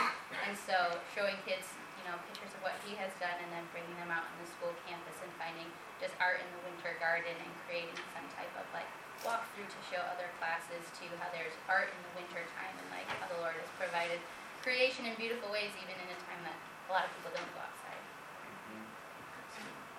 and 0.47 0.55
so 0.55 0.99
showing 1.12 1.35
kids, 1.42 1.66
you 1.99 2.05
know, 2.07 2.14
pictures 2.31 2.53
of 2.55 2.61
what 2.62 2.77
he 2.87 2.94
has 2.99 3.11
done, 3.18 3.35
and 3.38 3.51
then 3.51 3.64
bringing 3.75 3.94
them 3.99 4.11
out 4.12 4.27
in 4.29 4.35
the 4.42 4.49
school 4.49 4.73
campus 4.87 5.18
and 5.23 5.31
finding 5.40 5.66
just 6.03 6.14
art 6.18 6.42
in 6.42 6.49
the 6.59 6.62
winter 6.66 6.94
garden 6.99 7.33
and 7.33 7.51
creating 7.66 7.94
some 8.12 8.27
type 8.35 8.51
of 8.59 8.66
like 8.75 8.87
walkthrough 9.25 9.64
to 9.64 9.81
show 9.88 10.03
other 10.12 10.29
classes 10.37 10.85
too 10.99 11.09
how 11.16 11.31
there's 11.33 11.57
art 11.64 11.88
in 11.88 12.01
the 12.05 12.12
winter 12.20 12.44
time 12.61 12.75
and 12.77 12.88
like 12.92 13.09
how 13.16 13.25
the 13.31 13.38
Lord 13.40 13.57
has 13.57 13.70
provided 13.81 14.20
creation 14.61 15.09
in 15.09 15.16
beautiful 15.16 15.49
ways 15.49 15.73
even 15.81 15.97
in 15.97 16.09
a 16.12 16.18
time 16.29 16.40
that 16.44 16.57
a 16.88 16.90
lot 16.92 17.09
of 17.09 17.11
people 17.16 17.33
don't 17.33 17.49
go 17.57 17.61
outside. 17.64 18.01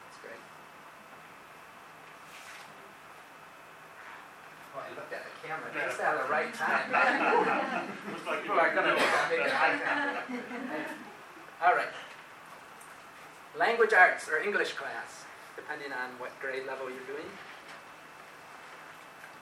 That's 0.06 0.20
great. 0.22 0.44
Well, 4.76 4.84
I 4.84 4.90
looked 4.96 5.14
at 5.14 5.24
the 5.24 5.48
camera 5.48 5.72
just 5.72 6.00
at 6.02 6.20
the 6.20 6.30
right 6.30 6.54
time. 6.60 6.92
Looks 8.12 8.26
like 8.28 8.44
you 8.44 8.44
People 8.52 8.60
are 8.60 8.76
gonna 8.76 8.94
it. 8.94 9.00
make 9.32 9.40
an 9.40 9.52
eye 9.56 9.80
contact. 9.80 10.32
All 11.64 11.76
right. 11.76 11.88
Language 13.58 13.94
arts 13.94 14.28
or 14.28 14.40
English 14.40 14.74
class, 14.74 15.24
depending 15.56 15.94
on 15.94 16.20
what 16.20 16.38
grade 16.42 16.68
level 16.68 16.90
you're 16.90 17.08
doing. 17.08 17.30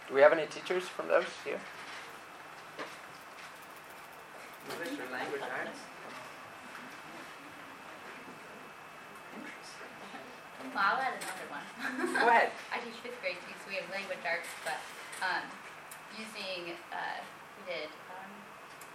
Do 0.07 0.13
we 0.13 0.21
have 0.21 0.33
any 0.33 0.45
teachers 0.45 0.83
from 0.83 1.07
those 1.07 1.25
here? 1.43 1.59
English 4.69 4.99
or 4.99 5.11
language 5.11 5.41
arts. 5.41 5.79
Well, 10.73 10.83
I'll 10.83 11.01
add 11.01 11.13
another 11.17 11.47
one. 11.49 12.13
Go 12.13 12.27
ahead. 12.29 12.49
I 12.73 12.77
teach 12.85 12.97
fifth 13.03 13.19
grade 13.21 13.37
too, 13.45 13.53
so 13.61 13.69
we 13.69 13.75
have 13.75 13.89
language 13.91 14.21
arts, 14.25 14.47
but 14.63 14.77
um, 15.23 15.43
using, 16.19 16.75
uh, 16.91 17.19
we 17.57 17.62
did 17.63 17.89
um, 18.12 18.31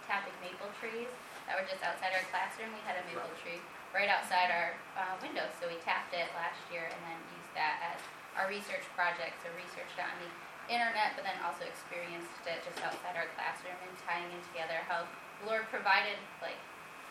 tapping 0.05 0.35
maple 0.45 0.69
trees 0.77 1.09
that 1.49 1.57
were 1.57 1.65
just 1.65 1.81
outside 1.81 2.13
our 2.13 2.21
classroom. 2.29 2.69
We 2.77 2.81
had 2.85 3.01
a 3.01 3.03
maple 3.09 3.33
tree 3.41 3.57
right 3.89 4.07
outside 4.07 4.53
our 4.53 4.77
uh, 4.93 5.17
window, 5.17 5.49
so 5.57 5.65
we 5.65 5.81
tapped 5.81 6.13
it 6.13 6.29
last 6.37 6.61
year 6.69 6.85
and 6.85 6.99
then 7.09 7.17
used 7.33 7.53
that 7.57 7.81
as 7.81 7.99
our 8.37 8.45
research 8.45 8.85
project. 8.93 9.41
So 9.41 9.49
researched 9.57 9.97
it 9.97 10.05
on 10.05 10.17
the 10.21 10.29
internet, 10.69 11.17
but 11.17 11.25
then 11.25 11.35
also 11.41 11.65
experienced 11.65 12.29
it 12.45 12.61
just 12.61 12.77
outside 12.85 13.17
our 13.17 13.25
classroom 13.33 13.75
and 13.81 13.91
tying 14.05 14.29
in 14.29 14.41
together 14.53 14.85
how 14.85 15.09
the 15.41 15.49
Lord 15.49 15.65
provided, 15.73 16.21
like 16.45 16.61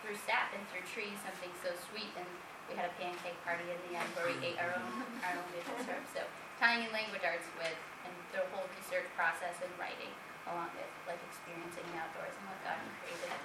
through 0.07 0.15
sap 0.15 0.55
and 0.55 0.63
through 0.71 0.87
trees, 0.87 1.19
something 1.27 1.51
so 1.59 1.75
sweet 1.91 2.15
and 2.15 2.29
we 2.71 2.77
had 2.77 2.87
a 2.87 2.95
pancake 3.01 3.35
party 3.43 3.65
in 3.67 3.81
the 3.89 3.97
end 3.97 4.07
where 4.13 4.29
we 4.29 4.37
ate 4.45 4.61
our 4.61 4.77
own 4.77 4.93
our 5.25 5.35
own 5.35 5.49
maple 5.51 5.75
syrup. 5.83 6.05
So 6.13 6.21
tying 6.61 6.85
in 6.85 6.93
language 6.93 7.25
arts 7.25 7.49
with 7.57 7.75
and 8.09 8.17
the 8.33 8.43
whole 8.57 8.65
research 8.73 9.07
process 9.13 9.61
and 9.61 9.71
writing 9.77 10.11
along 10.49 10.73
with 10.73 10.89
like 11.05 11.21
experiencing 11.29 11.85
the 11.93 12.01
outdoors 12.01 12.33
and 12.33 12.45
what 12.49 12.59
God 12.65 12.81
created. 13.05 13.37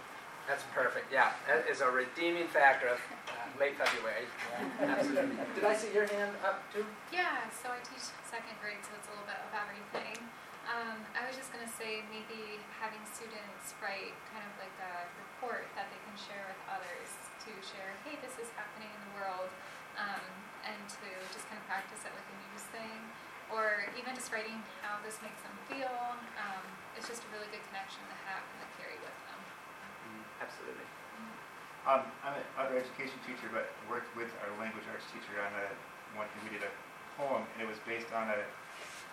That's 0.48 0.64
perfect. 0.76 1.08
Yeah, 1.08 1.32
that 1.48 1.68
is 1.72 1.80
a 1.80 1.88
redeeming 1.88 2.52
factor 2.52 2.92
of 2.92 3.00
uh, 3.32 3.48
late 3.56 3.80
February. 3.80 4.28
Absolutely. 4.84 5.40
Did 5.56 5.64
I 5.64 5.76
see 5.76 5.92
your 5.96 6.08
hand 6.08 6.36
up 6.44 6.64
too? 6.72 6.84
Yeah, 7.16 7.48
so 7.52 7.72
I 7.72 7.80
teach 7.88 8.12
second 8.28 8.56
grade, 8.60 8.84
so 8.84 8.92
it's 9.00 9.08
a 9.08 9.16
little 9.16 9.28
bit 9.28 9.40
of 9.40 9.52
everything. 9.56 10.20
Um, 10.68 11.00
I 11.16 11.28
was 11.28 11.36
just 11.36 11.52
gonna 11.52 11.68
say 11.68 12.08
maybe 12.12 12.60
having 12.80 13.04
students 13.08 13.76
write 13.84 14.16
kind 14.32 14.44
of 14.48 14.54
like 14.60 14.76
a 14.80 15.08
report 15.20 15.68
that 15.76 15.92
they 15.92 16.00
can 16.08 16.16
share 16.16 16.44
with 16.48 16.60
others 16.72 17.08
to 17.48 17.52
share, 17.60 17.92
hey, 18.08 18.16
this 18.24 18.36
is 18.40 18.48
happening 18.56 18.88
in 18.88 19.02
the 19.12 19.14
world, 19.20 19.52
um, 20.00 20.24
and 20.64 20.80
to 20.88 21.08
just 21.36 21.44
kind 21.52 21.60
of 21.60 21.68
practice 21.68 22.04
it 22.08 22.12
like 22.16 22.28
a 22.32 22.36
news 22.48 22.64
thing, 22.72 23.00
or 23.54 23.86
even 23.94 24.18
just 24.18 24.34
writing 24.34 24.58
how 24.82 24.98
this 25.06 25.22
makes 25.22 25.38
them 25.46 25.54
feel. 25.70 25.94
Um, 26.42 26.66
it's 26.98 27.06
just 27.06 27.22
a 27.22 27.30
really 27.30 27.48
good 27.54 27.62
connection 27.70 28.02
to 28.10 28.18
have 28.26 28.42
and 28.42 28.66
to 28.66 28.68
carry 28.82 28.98
with 28.98 29.18
them. 29.30 29.40
Absolutely. 30.42 30.90
Um, 31.86 32.02
I'm 32.26 32.40
an 32.40 32.48
other 32.58 32.80
education 32.80 33.20
teacher, 33.28 33.52
but 33.54 33.70
worked 33.92 34.10
with 34.18 34.32
our 34.42 34.52
language 34.58 34.88
arts 34.90 35.06
teacher 35.12 35.38
on 35.38 35.52
a, 35.54 35.68
one, 36.18 36.28
we 36.42 36.50
did 36.50 36.64
a 36.66 36.72
poem, 37.20 37.44
and 37.56 37.60
it 37.62 37.70
was 37.70 37.78
based 37.84 38.10
on 38.16 38.32
a, 38.32 38.40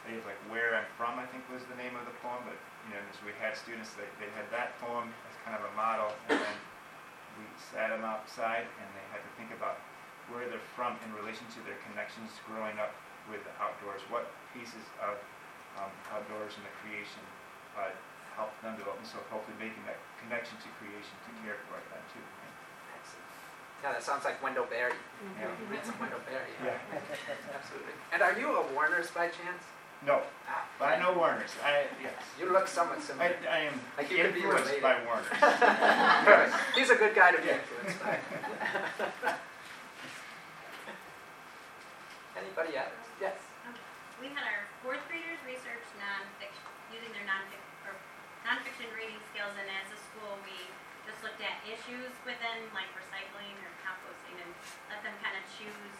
it 0.08 0.16
was 0.16 0.24
like 0.24 0.38
Where 0.48 0.78
I'm 0.78 0.86
From, 0.94 1.18
I 1.18 1.26
think 1.28 1.44
was 1.50 1.66
the 1.66 1.76
name 1.76 1.92
of 1.98 2.06
the 2.06 2.14
poem, 2.22 2.40
but, 2.46 2.56
you 2.88 2.94
know, 2.94 3.02
so 3.12 3.26
we 3.26 3.34
had 3.42 3.58
students, 3.58 3.92
that 3.98 4.08
they 4.22 4.30
had 4.38 4.46
that 4.54 4.78
poem 4.78 5.10
as 5.28 5.34
kind 5.42 5.58
of 5.58 5.66
a 5.66 5.72
model, 5.74 6.14
and 6.30 6.38
then 6.38 6.56
we 7.36 7.44
sat 7.58 7.90
them 7.90 8.06
outside, 8.06 8.64
and 8.64 8.86
they 8.94 9.06
had 9.10 9.20
to 9.20 9.32
think 9.34 9.50
about 9.50 9.82
where 10.30 10.46
they're 10.46 10.70
from 10.78 10.94
in 11.02 11.10
relation 11.18 11.42
to 11.50 11.60
their 11.66 11.76
connections 11.90 12.30
growing 12.46 12.78
up 12.78 12.94
with 13.30 13.42
the 13.46 13.54
outdoors, 13.62 14.02
what 14.10 14.26
pieces 14.52 14.82
of 15.00 15.14
um, 15.78 15.90
outdoors 16.12 16.52
and 16.58 16.64
the 16.66 16.74
creation 16.82 17.22
uh, 17.78 17.88
help 18.36 18.50
them 18.60 18.74
develop, 18.76 18.98
and 18.98 19.06
so 19.06 19.18
hopefully 19.30 19.54
making 19.62 19.80
that 19.86 19.96
connection 20.20 20.58
to 20.60 20.68
creation 20.82 21.14
to 21.26 21.30
care 21.46 21.56
for 21.70 21.78
it 21.78 21.86
then 21.94 22.02
too. 22.10 22.22
Excellent. 22.98 23.26
Yeah, 23.86 23.92
that 23.96 24.02
sounds 24.02 24.24
like 24.26 24.42
Wendell 24.42 24.66
Berry. 24.68 24.92
Yeah. 25.38 25.48
Read 25.70 25.80
some 25.86 25.96
Wendell 26.02 26.20
Berry. 26.28 26.50
Yeah. 26.60 26.76
Absolutely. 27.56 27.94
And 28.12 28.20
are 28.20 28.34
you 28.38 28.50
a 28.58 28.62
Warner's 28.74 29.08
by 29.14 29.30
chance? 29.32 29.62
No, 30.06 30.22
Ah, 30.48 30.64
but 30.78 30.86
I 30.88 30.98
know 30.98 31.12
Warner's. 31.12 31.52
I 31.62 31.84
yes. 32.02 32.12
You 32.40 32.50
look 32.50 32.66
somewhat 32.66 33.02
similar. 33.02 33.36
I 33.48 33.68
am 33.68 33.74
Like 33.98 34.10
you 34.10 34.16
could 34.16 34.32
be 34.32 34.40
influenced 34.40 34.64
related. 34.64 34.82
by 34.82 34.96
Warner's. 35.04 35.28
Good. 36.24 36.48
He's 36.74 36.88
a 36.90 36.96
good 36.96 37.14
guy 37.14 37.32
to 37.32 37.38
be 37.40 37.48
Yeah. 37.48 37.58
influenced 37.60 38.00
by. 38.02 38.16
Anybody 42.40 42.76
else? 42.78 42.99
We 44.30 44.38
had 44.38 44.46
our 44.46 44.62
fourth 44.86 45.02
graders 45.10 45.42
research 45.42 45.82
nonfiction, 45.98 46.62
using 46.94 47.10
their 47.10 47.26
nonfiction, 47.26 47.66
or 47.82 47.98
nonfiction 48.46 48.86
reading 48.94 49.18
skills, 49.34 49.50
and 49.58 49.66
as 49.66 49.90
a 49.90 49.98
school, 49.98 50.38
we 50.46 50.54
just 51.02 51.18
looked 51.26 51.42
at 51.42 51.58
issues 51.66 52.14
within, 52.22 52.70
like 52.70 52.86
recycling 52.94 53.58
or 53.58 53.74
composting, 53.82 54.38
and 54.38 54.54
let 54.86 55.02
them 55.02 55.18
kind 55.18 55.34
of 55.34 55.42
choose 55.58 55.94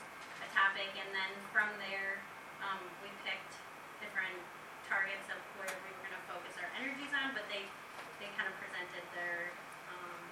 a 0.47 0.49
topic, 0.55 0.95
and 0.95 1.11
then 1.11 1.27
from 1.51 1.75
there, 1.83 2.23
um, 2.63 2.79
we 3.03 3.11
picked 3.27 3.59
different 3.99 4.39
targets 4.87 5.27
of 5.27 5.43
where 5.59 5.67
we 5.67 5.91
were 5.91 6.03
gonna 6.07 6.23
focus 6.31 6.55
our 6.63 6.71
energies 6.79 7.11
on, 7.11 7.35
but 7.35 7.43
they, 7.51 7.67
they 8.23 8.31
kind 8.39 8.47
of 8.47 8.55
presented 8.63 9.03
their, 9.11 9.51
um, 9.91 10.23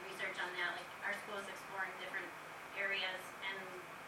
research 0.00 0.40
on 0.40 0.48
that, 0.56 0.80
like, 0.80 0.88
our 1.04 1.12
school 1.28 1.36
is 1.36 1.44
exploring 1.44 1.92
different 2.00 2.32
areas, 2.80 3.20
and, 3.44 3.60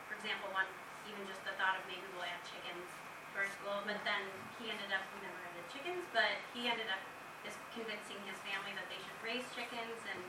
for 0.08 0.16
example, 0.16 0.48
one, 0.56 0.64
even 1.04 1.20
just 1.28 1.44
the 1.44 1.52
thought 1.60 1.76
of 1.76 1.84
maybe 1.84 2.08
we'll 2.16 2.24
add 2.24 2.40
chickens 2.48 2.88
our 3.36 3.46
school, 3.46 3.78
but 3.86 3.98
then 4.02 4.22
he 4.58 4.68
ended 4.70 4.90
up, 4.90 5.02
we 5.14 5.22
never 5.22 5.38
added 5.46 5.64
chickens, 5.70 6.04
but 6.10 6.38
he 6.52 6.66
ended 6.66 6.88
up 6.90 7.00
just 7.46 7.56
convincing 7.72 8.18
his 8.28 8.36
family 8.44 8.74
that 8.76 8.86
they 8.92 8.98
should 9.00 9.16
raise 9.24 9.46
chickens, 9.54 9.98
and, 10.10 10.22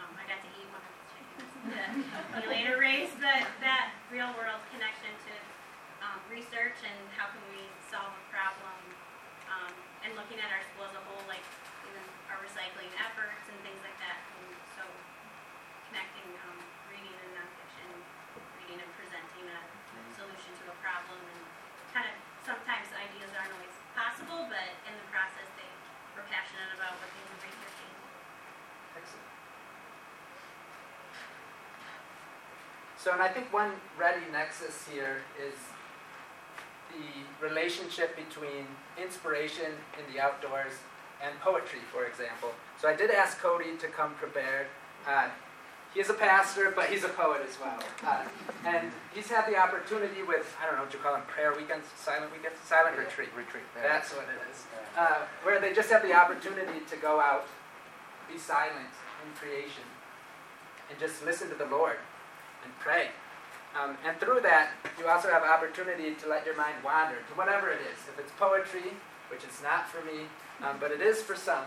um, 0.00 0.10
I 0.18 0.24
got 0.28 0.42
to 0.44 0.50
eat 0.58 0.68
one 0.68 0.82
of 0.82 0.92
his 0.92 1.06
chickens. 1.14 1.50
He 2.42 2.44
later 2.50 2.76
raised 2.76 3.16
that, 3.22 3.48
that 3.64 3.94
real 4.10 4.28
world 4.36 4.60
connection 4.74 5.12
to, 5.30 5.34
um, 6.02 6.18
research 6.26 6.76
and 6.82 6.98
how 7.14 7.30
can 7.30 7.40
we 7.54 7.62
solve 7.86 8.10
a 8.10 8.24
problem, 8.28 8.78
um, 9.48 9.72
and 10.02 10.10
looking 10.18 10.42
at 10.42 10.50
our 10.50 10.62
school 10.74 10.88
as 10.90 10.94
a 10.98 11.02
whole, 11.06 11.22
like, 11.30 11.44
even 11.88 12.02
our 12.28 12.40
recycling 12.42 12.90
efforts 12.98 13.46
and 13.48 13.56
things 13.62 13.80
like 13.86 13.96
that, 14.02 14.18
and 14.34 14.50
so 14.74 14.82
connecting, 15.88 16.26
um, 16.48 16.58
reading 16.90 17.14
and 17.16 17.30
nonfiction, 17.38 17.88
reading 18.60 18.82
and 18.82 18.92
presenting 18.98 19.46
a 19.48 19.60
solution 20.16 20.52
to 20.60 20.72
a 20.72 20.76
problem 20.84 21.20
sometimes 22.42 22.90
ideas 22.94 23.30
aren't 23.38 23.54
always 23.54 23.76
possible, 23.94 24.46
but 24.50 24.68
in 24.86 24.94
the 24.94 25.06
process, 25.14 25.46
they 25.54 25.70
were 26.18 26.26
passionate 26.26 26.74
about 26.74 26.98
what 26.98 27.08
they 27.10 27.22
were 27.26 27.40
researching. 27.42 27.92
Excellent. 28.98 29.30
So, 32.98 33.14
and 33.14 33.22
I 33.22 33.30
think 33.30 33.52
one 33.52 33.78
ready 33.98 34.22
nexus 34.30 34.86
here 34.90 35.22
is 35.38 35.54
the 36.90 37.24
relationship 37.44 38.14
between 38.16 38.66
inspiration 39.00 39.72
in 39.98 40.04
the 40.12 40.20
outdoors 40.20 40.72
and 41.22 41.38
poetry, 41.40 41.80
for 41.90 42.04
example. 42.04 42.50
So 42.80 42.88
I 42.88 42.94
did 42.94 43.10
ask 43.10 43.38
Cody 43.38 43.76
to 43.78 43.88
come 43.88 44.14
prepared. 44.14 44.66
Uh, 45.06 45.28
he 45.94 46.00
is 46.00 46.08
a 46.08 46.14
pastor, 46.14 46.72
but 46.74 46.86
he's 46.86 47.04
a 47.04 47.08
poet 47.08 47.42
as 47.46 47.58
well. 47.60 47.78
Uh, 48.04 48.24
and 48.64 48.90
he's 49.14 49.28
had 49.28 49.46
the 49.46 49.56
opportunity 49.56 50.22
with, 50.22 50.56
I 50.60 50.66
don't 50.66 50.76
know, 50.76 50.84
what 50.84 50.92
you 50.92 51.00
call 51.00 51.12
them, 51.12 51.22
prayer 51.28 51.52
weekends, 51.54 51.86
silent 51.96 52.32
weekends, 52.32 52.58
silent 52.64 52.96
retreat. 52.96 53.28
Retreat. 53.36 53.64
That's 53.74 54.10
what 54.12 54.24
it 54.24 54.40
is. 54.50 54.64
Uh, 54.96 55.26
where 55.42 55.60
they 55.60 55.72
just 55.72 55.90
have 55.90 56.02
the 56.02 56.14
opportunity 56.14 56.80
to 56.88 56.96
go 56.96 57.20
out, 57.20 57.46
be 58.30 58.38
silent 58.38 58.88
in 59.24 59.32
creation, 59.36 59.84
and 60.90 60.98
just 60.98 61.24
listen 61.24 61.48
to 61.50 61.54
the 61.54 61.66
Lord 61.66 61.96
and 62.64 62.72
pray. 62.78 63.08
Um, 63.72 63.96
and 64.06 64.16
through 64.18 64.40
that, 64.42 64.72
you 64.98 65.08
also 65.08 65.28
have 65.30 65.42
opportunity 65.42 66.14
to 66.14 66.28
let 66.28 66.44
your 66.44 66.56
mind 66.56 66.76
wander 66.84 67.16
to 67.16 67.32
whatever 67.34 67.70
it 67.70 67.80
is. 67.80 67.98
If 68.08 68.18
it's 68.18 68.32
poetry, 68.38 68.92
which 69.30 69.44
it's 69.44 69.62
not 69.62 69.88
for 69.88 70.04
me, 70.04 70.28
um, 70.60 70.76
but 70.78 70.90
it 70.90 71.00
is 71.00 71.22
for 71.22 71.34
some, 71.34 71.64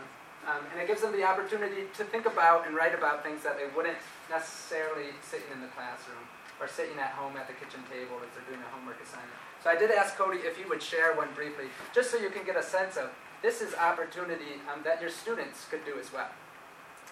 um, 0.48 0.62
and 0.72 0.82
it 0.82 0.88
gives 0.88 1.02
them 1.02 1.12
the 1.12 1.24
opportunity 1.24 1.90
to 1.98 2.04
think 2.04 2.26
about 2.26 2.68
and 2.68 2.76
write 2.76 2.94
about 2.94 3.24
things 3.24 3.44
that 3.44 3.58
they 3.58 3.68
wouldn't 3.76 3.98
necessarily 4.30 5.12
sitting 5.22 5.50
in 5.54 5.62
the 5.62 5.72
classroom 5.74 6.22
or 6.60 6.68
sitting 6.68 6.98
at 7.00 7.12
home 7.12 7.36
at 7.38 7.48
the 7.48 7.54
kitchen 7.54 7.82
table 7.92 8.18
if 8.24 8.34
they're 8.34 8.48
doing 8.48 8.62
a 8.62 8.72
homework 8.76 9.02
assignment. 9.02 9.36
So 9.64 9.70
I 9.70 9.76
did 9.76 9.92
ask 9.92 10.16
Cody 10.16 10.40
if 10.40 10.58
he 10.58 10.66
would 10.66 10.82
share 10.82 11.14
one 11.16 11.30
briefly, 11.36 11.66
just 11.94 12.12
so 12.12 12.18
you 12.18 12.30
can 12.30 12.46
get 12.46 12.56
a 12.56 12.64
sense 12.64 12.98
of 12.98 13.10
this 13.42 13.62
is 13.62 13.74
opportunity 13.76 14.62
um, 14.72 14.82
that 14.84 15.02
your 15.02 15.10
students 15.10 15.66
could 15.70 15.84
do 15.86 16.00
as 16.00 16.14
well. 16.14 16.30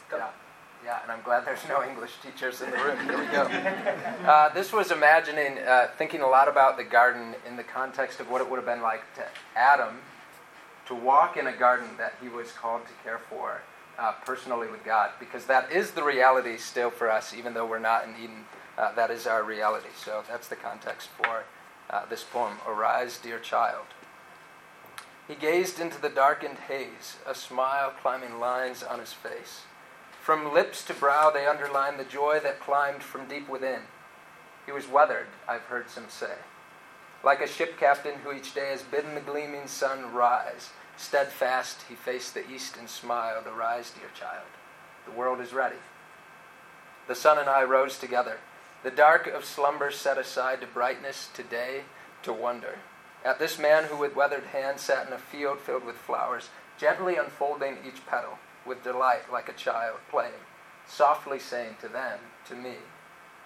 Go. 0.10 0.18
Yeah. 0.18 0.30
Yeah, 0.86 1.02
and 1.02 1.12
I'm 1.14 1.22
glad 1.24 1.46
there's 1.46 1.66
no 1.70 1.82
English 1.82 2.12
teachers 2.22 2.62
in 2.62 2.70
the 2.70 2.78
room. 2.78 3.00
Here 3.06 3.18
we 3.18 3.26
go. 3.28 3.44
Uh, 4.30 4.54
this 4.54 4.74
was 4.74 4.92
imagining, 4.92 5.60
uh, 5.60 5.88
thinking 5.98 6.20
a 6.20 6.28
lot 6.28 6.50
about 6.50 6.76
the 6.76 6.84
garden 6.84 7.36
in 7.48 7.56
the 7.56 7.64
context 7.64 8.20
of 8.20 8.30
what 8.30 8.42
it 8.42 8.50
would 8.50 8.58
have 8.58 8.66
been 8.66 8.82
like 8.82 9.02
to 9.16 9.24
Adam 9.56 9.96
to 10.88 10.96
walk 10.96 11.38
in 11.38 11.48
a 11.48 11.56
garden 11.56 11.90
that 11.98 12.16
he 12.22 12.30
was 12.30 12.52
called 12.52 12.86
to 12.86 12.94
care 13.04 13.20
for 13.30 13.62
uh, 13.98 14.14
personally 14.26 14.68
with 14.68 14.84
God, 14.84 15.12
because 15.20 15.46
that 15.46 15.72
is 15.72 15.92
the 15.92 16.04
reality 16.04 16.58
still 16.58 16.90
for 16.90 17.12
us, 17.12 17.34
even 17.34 17.54
though 17.54 17.66
we're 17.66 17.80
not 17.80 18.06
in 18.06 18.16
Eden. 18.22 18.46
Uh, 18.78 18.94
that 18.96 19.12
is 19.12 19.28
our 19.28 19.44
reality. 19.44 19.90
So 19.96 20.24
that's 20.28 20.48
the 20.48 20.56
context 20.56 21.10
for 21.18 21.44
uh, 21.90 22.06
this 22.08 22.24
poem 22.24 22.58
Arise, 22.68 23.20
dear 23.22 23.40
child. 23.40 23.86
He 25.28 25.36
gazed 25.36 25.80
into 25.80 26.02
the 26.02 26.10
darkened 26.10 26.58
haze, 26.68 27.18
a 27.26 27.36
smile 27.36 27.94
climbing 28.02 28.40
lines 28.40 28.84
on 28.84 29.00
his 29.00 29.14
face. 29.14 29.62
From 30.22 30.54
lips 30.54 30.84
to 30.86 30.94
brow, 30.94 31.30
they 31.30 31.46
underlined 31.46 32.00
the 32.00 32.04
joy 32.04 32.40
that 32.44 32.60
climbed 32.60 33.04
from 33.04 33.28
deep 33.28 33.48
within. 33.48 33.82
He 34.66 34.72
was 34.72 34.88
weathered, 34.88 35.28
I've 35.48 35.64
heard 35.64 35.90
some 35.90 36.10
say. 36.10 36.36
Like 37.24 37.40
a 37.40 37.48
ship 37.48 37.80
captain 37.80 38.16
who 38.24 38.34
each 38.34 38.54
day 38.54 38.72
has 38.72 38.84
bidden 38.84 39.16
the 39.16 39.22
gleaming 39.22 39.68
sun 39.68 40.14
rise, 40.14 40.72
steadfast 40.98 41.84
he 41.88 41.96
faced 41.96 42.34
the 42.34 42.50
east 42.50 42.76
and 42.76 42.90
smiled, 42.90 43.46
Arise, 43.48 43.92
dear 43.92 44.10
child, 44.14 44.48
the 45.06 45.12
world 45.12 45.40
is 45.40 45.54
ready. 45.54 45.78
The 47.08 47.16
sun 47.16 47.40
and 47.40 47.50
I 47.50 47.64
rose 47.64 47.98
together, 47.98 48.40
the 48.84 48.92
dark 48.92 49.28
of 49.28 49.46
slumber 49.46 49.90
set 49.90 50.18
aside 50.18 50.60
to 50.62 50.68
brightness, 50.68 51.30
to 51.36 51.44
day, 51.44 51.84
to 52.24 52.34
wonder. 52.34 52.80
At 53.24 53.40
this 53.40 53.58
man 53.58 53.86
who 53.86 53.96
with 53.96 54.18
weathered 54.18 54.48
hand 54.48 54.80
sat 54.82 55.08
in 55.08 55.14
a 55.14 55.18
field 55.18 55.60
filled 55.60 55.86
with 55.86 55.96
flowers, 55.96 56.50
gently 56.78 57.16
unfolding 57.16 57.78
each 57.88 58.06
petal, 58.06 58.38
with 58.66 58.84
delight 58.84 59.32
like 59.32 59.48
a 59.48 59.54
child 59.54 60.00
playing, 60.10 60.44
softly 60.86 61.40
saying 61.40 61.78
to 61.80 61.88
them, 61.88 62.20
to 62.50 62.56
me, 62.56 62.76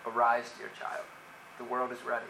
Arise, 0.04 0.52
dear 0.58 0.70
child, 0.80 1.06
the 1.60 1.64
world 1.64 1.92
is 1.92 2.04
ready. 2.04 2.26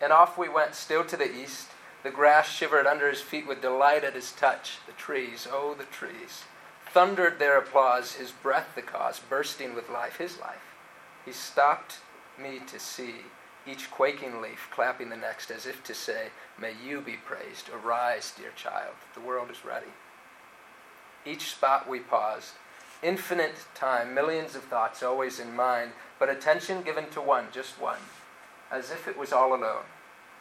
And 0.00 0.12
off 0.12 0.36
we 0.36 0.48
went, 0.48 0.74
still 0.74 1.04
to 1.04 1.16
the 1.16 1.34
east. 1.34 1.68
The 2.02 2.10
grass 2.10 2.50
shivered 2.50 2.86
under 2.86 3.08
his 3.08 3.22
feet 3.22 3.46
with 3.46 3.62
delight 3.62 4.04
at 4.04 4.14
his 4.14 4.32
touch. 4.32 4.78
The 4.86 4.92
trees, 4.92 5.48
oh, 5.50 5.74
the 5.74 5.84
trees, 5.84 6.44
thundered 6.86 7.38
their 7.38 7.58
applause, 7.58 8.14
his 8.14 8.30
breath 8.30 8.74
the 8.74 8.82
cause, 8.82 9.18
bursting 9.18 9.74
with 9.74 9.88
life, 9.88 10.18
his 10.18 10.38
life. 10.38 10.74
He 11.24 11.32
stopped 11.32 11.98
me 12.38 12.60
to 12.66 12.78
see 12.78 13.14
each 13.66 13.90
quaking 13.90 14.42
leaf 14.42 14.68
clapping 14.70 15.08
the 15.08 15.16
next 15.16 15.50
as 15.50 15.66
if 15.66 15.82
to 15.84 15.94
say, 15.94 16.28
May 16.60 16.74
you 16.84 17.00
be 17.00 17.14
praised. 17.14 17.70
Arise, 17.70 18.32
dear 18.36 18.50
child, 18.54 18.94
the 19.14 19.20
world 19.20 19.50
is 19.50 19.64
ready. 19.64 19.92
Each 21.24 21.50
spot 21.50 21.88
we 21.88 22.00
paused, 22.00 22.52
infinite 23.02 23.64
time, 23.74 24.14
millions 24.14 24.54
of 24.54 24.64
thoughts 24.64 25.02
always 25.02 25.40
in 25.40 25.56
mind, 25.56 25.92
but 26.18 26.28
attention 26.28 26.82
given 26.82 27.08
to 27.10 27.20
one, 27.20 27.46
just 27.50 27.80
one, 27.80 27.98
as 28.70 28.90
if 28.90 29.06
it 29.08 29.18
was 29.18 29.32
all 29.32 29.54
alone, 29.54 29.84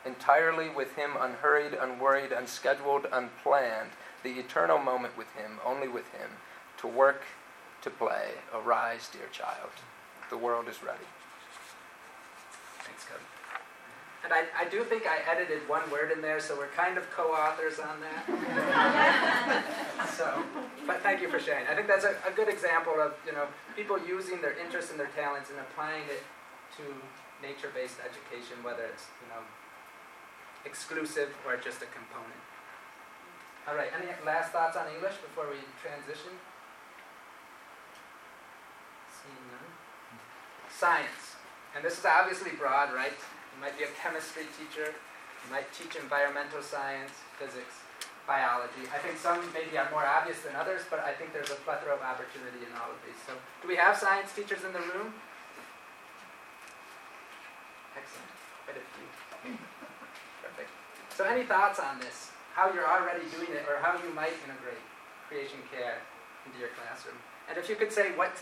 entirely 0.05 0.69
with 0.69 0.95
him, 0.95 1.11
unhurried, 1.19 1.73
unworried, 1.73 2.31
unscheduled, 2.31 3.07
unplanned, 3.11 3.91
the 4.23 4.39
eternal 4.39 4.77
moment 4.77 5.17
with 5.17 5.31
him, 5.33 5.59
only 5.65 5.87
with 5.87 6.07
him, 6.11 6.29
to 6.77 6.87
work, 6.87 7.23
to 7.81 7.89
play. 7.89 8.29
Arise, 8.53 9.09
dear 9.11 9.27
child, 9.31 9.71
the 10.29 10.37
world 10.37 10.67
is 10.67 10.81
ready. 10.83 11.05
Thanks, 12.79 13.05
Cody. 13.05 13.23
And 14.23 14.31
I, 14.31 14.45
I 14.57 14.69
do 14.69 14.85
think 14.85 15.03
I 15.05 15.19
edited 15.29 15.67
one 15.67 15.83
word 15.91 16.11
in 16.11 16.21
there, 16.21 16.39
so 16.39 16.55
we're 16.55 16.69
kind 16.69 16.97
of 16.97 17.09
co-authors 17.11 17.79
on 17.79 17.99
that. 17.99 18.23
so, 20.17 20.41
but 20.87 21.01
thank 21.01 21.21
you 21.21 21.29
for 21.29 21.39
sharing. 21.39 21.67
I 21.67 21.75
think 21.75 21.87
that's 21.87 22.05
a, 22.05 22.15
a 22.25 22.31
good 22.33 22.47
example 22.47 22.93
of 23.01 23.15
you 23.25 23.33
know 23.33 23.47
people 23.75 23.99
using 24.07 24.41
their 24.41 24.57
interests 24.57 24.91
and 24.91 24.99
their 24.99 25.11
talents 25.13 25.49
and 25.49 25.59
applying 25.59 26.03
it 26.03 26.23
to 26.77 26.83
nature-based 27.43 27.99
education, 27.99 28.63
whether 28.63 28.87
it's 28.87 29.11
you 29.19 29.27
know 29.27 29.43
exclusive 30.63 31.35
or 31.43 31.59
just 31.59 31.83
a 31.83 31.89
component. 31.91 32.39
All 33.67 33.75
right. 33.75 33.91
Any 33.91 34.07
last 34.25 34.51
thoughts 34.51 34.75
on 34.75 34.87
English 34.91 35.19
before 35.19 35.47
we 35.51 35.59
transition? 35.79 36.31
Seeing 39.11 39.43
none. 39.51 39.69
Science, 40.67 41.39
and 41.75 41.83
this 41.83 41.99
is 41.99 42.05
obviously 42.07 42.51
broad, 42.59 42.91
right? 42.91 43.15
You 43.15 43.59
might 43.61 43.77
be 43.77 43.83
a 43.83 43.93
chemistry 43.95 44.47
teacher. 44.57 44.91
You 44.91 45.47
might 45.51 45.67
teach 45.71 45.95
environmental 45.95 46.63
science, 46.63 47.11
physics, 47.39 47.83
biology. 48.27 48.87
I 48.91 48.99
think 48.99 49.19
some 49.19 49.39
maybe 49.51 49.77
are 49.77 49.87
more 49.91 50.03
obvious 50.03 50.39
than 50.43 50.55
others, 50.55 50.83
but 50.89 50.99
I 50.99 51.11
think 51.13 51.31
there's 51.31 51.51
a 51.51 51.59
plethora 51.67 51.95
of 51.95 52.01
opportunity 52.01 52.63
in 52.63 52.71
all 52.79 52.91
of 52.91 52.99
these. 53.03 53.19
So, 53.27 53.35
do 53.61 53.67
we 53.67 53.75
have 53.75 53.95
science 53.95 54.31
teachers 54.31 54.63
in 54.63 54.71
the 54.71 54.83
room? 54.91 55.15
Excellent. 57.93 58.31
Quite 58.65 58.77
a 58.77 58.85
few. 58.97 59.07
Perfect. 60.41 60.69
So, 61.13 61.25
any 61.25 61.45
thoughts 61.45 61.77
on 61.79 61.99
this? 61.99 62.33
How 62.53 62.69
you're 62.69 62.85
already 62.85 63.25
doing 63.33 63.49
it, 63.53 63.65
or 63.65 63.81
how 63.81 63.97
you 63.97 64.13
might 64.13 64.33
integrate 64.45 64.81
creation 65.25 65.61
care 65.73 66.01
into 66.45 66.57
your 66.61 66.69
classroom? 66.77 67.17
And 67.49 67.57
if 67.57 67.65
you 67.65 67.75
could 67.75 67.89
say 67.89 68.13
what 68.13 68.33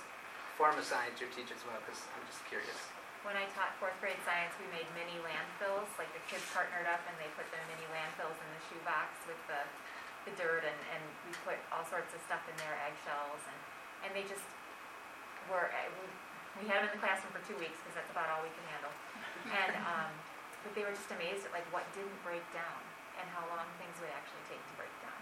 form 0.59 0.75
of 0.75 0.83
science 0.83 1.17
you 1.19 1.31
teach 1.31 1.49
as 1.49 1.63
well, 1.63 1.79
because 1.83 2.03
I'm 2.11 2.23
just 2.27 2.43
curious. 2.51 2.75
When 3.23 3.37
I 3.37 3.45
taught 3.53 3.77
fourth 3.77 3.95
grade 4.01 4.19
science, 4.25 4.51
we 4.57 4.65
made 4.73 4.85
mini 4.97 5.17
landfills. 5.21 5.87
Like 5.95 6.09
the 6.11 6.23
kids 6.25 6.43
partnered 6.51 6.89
up 6.89 7.01
and 7.05 7.15
they 7.21 7.29
put 7.37 7.45
their 7.53 7.61
mini 7.69 7.85
landfills 7.93 8.33
in 8.33 8.49
the 8.49 8.61
shoebox 8.67 9.13
with 9.29 9.41
the, 9.45 9.61
the 10.27 10.33
dirt, 10.37 10.65
and, 10.65 10.79
and 10.95 11.03
we 11.29 11.31
put 11.45 11.57
all 11.69 11.85
sorts 11.85 12.11
of 12.17 12.19
stuff 12.25 12.41
in 12.49 12.55
there, 12.57 12.73
eggshells, 12.81 13.41
and, 13.45 13.59
and 14.05 14.11
they 14.17 14.25
just 14.25 14.43
were. 15.47 15.69
We, 15.69 16.05
we 16.61 16.63
had 16.67 16.83
them 16.83 16.91
in 16.91 16.93
the 16.97 17.01
classroom 17.01 17.31
for 17.31 17.43
two 17.47 17.55
weeks 17.61 17.79
because 17.79 17.95
that's 18.01 18.11
about 18.11 18.27
all 18.33 18.43
we 18.43 18.51
can 18.51 18.65
handle. 18.73 18.91
And 19.49 19.73
um, 19.81 20.11
but 20.61 20.77
they 20.77 20.85
were 20.85 20.93
just 20.93 21.09
amazed 21.09 21.49
at 21.49 21.51
like 21.53 21.65
what 21.73 21.85
didn't 21.97 22.21
break 22.21 22.45
down 22.53 22.81
and 23.17 23.25
how 23.33 23.41
long 23.49 23.65
things 23.81 23.97
would 23.97 24.13
actually 24.13 24.45
take 24.45 24.61
to 24.61 24.75
break 24.77 24.93
down. 25.01 25.17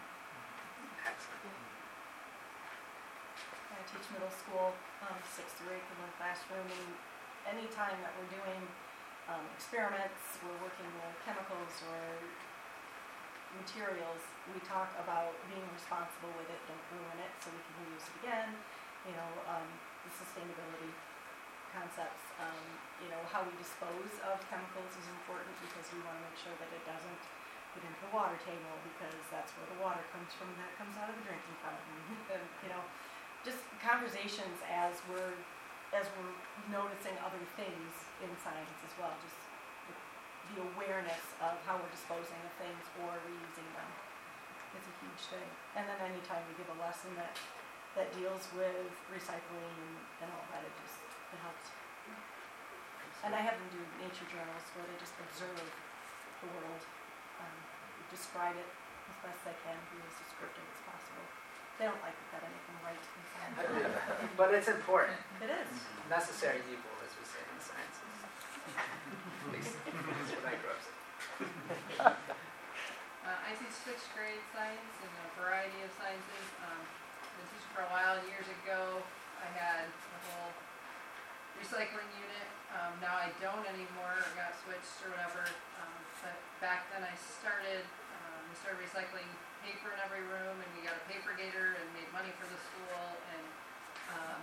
I 3.80 3.82
teach 3.88 4.04
middle 4.12 4.32
school, 4.36 4.76
um, 5.08 5.16
sixth 5.24 5.56
through 5.56 5.72
eighth 5.72 5.88
in 5.88 5.98
one 6.04 6.12
classroom, 6.20 6.68
and 6.68 6.88
anytime 7.48 7.96
that 8.04 8.12
we're 8.20 8.28
doing, 8.28 8.60
um, 9.32 9.48
experiments, 9.56 10.20
we're 10.44 10.60
working 10.60 10.90
with 11.00 11.16
chemicals 11.24 11.72
or 11.88 12.20
materials, 13.56 14.22
we 14.52 14.60
talk 14.68 14.92
about 15.00 15.34
being 15.48 15.64
responsible 15.74 16.30
with 16.38 16.52
it, 16.52 16.60
don't 16.68 16.86
ruin 16.94 17.18
it, 17.24 17.32
so 17.40 17.50
we 17.50 17.62
can 17.64 17.74
reuse 17.88 18.04
it 18.04 18.16
again, 18.22 18.50
you 19.08 19.16
know, 19.16 19.32
um, 19.50 19.66
the 20.06 20.12
sustainability 20.12 20.92
concepts, 21.72 22.24
um, 22.42 22.64
you 23.00 23.10
know, 23.12 23.22
how 23.30 23.46
we 23.46 23.54
dispose 23.58 24.14
of 24.26 24.42
chemicals 24.50 24.92
is 24.98 25.08
important 25.22 25.54
because 25.64 25.86
we 25.94 26.00
wanna 26.04 26.22
make 26.26 26.38
sure 26.38 26.54
that 26.58 26.70
it 26.74 26.84
doesn't 26.86 27.24
get 27.78 27.86
into 27.86 28.02
the 28.10 28.14
water 28.14 28.38
table, 28.42 28.74
because 28.96 29.22
that's 29.30 29.54
where 29.54 29.70
the 29.70 29.80
water 29.80 30.02
comes 30.10 30.34
from, 30.34 30.50
that 30.58 30.74
comes 30.76 30.98
out 30.98 31.08
of 31.08 31.16
the 31.16 31.26
drinking 31.26 31.58
fountain, 31.62 31.98
and, 32.34 32.44
you 32.66 32.70
know, 32.74 32.82
just 33.46 33.62
conversations 33.80 34.60
as 34.68 35.00
we're 35.08 35.38
as 35.90 36.06
we're 36.22 36.38
noticing 36.70 37.18
other 37.26 37.42
things 37.58 37.92
in 38.22 38.30
science 38.46 38.78
as 38.86 38.94
well, 39.02 39.10
just 39.26 39.42
the, 39.90 39.96
the 40.54 40.58
awareness 40.74 41.34
of 41.42 41.58
how 41.66 41.82
we're 41.82 41.90
disposing 41.90 42.38
of 42.46 42.54
things 42.62 42.84
or 43.02 43.18
reusing 43.26 43.66
them 43.74 43.90
is 44.78 44.86
a 44.86 44.96
huge 45.02 45.24
thing. 45.34 45.50
And 45.74 45.90
then 45.90 45.98
anytime 46.14 46.46
we 46.46 46.54
give 46.62 46.70
a 46.70 46.78
lesson 46.78 47.10
that 47.18 47.34
that 47.98 48.14
deals 48.14 48.46
with 48.54 48.94
recycling 49.10 49.74
and, 49.82 49.96
and 50.22 50.30
all 50.30 50.46
that, 50.54 50.62
it 50.62 50.74
just 50.86 50.99
it 51.34 51.40
helps. 51.42 51.68
And 53.20 53.36
I 53.36 53.44
have 53.44 53.60
them 53.60 53.68
do 53.76 53.82
nature 54.00 54.24
journals 54.32 54.64
where 54.74 54.88
they 54.88 54.96
just 54.96 55.12
observe 55.20 55.60
the 55.60 56.48
world, 56.56 56.82
um, 57.44 57.58
describe 58.08 58.56
it 58.56 58.70
as 59.12 59.18
best 59.20 59.44
they 59.44 59.58
can, 59.68 59.76
be 59.92 60.00
as 60.08 60.16
descriptive 60.24 60.64
as 60.64 60.80
possible. 60.88 61.26
They 61.76 61.88
don't 61.88 62.00
like 62.00 62.16
it 62.16 62.28
that 62.32 62.44
I 62.44 62.50
make 62.52 62.64
them 62.64 62.80
write 62.80 63.04
in 63.04 63.24
science. 63.28 63.60
But 64.40 64.56
it's 64.56 64.72
important. 64.72 65.20
It 65.44 65.52
is. 65.52 65.72
Necessary 66.08 66.64
evil, 66.72 66.96
as 67.04 67.12
we 67.20 67.24
say 67.28 67.44
in 67.44 67.56
the 67.60 67.64
sciences. 67.64 68.16
At 68.80 69.50
least 69.52 69.76
that's 69.84 70.32
what 70.40 70.48
I 70.48 70.56
grew 70.60 70.72
up 70.72 70.80
saying. 70.80 71.00
Uh, 72.00 73.46
I 73.46 73.52
teach 73.54 73.76
sixth 73.86 74.10
grade 74.16 74.42
science 74.56 74.96
and 75.04 75.12
a 75.12 75.28
variety 75.38 75.84
of 75.86 75.92
sciences. 75.94 76.46
Um, 76.66 76.82
been 77.38 77.48
teaching 77.52 77.72
for 77.76 77.84
a 77.86 77.92
while. 77.92 78.18
Years 78.26 78.48
ago, 78.64 79.04
I 79.38 79.48
had 79.54 79.86
a 79.86 80.20
whole 80.28 80.52
recycling 81.60 82.08
unit. 82.16 82.48
Um, 82.72 82.96
now 83.04 83.20
I 83.20 83.30
don't 83.44 83.66
anymore. 83.68 84.16
I 84.16 84.32
got 84.34 84.56
switched 84.64 85.04
or 85.04 85.12
whatever. 85.14 85.44
Um, 85.80 86.00
but 86.24 86.38
back 86.64 86.88
then 86.96 87.04
I 87.04 87.14
started. 87.20 87.84
Um, 88.24 88.42
we 88.48 88.56
started 88.58 88.80
recycling 88.80 89.28
paper 89.62 89.92
in 89.92 90.00
every 90.00 90.24
room, 90.24 90.56
and 90.56 90.70
we 90.74 90.88
got 90.88 90.96
a 90.96 91.04
paper 91.12 91.36
gator 91.36 91.76
and 91.76 91.86
made 91.92 92.08
money 92.16 92.32
for 92.40 92.48
the 92.48 92.60
school. 92.60 93.04
And 93.36 93.46
um, 94.16 94.42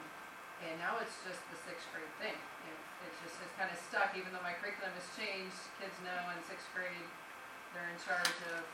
and 0.68 0.76
now 0.80 1.00
it's 1.00 1.16
just 1.24 1.40
the 1.48 1.58
sixth 1.64 1.88
grade 1.92 2.12
thing. 2.20 2.36
It, 2.36 2.78
it's 3.08 3.18
just 3.24 3.40
it's 3.40 3.56
kind 3.56 3.72
of 3.72 3.78
stuck, 3.80 4.12
even 4.16 4.32
though 4.36 4.44
my 4.44 4.56
curriculum 4.60 4.92
has 4.92 5.08
changed. 5.16 5.56
Kids 5.80 5.96
know 6.04 6.32
in 6.32 6.38
sixth 6.44 6.68
grade 6.76 7.08
they're 7.76 7.92
in 7.92 8.00
charge 8.00 8.40
of, 8.56 8.64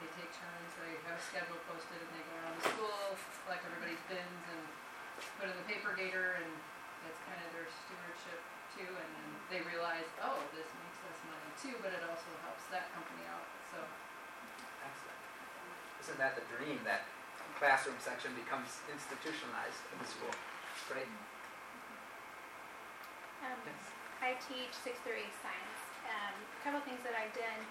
they 0.00 0.08
take 0.16 0.32
turns, 0.32 0.72
they 0.80 0.96
have 1.04 1.20
a 1.20 1.24
schedule 1.24 1.60
posted 1.68 2.00
and 2.00 2.10
they 2.16 2.24
go 2.24 2.32
around 2.40 2.56
the 2.56 2.64
school, 2.72 3.12
collect 3.44 3.60
everybody's 3.68 4.00
bins 4.08 4.44
and 4.48 4.64
put 5.36 5.52
in 5.52 5.56
the 5.56 5.66
paper 5.68 5.92
gator 5.92 6.40
and 6.40 6.48
it's 7.08 7.22
kind 7.26 7.40
of 7.40 7.48
their 7.54 7.68
stewardship 7.70 8.40
too. 8.74 8.90
And 8.90 9.10
then 9.16 9.28
they 9.48 9.60
realize, 9.64 10.06
oh, 10.20 10.42
this 10.52 10.68
makes 10.82 11.00
us 11.06 11.18
money 11.30 11.50
too, 11.56 11.74
but 11.80 11.94
it 11.94 12.02
also 12.04 12.28
helps 12.44 12.66
that 12.74 12.92
company 12.92 13.24
out, 13.30 13.46
so. 13.72 13.78
Excellent. 14.82 15.20
Isn't 16.02 16.18
that 16.20 16.36
the 16.36 16.44
dream, 16.52 16.82
that 16.84 17.08
classroom 17.56 17.96
section 17.98 18.36
becomes 18.36 18.68
institutionalized 18.90 19.80
in 19.94 19.96
the 20.02 20.08
school? 20.08 20.32
Great. 20.92 21.08
Um, 23.42 23.58
Yes. 23.64 23.82
I 24.20 24.36
teach 24.48 24.72
sixth 24.72 25.00
through 25.04 25.20
eighth 25.20 25.38
science. 25.40 25.80
Um, 26.08 26.34
a 26.36 26.60
couple 26.64 26.80
things 26.84 27.00
that 27.04 27.14
I've 27.16 27.34
done 27.36 27.62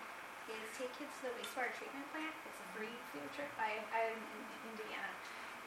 is 0.50 0.66
take 0.78 0.94
kids 0.98 1.10
to 1.22 1.30
the 1.30 1.34
wastewater 1.42 1.74
treatment 1.74 2.06
plant. 2.14 2.34
It's 2.46 2.62
a 2.62 2.68
free 2.78 2.94
field 3.14 3.30
trip. 3.34 3.50
I, 3.58 3.82
I'm 3.94 4.18
in 4.18 4.42
Indiana. 4.74 5.10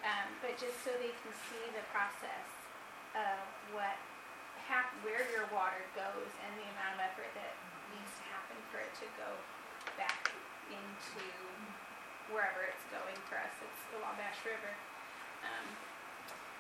Um, 0.07 0.31
but 0.39 0.55
just 0.55 0.79
so 0.87 0.95
they 1.03 1.11
can 1.11 1.33
see 1.51 1.65
the 1.75 1.83
process 1.91 2.58
of 3.17 3.41
what 3.73 3.97
hap- 4.69 4.93
where 5.01 5.25
your 5.33 5.49
water 5.53 5.81
goes 5.97 6.31
and 6.45 6.51
the 6.61 6.67
amount 6.77 6.99
of 6.99 7.01
effort 7.09 7.31
that 7.33 7.57
needs 7.95 8.13
to 8.21 8.25
happen 8.29 8.59
for 8.69 8.85
it 8.85 8.93
to 9.01 9.07
go 9.17 9.31
back 9.97 10.29
into 10.69 11.25
wherever 12.29 12.69
it's 12.69 12.85
going. 12.93 13.17
For 13.33 13.41
us, 13.41 13.55
it's 13.65 13.83
the 13.93 13.99
Wabash 14.05 14.41
River. 14.45 14.73
Um, 15.45 15.67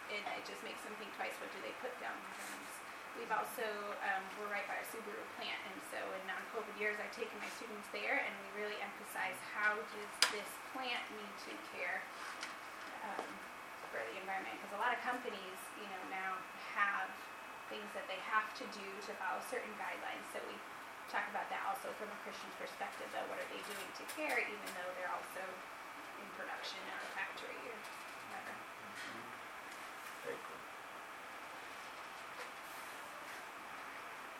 and 0.08 0.24
it 0.40 0.44
just 0.48 0.64
makes 0.64 0.80
them 0.88 0.96
think 0.96 1.12
twice, 1.20 1.36
what 1.36 1.52
do 1.52 1.60
they 1.60 1.74
put 1.84 1.92
down 2.00 2.16
the 2.16 2.32
drums? 2.40 2.72
We've 3.20 3.34
also, 3.34 3.66
um, 4.08 4.22
we're 4.38 4.48
right 4.48 4.64
by 4.70 4.78
our 4.78 4.88
Subaru 4.88 5.20
plant, 5.36 5.58
and 5.68 5.76
so 5.90 5.98
in 5.98 6.22
non-COVID 6.30 6.70
years, 6.78 6.96
I've 7.02 7.12
taken 7.12 7.34
my 7.42 7.50
students 7.58 7.90
there, 7.90 8.22
and 8.22 8.32
we 8.46 8.62
really 8.62 8.78
emphasize 8.78 9.34
how 9.52 9.74
does 9.74 10.12
this 10.30 10.48
plant 10.70 11.02
need 11.18 11.34
to 11.50 11.52
care 11.74 11.98
um, 13.04 13.26
for 13.98 14.06
the 14.14 14.22
environment? 14.22 14.54
Because 14.62 14.78
a 14.78 14.82
lot 14.82 14.94
of 14.94 15.02
companies, 15.02 15.58
you 15.74 15.90
know, 15.90 16.02
now 16.14 16.38
have 16.78 17.10
things 17.66 17.90
that 17.98 18.06
they 18.06 18.22
have 18.30 18.46
to 18.62 18.64
do 18.70 18.86
to 19.10 19.10
follow 19.18 19.42
certain 19.50 19.74
guidelines. 19.74 20.22
So 20.30 20.38
we 20.46 20.54
talk 21.10 21.26
about 21.34 21.50
that 21.50 21.66
also 21.66 21.90
from 21.98 22.06
a 22.14 22.18
Christian 22.22 22.46
perspective, 22.62 23.10
though, 23.10 23.26
what 23.26 23.42
are 23.42 23.50
they 23.50 23.58
doing 23.66 23.90
to 23.98 24.04
care, 24.14 24.38
even 24.38 24.70
though 24.78 24.90
they're 24.94 25.10
also 25.10 25.42
in 26.22 26.28
production 26.38 26.78
or 26.86 26.98
a 27.02 27.10
factory 27.18 27.58
or 27.66 27.74
whatever. 28.30 28.54
Very 30.22 30.38
cool. 30.46 30.62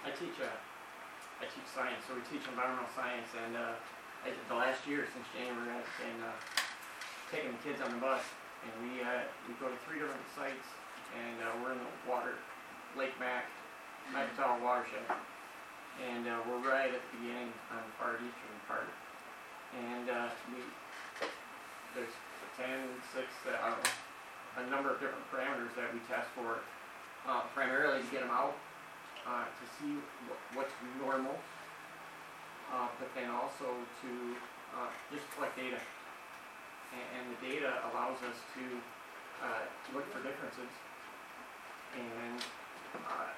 I 0.07 0.11
teach, 0.15 0.39
uh, 0.39 1.43
I 1.43 1.51
teach 1.51 1.67
science, 1.67 2.07
so 2.07 2.15
we 2.15 2.23
teach 2.31 2.47
environmental 2.47 2.89
science, 2.95 3.29
and, 3.35 3.59
uh, 3.59 3.75
I, 4.23 4.31
the 4.47 4.55
last 4.55 4.87
year 4.87 5.07
since 5.11 5.27
January, 5.35 5.75
I've 5.75 5.95
been, 5.99 6.21
uh, 6.23 6.31
taking 7.31 7.53
the 7.53 7.61
kids 7.61 7.81
on 7.83 7.93
the 7.93 8.01
bus, 8.01 8.23
and 8.69 8.77
we, 8.85 9.01
uh, 9.01 9.25
we 9.49 9.55
go 9.57 9.69
to 9.73 9.79
three 9.89 9.99
different 9.99 10.25
sites, 10.37 10.69
and, 11.17 11.41
uh, 11.41 11.49
we're 11.65 11.73
in 11.73 11.81
the 11.81 11.93
water, 12.05 12.37
Lake 12.97 13.17
Mac, 13.19 13.49
Macatawa 14.13 14.61
watershed. 14.61 15.05
And, 16.05 16.29
uh, 16.29 16.39
we're 16.47 16.61
right 16.63 16.93
at 16.93 17.01
the 17.01 17.13
beginning 17.19 17.51
on 17.73 17.81
the 17.81 17.93
far 17.99 18.15
eastern 18.21 18.57
part. 18.69 18.89
And, 19.73 20.09
uh, 20.11 20.29
we, 20.53 20.61
there's 21.97 22.13
ten, 22.57 22.89
six, 23.15 23.27
uh, 23.49 23.57
I 23.57 23.71
don't 23.73 23.83
know, 23.83 23.91
a 24.59 24.65
number 24.71 24.91
of 24.93 25.01
different 25.01 25.25
parameters 25.33 25.75
that 25.77 25.93
we 25.95 26.01
test 26.11 26.29
for 26.35 26.61
uh, 27.27 27.43
primarily 27.55 28.03
to 28.03 28.09
get 28.11 28.21
them 28.21 28.31
out, 28.31 28.55
uh, 29.27 29.45
to 29.45 29.65
see 29.79 29.99
wh- 30.29 30.57
what's 30.57 30.73
normal, 31.01 31.37
uh, 32.73 32.89
but 32.99 33.09
then 33.15 33.31
also 33.31 33.65
to, 34.03 34.11
uh, 34.77 34.89
just 35.13 35.25
collect 35.35 35.57
data. 35.57 35.79
And, 36.95 37.07
and 37.17 37.25
the 37.33 37.39
data 37.45 37.71
allows 37.91 38.19
us 38.25 38.39
to, 38.57 38.65
uh, 39.45 39.65
look 39.95 40.07
for 40.13 40.21
differences. 40.25 40.73
And, 41.95 42.41
uh, 42.97 43.33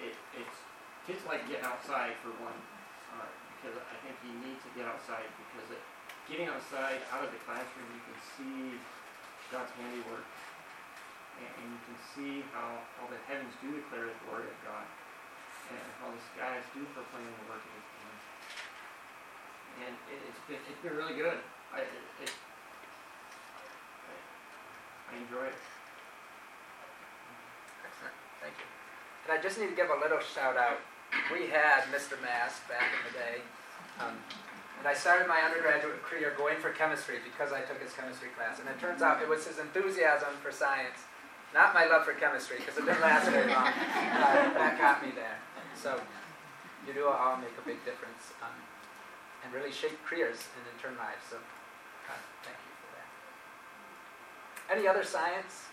it, 0.00 0.12
it, 0.12 0.14
it's, 0.42 0.58
kids 1.06 1.22
like 1.26 1.42
getting 1.50 1.66
outside 1.66 2.14
for 2.22 2.30
one, 2.38 2.58
uh, 3.18 3.26
because 3.58 3.78
I 3.78 3.96
think 4.06 4.14
you 4.22 4.34
need 4.42 4.58
to 4.62 4.70
get 4.78 4.86
outside 4.86 5.26
because 5.50 5.74
it, 5.74 5.82
getting 6.30 6.46
outside, 6.46 7.02
out 7.10 7.26
of 7.26 7.30
the 7.34 7.42
classroom, 7.42 7.86
you 7.90 8.02
can 8.06 8.18
see 8.38 8.78
God's 9.50 9.70
handiwork. 9.78 10.26
And, 11.42 11.50
and 11.58 11.66
you 11.74 11.80
can 11.88 11.98
see 12.14 12.32
how, 12.54 12.78
how 13.00 13.08
the 13.10 13.18
heavens 13.26 13.52
do 13.58 13.72
declare 13.74 14.06
the 14.06 14.18
glory 14.28 14.46
of 14.46 14.58
God. 14.62 14.86
And 15.72 15.80
how 16.04 16.12
the 16.12 16.22
skies 16.34 16.64
do 16.76 16.84
proclaim 16.92 17.24
the 17.24 17.46
work 17.48 17.62
of 17.62 17.72
his 17.72 17.88
hands. 17.96 18.22
And 19.88 19.94
it, 20.12 20.20
it's 20.28 20.42
been, 20.44 20.60
it's 20.68 20.82
been 20.84 20.96
really 20.96 21.16
good. 21.16 21.40
I, 21.74 21.80
it, 21.80 22.32
I, 25.10 25.16
enjoy 25.16 25.48
it. 25.48 25.58
Excellent, 27.84 28.16
thank 28.40 28.54
you. 28.60 28.68
And 29.28 29.38
I 29.38 29.42
just 29.42 29.58
need 29.58 29.68
to 29.68 29.76
give 29.76 29.88
a 29.88 29.98
little 30.00 30.20
shout 30.20 30.56
out. 30.56 30.78
We 31.32 31.48
had 31.48 31.84
Mr. 31.92 32.20
Mask 32.20 32.68
back 32.68 32.88
in 32.92 33.00
the 33.08 33.14
day. 33.16 33.36
Um, 34.00 34.16
and 34.82 34.88
I 34.88 34.94
started 34.94 35.28
my 35.28 35.38
undergraduate 35.40 36.02
career 36.02 36.34
going 36.36 36.58
for 36.58 36.70
chemistry 36.70 37.22
because 37.22 37.52
I 37.52 37.62
took 37.62 37.80
his 37.80 37.92
chemistry 37.92 38.34
class. 38.34 38.58
And 38.58 38.66
it 38.68 38.80
turns 38.80 39.00
out 39.00 39.22
it 39.22 39.28
was 39.28 39.46
his 39.46 39.58
enthusiasm 39.58 40.34
for 40.42 40.50
science, 40.50 41.06
not 41.54 41.72
my 41.72 41.86
love 41.86 42.04
for 42.04 42.12
chemistry, 42.18 42.58
because 42.58 42.76
it 42.76 42.84
didn't 42.84 43.00
last 43.00 43.30
very 43.30 43.46
long, 43.46 43.70
uh, 43.70 44.58
that 44.58 44.76
got 44.80 44.98
me 45.04 45.12
there. 45.14 45.38
So 45.78 46.00
you 46.86 46.92
do 46.92 47.06
all 47.06 47.36
make 47.36 47.54
a 47.54 47.64
big 47.64 47.78
difference 47.84 48.34
um, 48.42 48.58
and 49.44 49.54
really 49.54 49.70
shape 49.70 49.98
careers 50.02 50.50
and 50.58 50.66
in 50.66 50.74
turn 50.82 50.98
lives. 50.98 51.22
So 51.30 51.38
thank 52.42 52.58
you 52.58 52.72
for 52.82 52.90
that. 52.96 53.08
Any 54.72 54.84
other 54.88 55.04
science? 55.04 55.72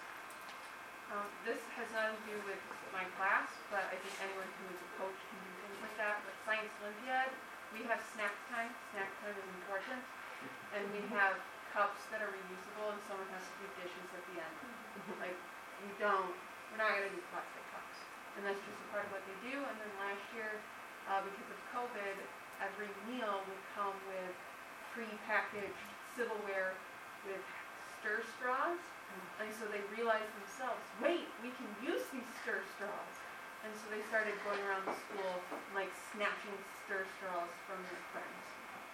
Um, 1.09 1.25
this 1.41 1.61
has 1.73 1.89
nothing 1.89 2.13
to 2.21 2.25
do 2.29 2.37
with 2.45 2.61
my 2.93 3.01
class, 3.17 3.49
but 3.73 3.81
I 3.89 3.97
think 3.97 4.13
anyone 4.21 4.45
who 4.61 4.65
is 4.69 4.77
a 4.77 4.89
coach 5.01 5.17
can 5.17 5.39
do 5.41 5.51
things 5.65 5.79
like 5.81 5.97
that. 5.97 6.21
But 6.21 6.37
Science 6.45 6.69
Olympiad, 6.85 7.33
we 7.73 7.81
have 7.89 7.97
snack 8.13 8.33
time. 8.49 8.69
Snack 8.93 9.09
time 9.25 9.33
is 9.33 9.49
important. 9.61 10.01
And 10.77 10.85
we 10.93 11.01
have 11.17 11.37
cups 11.73 12.05
that 12.13 12.21
are 12.21 12.29
reusable 12.29 12.93
and 12.93 13.01
someone 13.09 13.29
has 13.33 13.41
to 13.41 13.55
do 13.61 13.67
dishes 13.81 14.07
at 14.13 14.23
the 14.29 14.35
end. 14.41 14.55
Like, 15.17 15.37
we 15.81 15.89
don't, 15.97 16.33
we're 16.69 16.81
not 16.81 16.93
gonna 16.93 17.09
do 17.09 17.21
plastic 17.33 17.65
cups. 17.73 17.97
And 18.37 18.45
that's 18.45 18.61
just 18.61 18.77
a 18.77 18.87
part 18.93 19.09
of 19.09 19.11
what 19.13 19.25
they 19.25 19.37
do. 19.49 19.57
And 19.57 19.75
then 19.81 19.91
last 19.97 20.21
year, 20.37 20.61
uh, 21.09 21.25
because 21.25 21.49
of 21.49 21.59
COVID, 21.73 22.15
every 22.61 22.91
meal 23.09 23.41
would 23.49 23.63
come 23.73 23.97
with 24.05 24.35
pre-packaged 24.93 25.89
silverware 26.15 26.75
with 27.27 27.43
stir 27.99 28.23
straws. 28.37 28.79
And 29.41 29.49
so 29.55 29.65
they 29.71 29.81
realized 29.95 30.29
themselves, 30.37 30.83
wait, 31.01 31.25
we 31.41 31.49
can 31.55 31.67
use 31.81 32.03
these 32.13 32.27
stir 32.43 32.61
straws. 32.77 33.13
And 33.65 33.71
so 33.75 33.91
they 33.91 33.99
started 34.07 34.35
going 34.47 34.59
around 34.63 34.87
the 34.87 34.95
school, 34.95 35.33
like 35.75 35.91
snatching 36.13 36.55
stir 36.85 37.03
straws 37.19 37.51
from 37.67 37.79
their 37.89 38.01
friends 38.15 38.45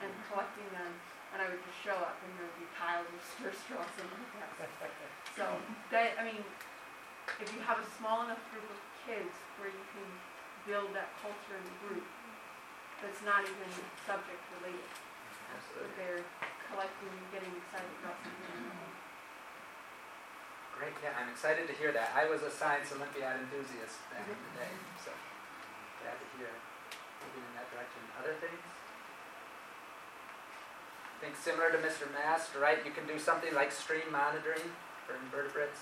and 0.02 0.10
collecting 0.32 0.66
them. 0.74 0.92
And 1.34 1.44
I 1.44 1.52
would 1.52 1.60
just 1.68 1.78
show 1.84 1.98
up 2.00 2.16
and 2.24 2.30
there 2.40 2.48
would 2.48 2.62
be 2.62 2.70
piles 2.80 3.06
of 3.12 3.20
stir 3.22 3.52
straws 3.52 3.92
in 4.00 4.08
my 4.08 4.24
desk. 4.40 4.80
So 5.36 5.46
that, 5.92 6.16
I 6.16 6.24
mean, 6.24 6.42
if 7.44 7.52
you 7.52 7.60
have 7.68 7.82
a 7.82 7.88
small 8.00 8.24
enough 8.24 8.40
group 8.56 8.66
of 8.72 8.80
kids 9.04 9.36
where 9.60 9.68
you 9.68 9.86
can 9.92 10.08
build 10.64 10.96
that 10.96 11.12
culture 11.20 11.60
in 11.60 11.66
the 11.66 11.78
group, 11.86 12.08
that's 13.04 13.22
not 13.28 13.44
even 13.44 13.70
subject 14.08 14.40
related. 14.58 14.90
Absolutely. 15.52 15.94
they're 16.00 16.26
collecting 16.72 17.12
and 17.12 17.28
getting 17.32 17.54
excited 17.58 17.94
about 18.02 18.18
something. 18.22 18.96
Great, 20.76 20.96
yeah, 21.00 21.16
I'm 21.16 21.32
excited 21.32 21.72
to 21.72 21.76
hear 21.80 21.96
that. 21.96 22.12
I 22.12 22.28
was 22.28 22.44
a 22.44 22.52
Science 22.52 22.92
Olympiad 22.92 23.40
enthusiast 23.40 23.96
back 24.12 24.28
in 24.28 24.36
the 24.36 24.52
day, 24.60 24.74
so 25.00 25.12
glad 26.04 26.20
to 26.20 26.28
hear 26.36 26.52
moving 27.24 27.44
in 27.48 27.54
that 27.56 27.72
direction. 27.72 28.04
Other 28.20 28.36
things? 28.44 28.60
I 31.16 31.16
think 31.24 31.40
similar 31.40 31.72
to 31.72 31.80
Mr. 31.80 32.12
Mast, 32.12 32.52
right? 32.60 32.84
You 32.84 32.92
can 32.92 33.08
do 33.08 33.16
something 33.16 33.56
like 33.56 33.72
stream 33.72 34.12
monitoring 34.12 34.68
for 35.08 35.16
invertebrates. 35.16 35.80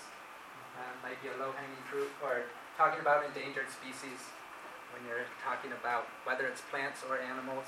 Uh, 0.78 0.94
might 1.02 1.18
be 1.26 1.30
a 1.34 1.38
low-hanging 1.42 1.84
fruit, 1.90 2.14
or 2.22 2.46
talking 2.78 3.02
about 3.02 3.26
endangered 3.26 3.70
species 3.74 4.30
when 4.94 5.02
you're 5.10 5.26
talking 5.42 5.74
about 5.74 6.06
whether 6.22 6.46
it's 6.46 6.62
plants 6.70 7.02
or 7.10 7.18
animals. 7.18 7.66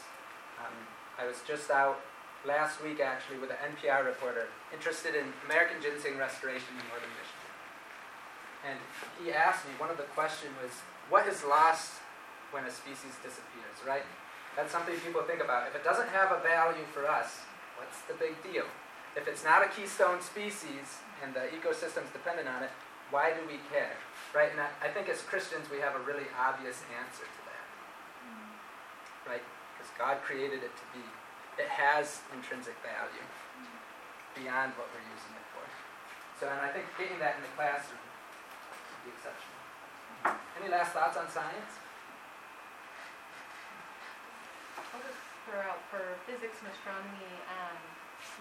Um, 0.61 0.77
I 1.17 1.25
was 1.25 1.41
just 1.41 1.73
out 1.73 2.01
last 2.45 2.81
week 2.81 3.01
actually 3.01 3.41
with 3.41 3.49
an 3.49 3.57
NPR 3.73 4.05
reporter 4.05 4.47
interested 4.73 5.17
in 5.17 5.25
American 5.45 5.81
ginseng 5.81 6.17
restoration 6.17 6.69
in 6.77 6.85
northern 6.93 7.09
Michigan. 7.17 7.45
And 8.65 8.77
he 9.21 9.33
asked 9.33 9.65
me, 9.65 9.73
one 9.77 9.89
of 9.89 9.97
the 9.97 10.09
questions 10.17 10.53
was, 10.61 10.71
what 11.09 11.27
is 11.27 11.43
lost 11.45 12.01
when 12.49 12.65
a 12.65 12.71
species 12.71 13.13
disappears, 13.21 13.77
right? 13.85 14.05
That's 14.55 14.71
something 14.71 14.95
people 15.05 15.21
think 15.27 15.41
about. 15.41 15.67
If 15.67 15.75
it 15.75 15.83
doesn't 15.83 16.09
have 16.09 16.31
a 16.31 16.39
value 16.41 16.85
for 16.93 17.05
us, 17.05 17.43
what's 17.77 18.01
the 18.09 18.15
big 18.15 18.37
deal? 18.41 18.65
If 19.17 19.27
it's 19.27 19.43
not 19.43 19.61
a 19.61 19.69
keystone 19.69 20.21
species 20.21 21.03
and 21.21 21.33
the 21.33 21.51
ecosystem's 21.53 22.09
dependent 22.13 22.47
on 22.47 22.63
it, 22.63 22.71
why 23.11 23.33
do 23.33 23.41
we 23.45 23.61
care? 23.69 23.97
Right? 24.33 24.49
And 24.49 24.59
I, 24.59 24.69
I 24.81 24.89
think 24.89 25.09
as 25.09 25.21
Christians 25.21 25.69
we 25.69 25.77
have 25.77 25.93
a 25.93 26.03
really 26.03 26.25
obvious 26.33 26.81
answer 26.97 27.27
to 27.27 27.41
that. 27.45 27.65
Mm-hmm. 28.25 29.29
Right? 29.29 29.45
Because 29.77 29.91
God 29.97 30.23
created 30.25 30.65
it 30.65 30.73
to 30.73 30.85
be 30.95 31.05
it 31.55 31.71
has 31.71 32.19
intrinsic 32.35 32.75
value 32.83 33.23
beyond 34.35 34.75
what 34.75 34.91
we're 34.91 35.07
using 35.07 35.33
it 35.39 35.47
for. 35.55 35.63
So, 36.35 36.51
and 36.51 36.59
I 36.59 36.69
think 36.75 36.83
getting 36.99 37.15
that 37.23 37.39
in 37.39 37.43
the 37.47 37.53
classroom 37.55 38.03
would 38.03 39.01
be 39.07 39.11
exceptional. 39.15 39.55
Any 40.59 40.67
last 40.67 40.91
thoughts 40.91 41.15
on 41.15 41.31
science? 41.31 41.71
I'll 44.75 44.99
just 44.99 45.21
throw 45.47 45.63
out 45.63 45.79
for 45.87 46.19
physics 46.27 46.59
and 46.59 46.67
astronomy, 46.75 47.31
um, 47.47 47.79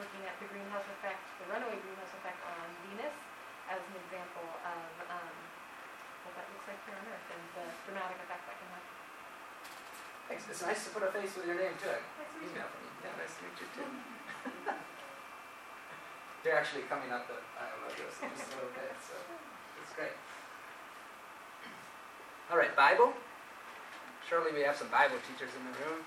looking 0.03 0.27
at 0.27 0.35
the 0.43 0.51
greenhouse 0.51 0.87
effect, 0.99 1.23
the 1.39 1.47
runaway 1.47 1.79
greenhouse 1.79 2.11
effect 2.19 2.41
on 2.51 2.67
Venus 2.91 3.15
as 3.71 3.79
an 3.79 3.97
example 4.07 4.49
of 4.67 4.91
um, 5.07 5.35
what 6.27 6.35
that 6.35 6.47
looks 6.51 6.67
like 6.67 6.81
here 6.89 6.99
on 6.99 7.05
Earth 7.07 7.29
and 7.31 7.45
the 7.55 7.67
dramatic 7.87 8.19
effect 8.27 8.43
that 8.49 8.57
can 8.59 8.69
have. 8.75 9.03
Thanks. 10.29 10.45
It's 10.49 10.62
nice 10.64 10.85
to 10.89 10.91
put 10.91 11.03
a 11.05 11.12
face 11.12 11.37
with 11.37 11.45
your 11.45 11.57
name 11.57 11.77
to 11.85 11.89
it. 11.93 12.01
Nice 12.01 12.33
to 12.33 12.39
meet 12.41 12.49
you. 12.49 12.57
Email 12.57 12.68
from 12.72 12.81
you. 12.81 12.91
Yeah, 13.05 13.12
nice 13.20 13.35
to 13.37 13.41
meet 13.45 13.57
you 13.61 13.68
too. 13.77 13.89
They're 16.43 16.57
actually 16.57 16.85
coming 16.89 17.12
up 17.12 17.29
the 17.29 17.37
bio 17.57 17.72
logos 17.85 18.16
in 18.20 18.29
just 18.37 18.53
a 18.53 18.57
little 18.61 18.72
bit, 18.77 18.93
so 19.01 19.16
it's 19.81 19.93
great. 19.97 20.12
All 22.53 22.59
right, 22.61 22.72
Bible. 22.77 23.12
Surely 24.29 24.53
we 24.53 24.61
have 24.64 24.77
some 24.77 24.89
Bible 24.89 25.16
teachers 25.25 25.53
in 25.57 25.64
the 25.68 25.75
room. 25.85 26.01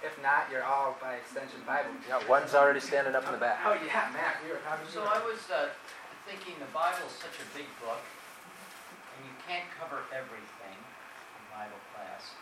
If 0.00 0.16
not, 0.24 0.48
you're 0.48 0.64
all 0.64 0.96
by 1.00 1.20
extension 1.20 1.60
Bible. 1.68 1.92
Yeah, 2.08 2.24
one's 2.24 2.56
already 2.56 2.80
standing 2.80 3.12
up 3.12 3.28
in 3.28 3.32
the 3.36 3.40
back. 3.40 3.60
Oh 3.64 3.76
yeah, 3.76 4.08
Matt, 4.16 4.40
we 4.40 4.48
were 4.52 4.60
having. 4.64 4.88
So 4.88 5.04
I 5.04 5.20
was 5.20 5.44
uh, 5.52 5.68
thinking 6.24 6.56
the 6.56 6.70
Bible 6.72 7.04
is 7.04 7.12
such 7.20 7.36
a 7.36 7.44
big 7.52 7.68
book, 7.84 8.00
and 8.00 9.20
you 9.28 9.36
can't 9.44 9.68
cover 9.76 10.08
everything 10.08 10.80
in 10.80 11.42
Bible 11.52 11.80
class. 11.92 12.32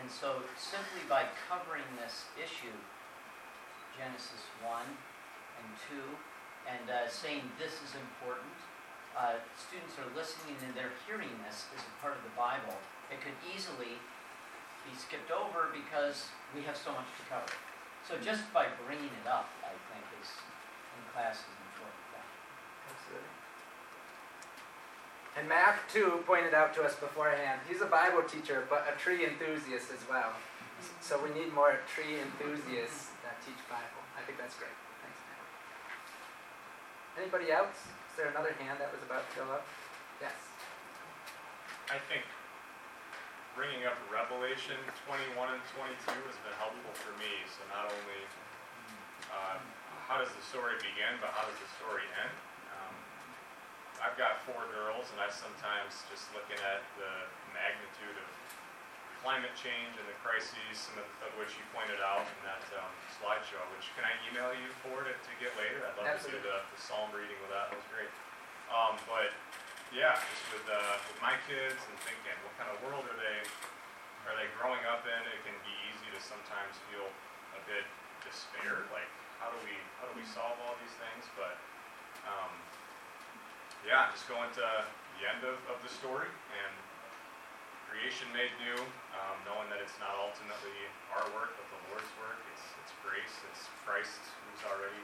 And 0.00 0.10
so 0.10 0.42
simply 0.56 1.04
by 1.08 1.28
covering 1.48 1.86
this 2.00 2.26
issue, 2.38 2.74
Genesis 3.94 4.48
1 4.64 4.82
and 4.82 5.68
2, 5.88 6.00
and 6.66 6.86
uh, 6.88 7.10
saying 7.10 7.44
this 7.60 7.78
is 7.84 7.92
important, 7.94 8.56
uh, 9.12 9.36
students 9.54 9.98
are 10.00 10.08
listening 10.16 10.56
and 10.64 10.72
they're 10.72 10.96
hearing 11.04 11.32
this 11.44 11.68
as 11.76 11.84
a 11.84 11.94
part 12.00 12.16
of 12.16 12.24
the 12.24 12.32
Bible. 12.32 12.74
It 13.12 13.20
could 13.20 13.36
easily 13.44 14.00
be 14.88 14.92
skipped 14.96 15.30
over 15.30 15.68
because 15.70 16.32
we 16.56 16.64
have 16.64 16.74
so 16.74 16.90
much 16.96 17.06
to 17.20 17.24
cover. 17.28 17.52
So 18.02 18.18
just 18.18 18.48
by 18.50 18.66
bringing 18.88 19.12
it 19.12 19.26
up, 19.28 19.52
I 19.62 19.76
think, 19.92 20.02
is 20.18 20.30
in 20.96 21.02
class 21.12 21.38
is 21.44 21.56
important. 21.70 22.02
Absolutely. 22.88 23.30
And 25.38 25.48
Mac, 25.48 25.88
too, 25.88 26.20
pointed 26.26 26.52
out 26.52 26.74
to 26.76 26.82
us 26.82 26.94
beforehand, 26.96 27.60
he's 27.68 27.80
a 27.80 27.88
Bible 27.88 28.22
teacher, 28.22 28.66
but 28.68 28.84
a 28.84 28.98
tree 29.00 29.24
enthusiast 29.24 29.88
as 29.88 30.04
well. 30.08 30.32
So 31.00 31.16
we 31.22 31.32
need 31.32 31.54
more 31.54 31.80
tree 31.88 32.20
enthusiasts 32.20 33.16
that 33.24 33.40
teach 33.40 33.56
Bible. 33.70 34.02
I 34.12 34.20
think 34.28 34.36
that's 34.36 34.58
great. 34.60 34.76
Thanks, 35.00 35.18
Mac. 35.32 35.40
Anybody 37.16 37.48
else? 37.48 37.88
Is 38.12 38.20
there 38.20 38.28
another 38.28 38.52
hand 38.60 38.76
that 38.76 38.92
was 38.92 39.00
about 39.00 39.24
to 39.24 39.32
go 39.40 39.44
up? 39.56 39.64
Yes. 40.20 40.36
I 41.88 41.96
think 42.12 42.28
bringing 43.56 43.88
up 43.88 43.96
Revelation 44.12 44.76
21 45.08 45.32
and 45.32 45.64
22 45.76 46.12
has 46.28 46.38
been 46.44 46.56
helpful 46.60 46.92
for 46.92 47.16
me. 47.16 47.32
So 47.48 47.64
not 47.72 47.88
only 47.88 48.20
uh, 49.32 49.56
how 50.08 50.20
does 50.20 50.32
the 50.32 50.44
story 50.44 50.76
begin, 50.76 51.16
but 51.24 51.32
how 51.32 51.48
does 51.48 51.56
the 51.56 51.70
story 51.80 52.04
end? 52.20 52.32
I've 54.02 54.18
got 54.18 54.42
four 54.42 54.66
girls, 54.74 55.06
and 55.14 55.22
I 55.22 55.30
sometimes 55.30 56.02
just 56.10 56.26
looking 56.34 56.58
at 56.58 56.82
the 56.98 57.30
magnitude 57.54 58.18
of 58.18 58.28
climate 59.22 59.54
change 59.54 59.94
and 59.94 60.06
the 60.10 60.18
crises, 60.18 60.74
some 60.74 60.98
of, 60.98 61.06
of 61.22 61.30
which 61.38 61.54
you 61.54 61.62
pointed 61.70 62.02
out 62.02 62.26
in 62.26 62.40
that 62.42 62.66
um, 62.82 62.90
slideshow. 63.14 63.62
Which 63.78 63.86
can 63.94 64.02
I 64.02 64.10
email 64.26 64.50
you 64.50 64.66
for 64.82 65.06
to, 65.06 65.14
to 65.14 65.32
get 65.38 65.54
later? 65.54 65.86
I'd 65.86 65.94
love 65.94 66.10
Absolutely. 66.10 66.42
to 66.42 66.50
see 66.50 66.50
the, 66.50 66.56
the 66.74 66.80
psalm 66.82 67.14
reading 67.14 67.38
with 67.38 67.54
that. 67.54 67.70
That 67.70 67.78
was 67.78 67.88
great. 67.94 68.10
Um, 68.74 68.98
but 69.06 69.30
yeah, 69.94 70.18
just 70.18 70.44
with 70.50 70.66
uh, 70.66 70.98
with 71.06 71.18
my 71.22 71.38
kids 71.46 71.78
and 71.78 71.96
thinking, 72.02 72.34
what 72.42 72.58
kind 72.58 72.74
of 72.74 72.82
world 72.82 73.06
are 73.06 73.20
they 73.22 73.38
are 74.26 74.34
they 74.34 74.50
growing 74.58 74.82
up 74.90 75.06
in? 75.06 75.20
It 75.30 75.46
can 75.46 75.54
be 75.62 75.74
easy 75.94 76.10
to 76.10 76.18
sometimes 76.18 76.74
feel 76.90 77.06
a 77.54 77.62
bit 77.70 77.86
despair, 78.26 78.82
like 78.90 79.06
how 79.38 79.54
do 79.54 79.58
we 79.62 79.78
how 80.02 80.10
do 80.10 80.14
we 80.18 80.26
solve 80.26 80.58
all 80.66 80.74
these 80.82 80.96
things? 80.98 81.30
But 81.38 81.54
um, 82.26 82.50
yeah, 83.82 84.10
just 84.14 84.26
going 84.30 84.50
to 84.58 84.66
the 85.18 85.24
end 85.26 85.42
of, 85.46 85.58
of 85.70 85.78
the 85.82 85.90
story 85.90 86.30
and 86.54 86.72
creation 87.90 88.26
made 88.32 88.50
new, 88.62 88.78
um, 89.12 89.36
knowing 89.44 89.68
that 89.68 89.82
it's 89.84 89.94
not 90.00 90.16
ultimately 90.16 90.74
our 91.12 91.26
work, 91.36 91.52
but 91.60 91.66
the 91.68 91.80
Lord's 91.92 92.08
work. 92.16 92.40
It's 92.56 92.64
it's 92.80 92.94
grace. 93.04 93.36
It's 93.52 93.68
Christ 93.84 94.18
who's 94.48 94.64
already 94.64 95.02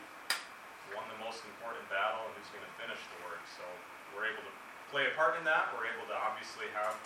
won 0.97 1.05
the 1.13 1.21
most 1.21 1.45
important 1.45 1.85
battle 1.93 2.25
and 2.25 2.33
who's 2.41 2.49
going 2.49 2.65
to 2.65 2.75
finish 2.81 2.99
the 3.13 3.19
work. 3.29 3.45
So 3.55 3.65
we're 4.17 4.27
able 4.33 4.41
to 4.41 4.55
play 4.89 5.05
a 5.05 5.13
part 5.15 5.37
in 5.37 5.45
that. 5.45 5.69
We're 5.77 5.87
able 5.87 6.09
to 6.09 6.17
obviously 6.17 6.67
have 6.73 6.97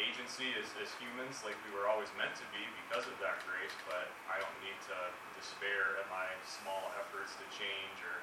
agency 0.00 0.56
as, 0.56 0.72
as 0.80 0.88
humans 0.96 1.44
like 1.44 1.54
we 1.68 1.76
were 1.76 1.84
always 1.84 2.08
meant 2.16 2.32
to 2.40 2.46
be 2.56 2.64
because 2.88 3.04
of 3.04 3.12
that 3.20 3.44
grace, 3.44 3.76
but 3.84 4.08
I 4.32 4.40
don't 4.40 4.58
need 4.64 4.78
to 4.88 4.98
despair 5.36 6.00
at 6.00 6.08
my 6.08 6.32
small 6.48 6.88
efforts 6.96 7.36
to 7.36 7.44
change 7.52 7.96
or, 8.00 8.16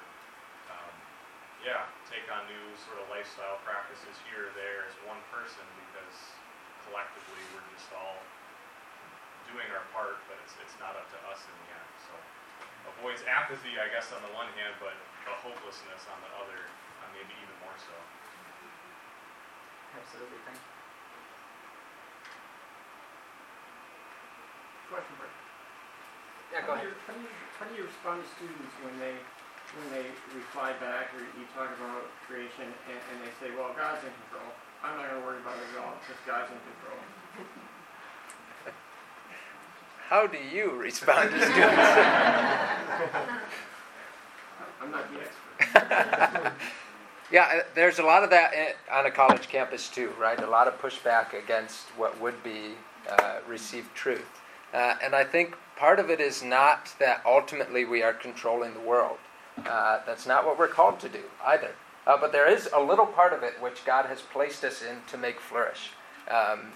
yeah, 1.66 1.84
take 2.08 2.24
on 2.30 2.46
new 2.46 2.64
sort 2.86 2.98
of 3.02 3.06
lifestyle 3.10 3.58
practices 3.66 4.14
here 4.30 4.50
or 4.50 4.52
there 4.54 4.86
as 4.86 4.94
one 5.08 5.18
person 5.34 5.64
because 5.90 6.16
collectively 6.86 7.42
we're 7.54 7.66
just 7.74 7.90
all 7.98 8.20
doing 9.50 9.66
our 9.74 9.84
part, 9.96 10.20
but 10.28 10.36
it's, 10.44 10.54
it's 10.62 10.76
not 10.78 10.92
up 10.94 11.08
to 11.10 11.18
us 11.32 11.40
in 11.48 11.54
the 11.66 11.68
end. 11.72 11.90
So 12.08 12.12
avoids 12.98 13.24
apathy, 13.26 13.76
I 13.80 13.88
guess, 13.90 14.12
on 14.12 14.20
the 14.24 14.32
one 14.36 14.48
hand, 14.56 14.76
but, 14.80 14.94
but 15.24 15.34
hopelessness 15.40 16.04
on 16.08 16.18
the 16.20 16.30
other, 16.40 16.60
uh, 17.02 17.08
maybe 17.16 17.32
even 17.40 17.56
more 17.64 17.76
so. 17.80 17.96
Absolutely, 19.96 20.40
thank 20.46 20.60
you. 20.60 20.68
Question, 24.92 25.14
Brett. 25.20 25.32
Yeah, 26.52 26.60
go 26.64 26.72
How 26.72 26.80
ahead. 26.80 26.88
do 26.88 26.92
you- 26.92 27.00
How 27.04 27.12
do 27.12 27.20
you, 27.24 27.32
how 27.60 27.64
do 27.68 27.72
you 27.76 27.84
respond 27.88 28.16
to 28.24 28.28
students 28.36 28.72
when 28.84 28.94
they, 29.00 29.16
when 29.76 29.86
they 29.92 30.08
reply 30.32 30.72
back 30.80 31.12
or 31.12 31.20
you 31.36 31.44
talk 31.54 31.68
about 31.76 32.08
creation 32.26 32.64
and, 32.64 32.98
and 33.12 33.16
they 33.20 33.32
say, 33.36 33.52
well, 33.56 33.74
God's 33.76 34.04
in 34.04 34.12
control. 34.24 34.50
I'm 34.82 34.96
not 34.96 35.10
gonna 35.10 35.24
worry 35.26 35.40
about 35.40 35.56
it 35.56 35.68
at 35.74 35.82
all, 35.84 35.94
because 36.00 36.20
God's 36.24 36.50
in 36.52 36.60
control. 36.64 37.00
How 40.08 40.26
do 40.26 40.38
you 40.38 40.70
respond 40.72 41.30
to 41.30 41.42
students? 41.42 41.60
I'm 44.80 44.90
not 44.90 45.04
the 45.12 45.20
expert. 45.20 46.52
yeah, 47.32 47.42
uh, 47.56 47.62
there's 47.74 47.98
a 47.98 48.02
lot 48.02 48.24
of 48.24 48.30
that 48.30 48.76
on 48.90 49.04
a 49.04 49.10
college 49.10 49.48
campus 49.48 49.88
too, 49.88 50.12
right? 50.18 50.40
A 50.40 50.46
lot 50.46 50.66
of 50.66 50.80
pushback 50.80 51.34
against 51.34 51.88
what 51.98 52.18
would 52.20 52.42
be 52.42 52.70
uh, 53.10 53.40
received 53.46 53.94
truth. 53.94 54.40
Uh, 54.72 54.94
and 55.02 55.14
I 55.14 55.24
think 55.24 55.56
part 55.76 55.98
of 55.98 56.08
it 56.08 56.20
is 56.20 56.42
not 56.42 56.94
that 56.98 57.22
ultimately 57.26 57.84
we 57.84 58.02
are 58.02 58.14
controlling 58.14 58.72
the 58.74 58.80
world. 58.80 59.18
Uh, 59.66 60.00
that's 60.06 60.26
not 60.26 60.44
what 60.46 60.58
we're 60.58 60.68
called 60.68 61.00
to 61.00 61.08
do 61.08 61.22
either. 61.44 61.70
Uh, 62.06 62.16
but 62.16 62.32
there 62.32 62.50
is 62.50 62.68
a 62.74 62.80
little 62.80 63.06
part 63.06 63.32
of 63.32 63.42
it 63.42 63.60
which 63.60 63.84
God 63.84 64.06
has 64.06 64.22
placed 64.22 64.64
us 64.64 64.82
in 64.82 64.98
to 65.08 65.18
make 65.18 65.40
flourish. 65.40 65.90
Um, 66.30 66.72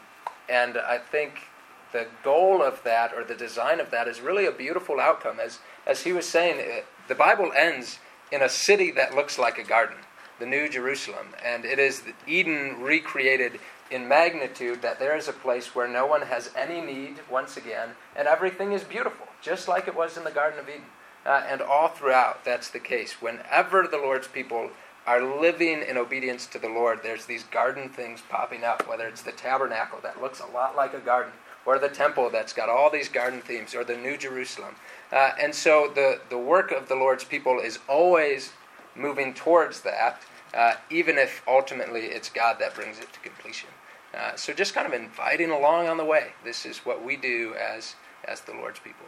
and 0.49 0.76
I 0.76 0.99
think 0.99 1.49
the 1.93 2.07
goal 2.22 2.62
of 2.62 2.83
that 2.85 3.12
or 3.14 3.24
the 3.24 3.35
design 3.35 3.80
of 3.80 3.91
that 3.91 4.09
is 4.09 4.20
really 4.20 4.47
a 4.47 4.53
beautiful 4.53 5.01
outcome. 5.01 5.39
As, 5.41 5.59
as 5.87 6.03
he 6.03 6.12
was 6.12 6.26
saying, 6.26 6.57
it, 6.59 6.87
the 7.09 7.14
Bible 7.14 7.51
ends 7.57 7.99
in 8.30 8.43
a 8.43 8.49
city 8.49 8.91
that 8.93 9.14
looks 9.14 9.39
like 9.39 9.59
a 9.59 9.64
garden, 9.64 9.97
the 10.39 10.47
New 10.47 10.68
Jerusalem. 10.68 11.28
And 11.45 11.64
it 11.64 11.78
is 11.78 12.03
Eden 12.26 12.80
recreated 12.80 13.61
in 13.91 14.09
magnitude 14.09 14.80
that 14.83 14.99
there 14.99 15.16
is 15.16 15.28
a 15.28 15.33
place 15.33 15.74
where 15.74 15.87
no 15.87 16.07
one 16.07 16.22
has 16.22 16.51
any 16.57 16.80
need 16.80 17.16
once 17.30 17.57
again, 17.57 17.91
and 18.16 18.26
everything 18.26 18.72
is 18.72 18.85
beautiful, 18.85 19.26
just 19.43 19.68
like 19.68 19.87
it 19.87 19.95
was 19.95 20.16
in 20.16 20.24
the 20.24 20.30
Garden 20.30 20.59
of 20.59 20.68
Eden. 20.68 20.87
Uh, 21.25 21.45
and 21.49 21.61
all 21.62 21.89
throughout, 21.89 22.45
that's 22.45 22.68
the 22.68 22.81
case. 22.81 23.23
Whenever 23.23 23.87
the 23.87 23.99
Lord's 23.99 24.29
people 24.29 24.70
are 25.07 25.23
living 25.41 25.83
in 25.83 25.97
obedience 25.97 26.47
to 26.47 26.59
the 26.59 26.68
Lord, 26.68 27.01
there's 27.03 27.27
these 27.27 27.45
garden 27.45 27.89
things 27.89 28.23
popping 28.29 28.64
up, 28.64 28.89
whether 28.89 29.07
it's 29.07 29.23
the 29.23 29.33
tabernacle 29.33 30.01
that 30.03 30.20
looks 30.20 30.41
a 30.41 30.47
lot 30.47 30.77
like 30.77 30.95
a 30.95 31.01
garden, 31.01 31.33
or 31.64 31.79
the 31.79 31.89
temple 31.89 32.31
that's 32.31 32.53
got 32.53 32.68
all 32.68 32.91
these 32.91 33.09
garden 33.09 33.41
themes, 33.41 33.75
or 33.75 33.85
the 33.85 33.97
New 33.97 34.16
Jerusalem. 34.16 34.75
Uh, 35.12 35.33
and 35.41 35.55
so 35.55 35.91
the, 35.95 36.20
the 36.29 36.39
work 36.39 36.73
of 36.73 36.89
the 36.89 36.95
Lord's 36.95 37.25
people 37.25 37.61
is 37.61 37.79
always 37.89 38.53
moving 38.97 39.35
towards 39.35 39.81
that, 39.83 40.20
uh, 40.55 40.75
even 40.91 41.18
if 41.18 41.43
ultimately 41.47 42.03
it's 42.03 42.29
God 42.29 42.57
that 42.59 42.75
brings 42.75 42.99
it 42.99 43.12
to 43.12 43.20
completion. 43.20 43.70
Uh, 44.14 44.37
so 44.37 44.53
just 44.53 44.75
kind 44.75 44.87
of 44.87 44.93
inviting 44.93 45.51
along 45.51 45.89
on 45.89 45.97
the 45.97 46.05
way. 46.05 46.33
This 46.45 46.66
is 46.66 46.79
what 46.79 47.05
we 47.05 47.16
do 47.16 47.55
as, 47.55 47.95
as 48.27 48.41
the 48.43 48.53
Lord's 48.53 48.81
people. 48.81 49.07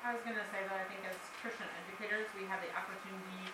I 0.00 0.16
was 0.16 0.24
gonna 0.24 0.48
say 0.48 0.64
that 0.64 0.76
I 0.80 0.84
think 0.88 1.04
as 1.04 1.16
Christian 1.44 1.68
educators, 1.84 2.24
we 2.32 2.48
have 2.48 2.64
the 2.64 2.72
opportunity 2.72 3.44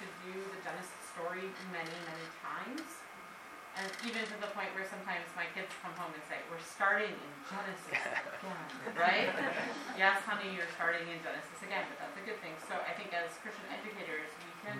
to 0.00 0.04
do 0.28 0.36
the 0.52 0.60
Genesis 0.60 1.00
story 1.08 1.48
many, 1.72 1.96
many 2.04 2.28
times. 2.44 2.84
And 3.80 3.88
even 4.04 4.20
to 4.28 4.36
the 4.44 4.50
point 4.52 4.68
where 4.76 4.84
sometimes 4.84 5.24
my 5.32 5.48
kids 5.56 5.72
come 5.80 5.94
home 5.96 6.12
and 6.12 6.20
say, 6.28 6.36
we're 6.52 6.60
starting 6.60 7.16
in 7.16 7.32
Genesis 7.48 7.96
again, 7.96 8.66
right? 8.92 9.32
yes, 9.96 10.20
honey, 10.28 10.52
you're 10.52 10.68
starting 10.76 11.06
in 11.08 11.16
Genesis 11.24 11.58
again, 11.64 11.88
but 11.88 11.96
that's 11.96 12.18
a 12.18 12.24
good 12.28 12.36
thing. 12.44 12.52
So 12.68 12.76
I 12.76 12.92
think 12.92 13.16
as 13.16 13.32
Christian 13.40 13.64
educators, 13.72 14.28
we 14.44 14.52
can, 14.60 14.76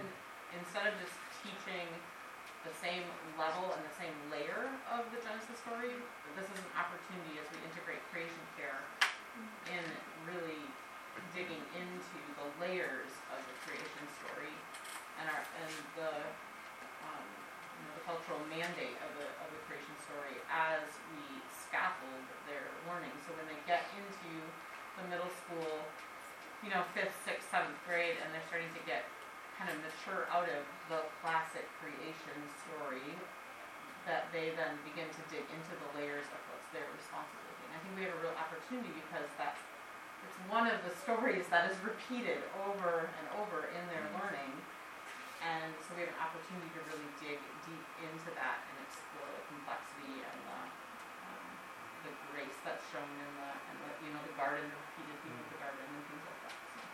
instead 0.53 0.84
of 0.84 0.92
just 1.01 1.16
teaching 1.40 1.88
the 2.66 2.74
same 2.76 3.09
level 3.40 3.72
and 3.72 3.80
the 3.80 3.96
same 3.96 4.12
layer 4.28 4.68
of 4.92 5.09
the 5.16 5.20
Genesis 5.24 5.57
story, 5.64 5.96
this 6.36 6.44
is 6.44 6.61
an 6.61 6.72
opportunity 6.76 7.40
as 7.40 7.48
we 7.48 7.57
integrate 7.72 8.05
creation 8.12 8.44
care 8.61 8.84
in 9.72 9.84
really 10.28 10.61
digging 11.34 11.62
into 11.76 12.18
the 12.38 12.46
layers 12.58 13.12
of 13.30 13.40
the 13.46 13.54
creation 13.62 14.04
story 14.18 14.54
and 15.20 15.30
our 15.30 15.42
and 15.62 15.74
the 15.94 16.12
um, 17.06 17.26
you 17.78 17.82
know 17.86 17.92
the 17.94 18.04
cultural 18.08 18.40
mandate 18.50 18.98
of 19.06 19.11
the 19.18 19.28
of 19.44 19.48
the 19.52 19.61
creation 19.68 19.94
story 20.06 20.36
as 20.50 20.84
we 21.14 21.22
scaffold 21.50 22.26
their 22.50 22.66
learning. 22.90 23.14
So 23.22 23.30
when 23.38 23.46
they 23.46 23.61
get 23.68 23.86
into 23.94 24.32
the 24.98 25.06
middle 25.06 25.30
school, 25.46 25.86
you 26.66 26.68
know, 26.74 26.82
fifth, 26.92 27.14
sixth, 27.22 27.46
seventh 27.48 27.78
grade, 27.86 28.18
and 28.20 28.34
they're 28.34 28.44
starting 28.50 28.68
to 28.74 28.82
get 28.84 29.06
kind 29.54 29.70
of 29.70 29.78
mature 29.80 30.26
out 30.34 30.50
of 30.50 30.62
the 30.90 31.06
classic 31.22 31.64
creation 31.78 32.36
story, 32.66 33.14
that 34.08 34.26
they 34.34 34.50
then 34.58 34.74
begin 34.82 35.06
to 35.08 35.22
dig 35.30 35.44
into 35.52 35.72
the 35.78 35.88
layers 35.94 36.26
of 36.32 36.40
what's 36.50 36.68
their 36.74 36.88
responsibility. 36.96 37.64
And 37.70 37.72
I 37.76 37.78
think 37.84 37.92
we 37.94 38.02
have 38.08 38.16
a 38.16 38.22
real 38.24 38.34
opportunity 38.34 38.90
because 39.04 39.28
that's 39.38 39.61
it's 40.26 40.36
one 40.50 40.66
of 40.68 40.82
the 40.84 40.92
stories 40.92 41.48
that 41.48 41.70
is 41.70 41.78
repeated 41.80 42.42
over 42.68 43.08
and 43.08 43.26
over 43.40 43.64
in 43.72 43.80
their 43.88 44.04
learning. 44.16 44.52
And 45.40 45.72
so 45.80 45.96
we 45.96 46.04
have 46.04 46.12
an 46.12 46.20
opportunity 46.20 46.68
to 46.76 46.84
really 46.92 47.08
dig 47.16 47.40
deep 47.64 47.86
into 48.04 48.28
that 48.36 48.60
and 48.60 48.76
explore 48.84 49.24
the 49.24 49.40
complexity 49.48 50.20
and 50.20 50.36
the, 50.44 50.60
um, 51.24 51.48
the 52.04 52.12
grace 52.28 52.52
that's 52.60 52.84
shown 52.92 53.08
in 53.08 53.30
the, 53.40 53.56
and 53.56 53.76
the, 53.80 53.88
you 54.04 54.12
know, 54.12 54.20
the 54.28 54.36
garden, 54.36 54.68
the 54.68 54.76
repeated 54.76 55.16
theme 55.24 55.40
of 55.40 55.48
the 55.48 55.56
garden 55.64 55.80
and 55.80 56.04
things 56.12 56.24
like 56.28 56.40
that. 56.44 56.52
So. 56.60 56.84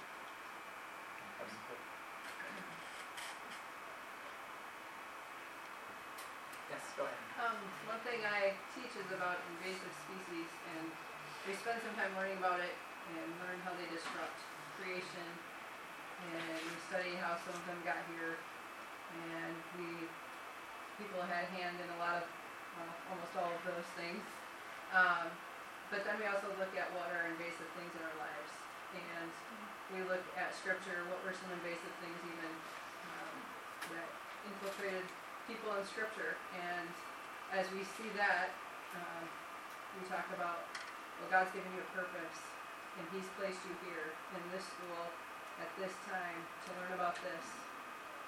Yes, 6.70 6.86
go 6.94 7.02
ahead. 7.02 7.18
Um, 7.42 7.58
one 7.90 7.98
thing 8.06 8.22
I 8.22 8.54
teach 8.78 8.94
is 8.94 9.10
about 9.10 9.42
invasive 9.58 9.90
species, 10.06 10.46
and 10.78 10.86
we 11.46 11.54
spend 11.54 11.78
some 11.82 11.94
time 11.98 12.14
learning 12.14 12.38
about 12.38 12.62
it 12.62 12.74
and 13.14 13.26
learn 13.42 13.59
how 13.62 13.76
they 13.78 13.86
disrupt 13.92 14.38
creation. 14.80 15.28
And 16.16 16.64
study 16.88 17.12
how 17.20 17.36
some 17.44 17.52
of 17.52 17.64
them 17.68 17.76
got 17.84 18.00
here, 18.16 18.40
and 19.12 19.52
we 19.76 20.09
people 20.96 21.20
had 21.28 21.44
a 21.44 21.50
hand 21.52 21.76
in 21.76 21.88
a 21.92 21.98
lot 22.00 22.24
of, 22.24 22.26
well, 22.72 22.88
almost 23.12 23.36
all 23.36 23.52
of 23.52 23.62
those 23.68 23.84
things. 24.00 24.24
Um, 24.96 25.28
but 25.92 26.09
then 26.09 26.16
we 26.16 26.24
also 26.24 26.48
look 26.57 26.72
at 26.72 26.88
what 26.96 27.12
are 27.12 27.28
invasive 27.28 27.68
things 27.76 27.92
in 27.92 28.00
our 28.00 28.16
lives, 28.16 28.52
and 28.96 29.28
we 29.92 30.09
look 30.09 30.24
at 30.40 30.57
scripture. 30.57 31.04
What 31.12 31.20
were 31.20 31.36
some 31.36 31.52
invasive 31.52 31.94
things 32.00 32.16
even 32.32 32.52
um, 33.12 33.36
that 33.92 34.09
infiltrated 34.48 35.04
people 35.44 35.76
in 35.76 35.84
scripture? 35.84 36.40
And 36.57 36.88
as 37.52 37.68
we 37.76 37.84
see 37.84 38.09
that, 38.16 38.57
um, 38.96 39.28
we 40.00 40.09
talk 40.09 40.24
about, 40.32 40.64
well, 41.20 41.28
God's 41.28 41.52
given 41.52 41.68
you 41.76 41.84
a 41.84 41.90
purpose, 41.92 42.40
and 42.97 43.05
He's 43.12 43.28
placed 43.36 43.61
you 43.68 43.74
here 43.88 44.12
in 44.36 44.42
this 44.53 44.64
school, 44.64 45.12
at 45.61 45.70
this 45.80 45.92
time 46.05 46.40
to 46.66 46.68
learn 46.76 46.92
about 46.97 47.16
this, 47.24 47.44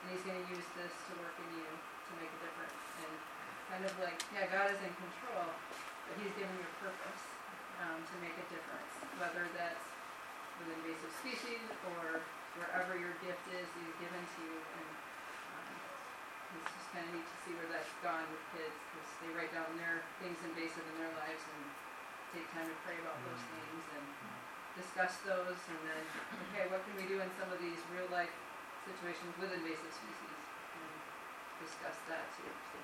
and 0.00 0.06
he's 0.14 0.24
gonna 0.24 0.44
use 0.48 0.64
this 0.80 0.92
to 1.08 1.12
work 1.20 1.36
in 1.36 1.60
you 1.60 1.68
to 1.68 2.10
make 2.16 2.30
a 2.30 2.40
difference. 2.40 2.80
And 3.04 3.12
kind 3.68 3.84
of 3.84 3.92
like, 4.00 4.16
yeah, 4.32 4.48
God 4.48 4.72
is 4.72 4.80
in 4.80 4.92
control, 4.96 5.52
but 6.08 6.14
he's 6.16 6.32
given 6.40 6.52
you 6.56 6.64
a 6.64 6.76
purpose, 6.80 7.22
um, 7.84 8.00
to 8.00 8.14
make 8.24 8.32
a 8.32 8.46
difference, 8.48 8.92
whether 9.20 9.44
that's 9.52 9.84
with 10.56 10.72
invasive 10.72 11.12
species 11.20 11.68
or 11.94 12.24
wherever 12.56 12.96
your 12.96 13.14
gift 13.22 13.44
is 13.54 13.68
he's 13.76 13.96
given 14.00 14.24
to 14.24 14.38
you. 14.48 14.56
And, 14.56 14.88
um, 15.52 15.74
it's 16.58 16.72
just 16.80 16.88
kinda 16.96 17.12
neat 17.12 17.28
to 17.28 17.36
see 17.44 17.52
where 17.60 17.68
that's 17.68 17.92
gone 18.00 18.24
with 18.32 18.42
kids, 18.56 18.72
cause 18.96 19.08
they 19.20 19.30
write 19.36 19.52
down 19.52 19.68
their 19.76 20.00
things 20.24 20.40
invasive 20.48 20.82
in 20.82 20.96
their 20.96 21.12
lives 21.12 21.44
and 21.44 21.60
take 22.32 22.48
time 22.56 22.66
to 22.66 22.76
pray 22.88 22.96
about 23.04 23.20
those 23.28 23.44
things 23.52 23.84
and 24.00 24.06
discuss 24.78 25.18
those 25.26 25.58
and 25.68 25.80
then, 25.82 26.02
okay, 26.48 26.70
what 26.70 26.86
can 26.86 26.94
we 26.94 27.04
do 27.10 27.18
in 27.18 27.28
some 27.36 27.50
of 27.50 27.58
these 27.58 27.78
real 27.90 28.06
life 28.14 28.30
situations 28.86 29.34
with 29.42 29.50
invasive 29.50 29.90
species? 29.90 30.38
And 30.78 30.90
discuss 31.60 31.98
that 32.06 32.30
too, 32.38 32.46
so. 32.46 32.78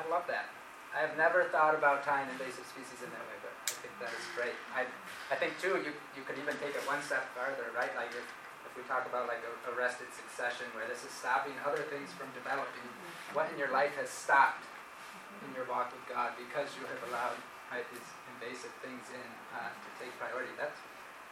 I 0.00 0.04
love 0.08 0.24
that. 0.32 0.48
I 0.94 1.02
have 1.02 1.18
never 1.18 1.50
thought 1.50 1.74
about 1.74 2.06
tying 2.06 2.30
invasive 2.30 2.64
species 2.70 3.02
in 3.02 3.10
that 3.10 3.24
way, 3.26 3.38
but 3.42 3.52
I 3.66 3.74
think 3.82 3.94
that 3.98 4.14
is 4.14 4.26
great. 4.38 4.54
I, 4.72 4.86
I 5.28 5.36
think 5.36 5.58
too, 5.58 5.82
you, 5.82 5.90
you 6.14 6.22
could 6.22 6.38
even 6.38 6.54
take 6.62 6.78
it 6.78 6.82
one 6.86 7.02
step 7.02 7.26
farther, 7.34 7.74
right? 7.74 7.90
Like 7.98 8.14
if, 8.14 8.22
if 8.62 8.72
we 8.78 8.86
talk 8.86 9.02
about 9.10 9.26
like 9.26 9.42
a 9.42 9.52
arrested 9.74 10.06
succession, 10.14 10.70
where 10.72 10.86
this 10.86 11.02
is 11.02 11.10
stopping 11.10 11.54
other 11.66 11.82
things 11.90 12.14
from 12.14 12.30
developing, 12.30 12.86
what 13.34 13.50
in 13.50 13.58
your 13.58 13.74
life 13.74 13.90
has 13.98 14.06
stopped 14.06 14.62
in 15.42 15.50
your 15.50 15.66
walk 15.66 15.90
with 15.90 16.06
God 16.06 16.38
because 16.38 16.70
you 16.78 16.86
have 16.86 17.02
allowed 17.10 17.34
right, 17.74 17.82
these 17.90 18.08
invasive 18.38 18.70
things 18.78 19.02
in 19.10 19.28
uh, 19.50 19.74
to 19.74 19.88
take 19.98 20.14
priority? 20.22 20.54
That's 20.54 20.78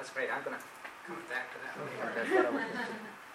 that's 0.03 0.19
great. 0.19 0.35
I'm 0.35 0.43
gonna 0.43 0.59
come 1.07 1.23
back 1.31 1.47
to 1.55 1.63
that. 1.63 1.79
later. 1.79 2.27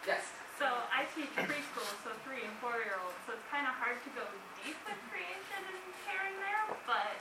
yes. 0.03 0.28
So 0.59 0.68
I 0.68 1.07
teach 1.15 1.32
preschool, 1.32 1.88
so 2.03 2.11
three 2.28 2.43
and 2.43 2.51
four 2.59 2.76
year 2.84 2.99
olds, 2.99 3.15
so 3.24 3.39
it's 3.39 3.47
kind 3.47 3.63
of 3.63 3.72
hard 3.80 3.95
to 3.95 4.09
go 4.11 4.28
deep 4.59 4.76
with 4.84 4.99
creation 5.07 5.63
and 5.63 5.80
caring 6.03 6.36
there, 6.43 6.76
but 6.84 7.15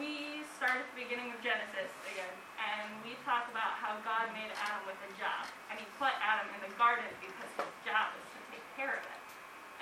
we 0.00 0.40
start 0.56 0.80
at 0.80 0.88
the 0.96 0.96
beginning 0.96 1.28
of 1.28 1.36
Genesis 1.44 1.92
again, 2.08 2.32
and 2.56 2.88
we 3.04 3.20
talk 3.28 3.52
about 3.52 3.76
how 3.76 4.00
God 4.00 4.32
made 4.32 4.48
Adam 4.64 4.80
with 4.88 4.96
a 4.96 5.12
job, 5.20 5.44
and 5.68 5.76
he 5.76 5.84
put 6.00 6.16
Adam 6.24 6.48
in 6.56 6.64
the 6.64 6.72
garden 6.80 7.12
because 7.20 7.52
his 7.60 7.68
job 7.84 8.16
is 8.16 8.24
to 8.32 8.40
take 8.48 8.64
care 8.80 8.96
of 8.96 9.04
it. 9.04 9.20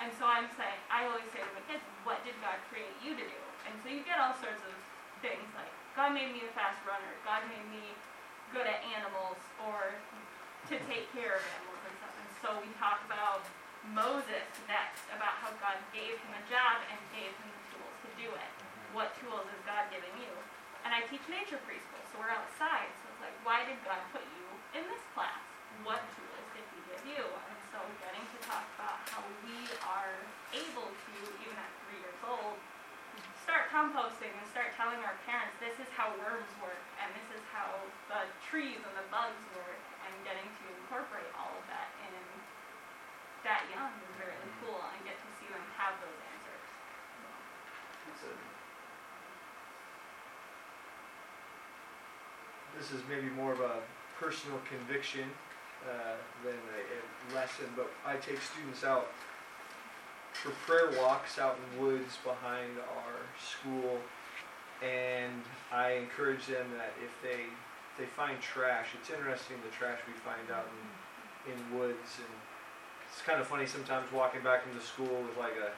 And 0.03 0.11
so 0.19 0.27
I'm 0.27 0.51
saying, 0.59 0.79
I 0.91 1.07
always 1.07 1.23
say 1.31 1.39
to 1.39 1.51
my 1.55 1.63
kids, 1.71 1.87
what 2.03 2.19
did 2.27 2.35
God 2.43 2.59
create 2.67 2.91
you 2.99 3.15
to 3.15 3.23
do? 3.23 3.41
And 3.63 3.79
so 3.79 3.87
you 3.95 4.03
get 4.03 4.19
all 4.19 4.35
sorts 4.43 4.59
of 4.59 4.75
things 5.23 5.47
like, 5.55 5.71
God 5.95 6.11
made 6.11 6.35
me 6.35 6.43
a 6.43 6.51
fast 6.51 6.83
runner, 6.83 7.15
God 7.23 7.47
made 7.47 7.63
me 7.71 7.95
good 8.53 8.65
at 8.65 8.81
animals, 8.95 9.37
or 9.65 9.93
to 10.69 10.75
take 10.85 11.09
care 11.13 11.37
of 11.37 11.43
animals 11.57 11.81
and 11.85 11.93
stuff. 11.97 12.15
And 12.17 12.29
so 12.41 12.49
we 12.61 12.69
talk 12.77 13.01
about 13.05 13.45
Moses 13.95 14.45
next, 14.69 15.05
about 15.09 15.39
how 15.41 15.49
God 15.57 15.79
gave 15.95 16.19
him 16.19 16.31
a 16.35 16.43
job 16.51 16.83
and 16.91 16.99
gave 17.15 17.31
him 17.31 17.49
the 17.49 17.63
tools 17.73 17.95
to 18.05 18.09
do 18.19 18.29
it. 18.29 18.51
Mm-hmm. 18.59 18.97
What 18.97 19.15
tools 19.17 19.47
is 19.49 19.59
God 19.65 19.87
giving 19.89 20.13
you? 20.19 20.33
And 20.85 20.93
I 20.93 21.03
teach 21.07 21.23
nature 21.27 21.59
preschool, 21.63 22.03
so 22.11 22.21
we're 22.21 22.31
outside. 22.31 22.89
So 23.01 23.11
it's 23.11 23.23
like, 23.23 23.37
why 23.43 23.65
did 23.67 23.79
God 23.83 23.99
put 24.13 24.23
you 24.23 24.45
in 24.77 24.83
this 24.87 25.03
class? 25.15 25.41
What 25.81 26.01
mm-hmm. 26.03 26.21
tools 26.21 26.47
did 26.53 26.65
He 26.75 26.79
give 26.91 27.03
you? 27.17 27.23
And 27.23 27.57
so 27.71 27.79
getting 28.03 28.23
to 28.23 28.37
talk 28.45 28.65
about 28.77 29.03
how 29.09 29.23
we 29.45 29.57
are 29.85 30.15
able 30.53 30.89
to, 30.89 31.13
even 31.43 31.55
at 31.55 31.71
three 31.87 31.99
years 32.03 32.21
old, 32.25 32.57
start 33.49 33.65
composting 33.73 34.29
and 34.29 34.45
start 34.53 34.69
telling 34.77 35.01
our 35.01 35.17
parents 35.25 35.57
this 35.57 35.73
is 35.81 35.89
how 35.97 36.05
worms 36.21 36.53
work 36.61 36.85
and 37.01 37.09
this 37.17 37.25
is 37.33 37.41
how 37.49 37.65
the 38.05 38.29
trees 38.45 38.77
and 38.77 38.93
the 38.93 39.07
bugs 39.09 39.41
work 39.57 39.81
and 40.05 40.13
getting 40.21 40.45
to 40.61 40.63
incorporate 40.77 41.25
all 41.33 41.49
of 41.57 41.65
that 41.65 41.89
in 42.05 42.13
that 43.41 43.65
young 43.73 43.89
is 44.05 44.13
really 44.21 44.53
cool 44.61 44.77
and 44.77 45.01
get 45.01 45.17
to 45.17 45.29
see 45.41 45.49
them 45.49 45.65
have 45.81 45.97
those 45.97 46.13
answers. 46.29 46.65
This 52.77 52.93
is 52.93 53.01
maybe 53.09 53.33
more 53.33 53.57
of 53.57 53.65
a 53.65 53.81
personal 54.21 54.61
conviction 54.69 55.25
uh, 55.89 56.21
than 56.45 56.53
a, 56.77 56.81
a 56.85 57.01
lesson, 57.33 57.65
but 57.73 57.89
I 58.05 58.21
take 58.21 58.37
students 58.45 58.85
out 58.85 59.09
for 60.33 60.51
prayer 60.65 60.89
walks 61.01 61.39
out 61.39 61.57
in 61.57 61.81
woods 61.81 62.17
behind 62.23 62.71
our 62.79 63.19
school, 63.37 63.99
and 64.81 65.43
I 65.71 65.93
encourage 65.93 66.45
them 66.47 66.67
that 66.77 66.93
if 67.03 67.11
they 67.21 67.43
if 67.43 67.97
they 67.97 68.05
find 68.05 68.39
trash, 68.39 68.87
it's 68.99 69.09
interesting 69.09 69.57
the 69.63 69.75
trash 69.75 69.99
we 70.07 70.13
find 70.13 70.49
out 70.51 70.67
in, 71.45 71.53
in 71.53 71.77
woods, 71.77 72.17
and 72.17 72.33
it's 73.11 73.21
kind 73.21 73.41
of 73.41 73.47
funny 73.47 73.65
sometimes 73.65 74.11
walking 74.11 74.41
back 74.41 74.63
into 74.71 74.83
school 74.85 75.23
with 75.27 75.37
like 75.37 75.55
a 75.57 75.71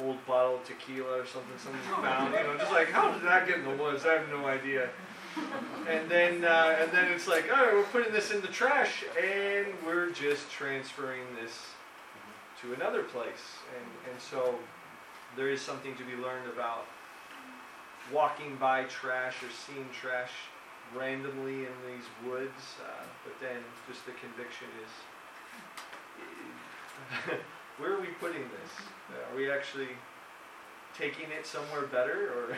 old 0.00 0.24
bottle 0.26 0.56
of 0.56 0.64
tequila 0.64 1.20
or 1.20 1.26
something 1.26 1.52
someone 1.58 2.02
found, 2.02 2.32
you 2.32 2.40
know, 2.40 2.56
just 2.56 2.72
like 2.72 2.88
how 2.90 3.12
did 3.12 3.22
that 3.22 3.46
get 3.46 3.58
in 3.58 3.64
the 3.64 3.82
woods? 3.82 4.04
I 4.06 4.14
have 4.14 4.28
no 4.30 4.46
idea. 4.46 4.88
And 5.88 6.10
then 6.10 6.44
uh, 6.44 6.76
and 6.80 6.90
then 6.92 7.10
it's 7.12 7.28
like, 7.28 7.44
all 7.52 7.64
right, 7.64 7.74
we're 7.74 7.84
putting 7.84 8.12
this 8.12 8.30
in 8.32 8.40
the 8.40 8.48
trash, 8.48 9.04
and 9.22 9.66
we're 9.86 10.10
just 10.10 10.50
transferring 10.50 11.22
this 11.40 11.66
to 12.62 12.72
another 12.74 13.02
place. 13.02 13.58
And, 13.76 14.12
and 14.12 14.20
so 14.20 14.54
there 15.36 15.50
is 15.50 15.60
something 15.60 15.94
to 15.96 16.04
be 16.04 16.14
learned 16.14 16.48
about 16.48 16.86
walking 18.12 18.56
by 18.56 18.84
trash 18.84 19.42
or 19.42 19.50
seeing 19.50 19.88
trash 19.92 20.30
randomly 20.94 21.66
in 21.66 21.74
these 21.86 22.06
woods, 22.26 22.76
uh, 22.84 23.04
but 23.24 23.34
then 23.40 23.58
just 23.88 24.04
the 24.06 24.12
conviction 24.12 24.68
is 24.84 24.90
where 27.78 27.94
are 27.94 28.00
we 28.00 28.08
putting 28.20 28.42
this? 28.42 28.72
Uh, 29.10 29.32
are 29.32 29.36
we 29.36 29.50
actually 29.50 29.88
taking 30.96 31.30
it 31.30 31.46
somewhere 31.46 31.86
better 31.86 32.30
or 32.36 32.52
uh, 32.54 32.56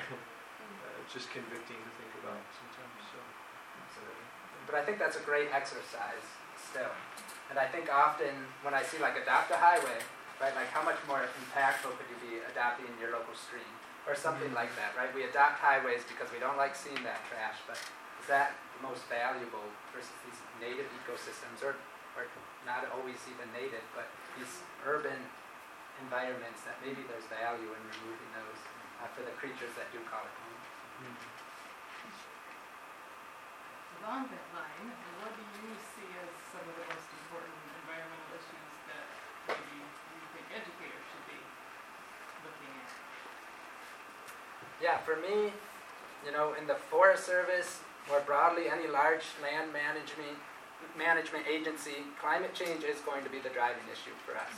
just 1.13 1.31
convicting 1.31 1.77
to 1.79 1.91
think 2.01 2.13
about 2.23 2.41
sometimes? 2.59 2.99
So, 3.13 3.19
But 4.67 4.75
I 4.77 4.85
think 4.85 4.99
that's 4.99 5.17
a 5.17 5.25
great 5.25 5.49
exercise 5.53 6.27
still. 6.59 6.91
And 7.55 7.63
I 7.63 7.71
think 7.71 7.87
often 7.87 8.35
when 8.67 8.75
I 8.75 8.83
see 8.83 8.99
like 8.99 9.15
adopt 9.15 9.55
a 9.55 9.59
highway, 9.63 10.03
right, 10.43 10.51
like 10.59 10.75
how 10.75 10.83
much 10.83 10.99
more 11.07 11.23
impactful 11.23 11.95
could 11.95 12.11
you 12.11 12.19
be 12.19 12.43
adopting 12.51 12.91
your 12.99 13.15
local 13.15 13.31
stream 13.39 13.71
or 14.11 14.19
something 14.19 14.51
like 14.59 14.75
that, 14.75 14.91
right? 14.99 15.15
We 15.15 15.23
adopt 15.23 15.63
highways 15.63 16.03
because 16.03 16.27
we 16.35 16.43
don't 16.43 16.59
like 16.59 16.75
seeing 16.75 16.99
that 17.07 17.23
trash, 17.31 17.63
but 17.71 17.79
is 18.19 18.27
that 18.27 18.59
the 18.75 18.83
most 18.83 19.07
valuable 19.07 19.63
versus 19.95 20.19
these 20.27 20.43
native 20.59 20.91
ecosystems 20.99 21.63
or, 21.63 21.79
or 22.19 22.27
not 22.67 22.91
always 22.91 23.23
even 23.31 23.47
native, 23.55 23.87
but 23.95 24.11
these 24.35 24.51
urban 24.83 25.23
environments 26.03 26.67
that 26.67 26.75
maybe 26.83 27.07
there's 27.07 27.31
value 27.31 27.71
in 27.71 27.83
removing 28.03 28.31
those 28.35 28.61
uh, 28.99 29.07
for 29.15 29.23
the 29.23 29.35
creatures 29.39 29.71
that 29.79 29.87
do 29.95 30.03
call 30.11 30.27
it 30.27 30.35
home. 30.43 30.59
Along 34.03 34.27
that 34.27 34.47
line, 34.53 34.91
what 35.23 35.33
do 35.39 35.43
you 35.65 35.73
see 35.97 36.11
as 36.19 36.29
some 36.53 36.61
of 36.61 36.77
the 36.77 36.85
most 36.93 37.09
important 37.25 37.57
environmental 37.89 38.37
issues 38.37 38.75
that 38.85 39.07
maybe 39.49 39.81
you 39.81 40.21
think 40.37 40.45
educators 40.53 41.05
should 41.09 41.25
be 41.25 41.41
looking 42.45 42.69
at? 42.85 42.93
Yeah, 44.85 44.99
for 44.99 45.17
me, 45.17 45.49
you 46.27 46.33
know, 46.33 46.53
in 46.61 46.67
the 46.67 46.75
Forest 46.75 47.25
Service, 47.25 47.81
more 48.07 48.21
broadly, 48.21 48.65
any 48.69 48.87
large 48.87 49.25
land 49.41 49.73
management 49.73 50.37
management 50.93 51.47
agency, 51.49 52.05
climate 52.21 52.53
change 52.53 52.85
is 52.85 53.01
going 53.01 53.25
to 53.25 53.31
be 53.31 53.39
the 53.41 53.49
driving 53.49 53.89
issue 53.89 54.13
for 54.29 54.37
us. 54.37 54.53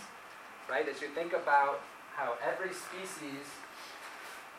Right? 0.69 0.89
As 0.89 1.01
you 1.01 1.07
think 1.15 1.33
about 1.33 1.79
how 2.17 2.35
every 2.43 2.75
species 2.75 3.47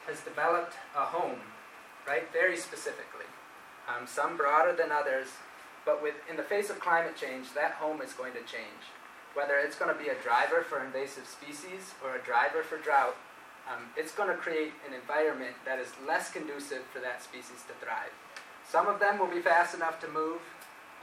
has 0.07 0.21
developed 0.21 0.79
a 0.95 1.03
home, 1.03 1.43
right? 2.07 2.31
Very 2.31 2.55
specifically. 2.55 3.27
Um, 3.91 4.07
some 4.07 4.37
broader 4.37 4.71
than 4.71 4.93
others, 4.93 5.27
but 5.83 6.01
with 6.01 6.15
in 6.29 6.37
the 6.37 6.47
face 6.47 6.69
of 6.69 6.79
climate 6.79 7.17
change, 7.19 7.51
that 7.55 7.73
home 7.73 8.01
is 8.01 8.13
going 8.13 8.31
to 8.39 8.43
change. 8.47 8.87
Whether 9.33 9.57
it's 9.59 9.75
going 9.75 9.91
to 9.91 10.01
be 10.01 10.07
a 10.07 10.15
driver 10.15 10.63
for 10.63 10.81
invasive 10.81 11.27
species 11.27 11.91
or 12.01 12.15
a 12.15 12.23
driver 12.23 12.63
for 12.63 12.77
drought, 12.77 13.17
um, 13.67 13.83
it's 13.95 14.13
going 14.13 14.29
to 14.29 14.35
create 14.35 14.71
an 14.87 14.93
environment 14.93 15.55
that 15.65 15.79
is 15.79 15.89
less 16.07 16.31
conducive 16.31 16.83
for 16.93 16.99
that 16.99 17.21
species 17.21 17.63
to 17.67 17.73
thrive. 17.83 18.13
Some 18.67 18.87
of 18.87 18.99
them 18.99 19.19
will 19.19 19.27
be 19.27 19.39
fast 19.39 19.75
enough 19.75 19.99
to 20.01 20.07
move, 20.07 20.41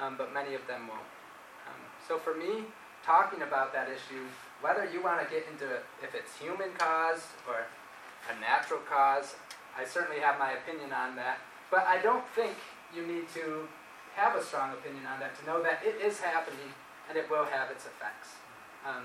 um, 0.01 0.17
but 0.17 0.33
many 0.33 0.55
of 0.55 0.67
them 0.67 0.89
won't. 0.89 1.11
Um, 1.69 1.81
so 2.07 2.19
for 2.19 2.35
me, 2.35 2.65
talking 3.05 3.43
about 3.43 3.73
that 3.73 3.89
issue, 3.89 4.25
whether 4.61 4.89
you 4.93 5.03
want 5.03 5.21
to 5.21 5.29
get 5.29 5.45
into 5.51 5.81
if 6.03 6.15
it's 6.15 6.37
human 6.39 6.73
caused 6.79 7.29
or 7.47 7.65
a 8.33 8.41
natural 8.41 8.81
cause, 8.89 9.37
I 9.77 9.85
certainly 9.85 10.21
have 10.21 10.39
my 10.39 10.53
opinion 10.53 10.93
on 10.93 11.17
that. 11.17 11.39
But 11.71 11.87
I 11.87 12.01
don't 12.01 12.25
think 12.35 12.55
you 12.95 13.07
need 13.07 13.29
to 13.35 13.69
have 14.15 14.37
a 14.37 14.43
strong 14.43 14.73
opinion 14.73 15.05
on 15.07 15.21
that 15.21 15.39
to 15.41 15.47
know 15.47 15.63
that 15.63 15.81
it 15.85 16.01
is 16.01 16.21
happening 16.21 16.73
and 17.09 17.19
it 17.19 17.29
will 17.31 17.45
have 17.45 17.71
its 17.71 17.85
effects. 17.85 18.37
Um, 18.87 19.05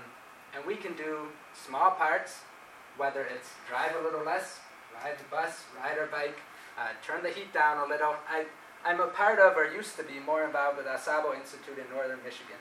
and 0.54 0.64
we 0.64 0.76
can 0.76 0.94
do 0.94 1.28
small 1.54 1.90
parts, 1.92 2.40
whether 2.96 3.22
it's 3.22 3.48
drive 3.68 3.94
a 4.00 4.02
little 4.02 4.24
less, 4.24 4.60
ride 4.94 5.18
the 5.18 5.24
bus, 5.30 5.64
ride 5.76 5.98
our 5.98 6.06
bike, 6.06 6.38
uh, 6.78 6.88
turn 7.04 7.22
the 7.22 7.30
heat 7.30 7.52
down 7.52 7.78
a 7.78 7.88
little. 7.88 8.14
I, 8.28 8.46
I'm 8.84 9.00
a 9.00 9.08
part 9.08 9.38
of, 9.38 9.56
or 9.56 9.70
used 9.70 9.96
to 9.96 10.02
be, 10.02 10.18
more 10.20 10.44
involved 10.44 10.78
with 10.78 10.86
Au 10.86 10.96
Sable 10.96 11.32
Institute 11.32 11.78
in 11.78 11.94
northern 11.94 12.18
Michigan, 12.24 12.60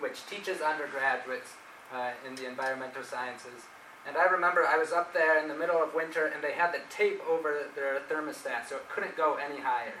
which 0.00 0.24
teaches 0.26 0.60
undergraduates 0.60 1.52
uh, 1.92 2.12
in 2.26 2.34
the 2.34 2.46
environmental 2.48 3.02
sciences. 3.02 3.68
And 4.06 4.16
I 4.16 4.24
remember 4.24 4.66
I 4.66 4.76
was 4.76 4.92
up 4.92 5.14
there 5.14 5.40
in 5.40 5.48
the 5.48 5.54
middle 5.54 5.82
of 5.82 5.94
winter 5.94 6.26
and 6.26 6.44
they 6.44 6.52
had 6.52 6.72
the 6.72 6.80
tape 6.90 7.20
over 7.28 7.70
their 7.74 8.00
thermostat 8.08 8.68
so 8.68 8.76
it 8.76 8.88
couldn't 8.88 9.16
go 9.16 9.36
any 9.36 9.60
higher. 9.60 9.96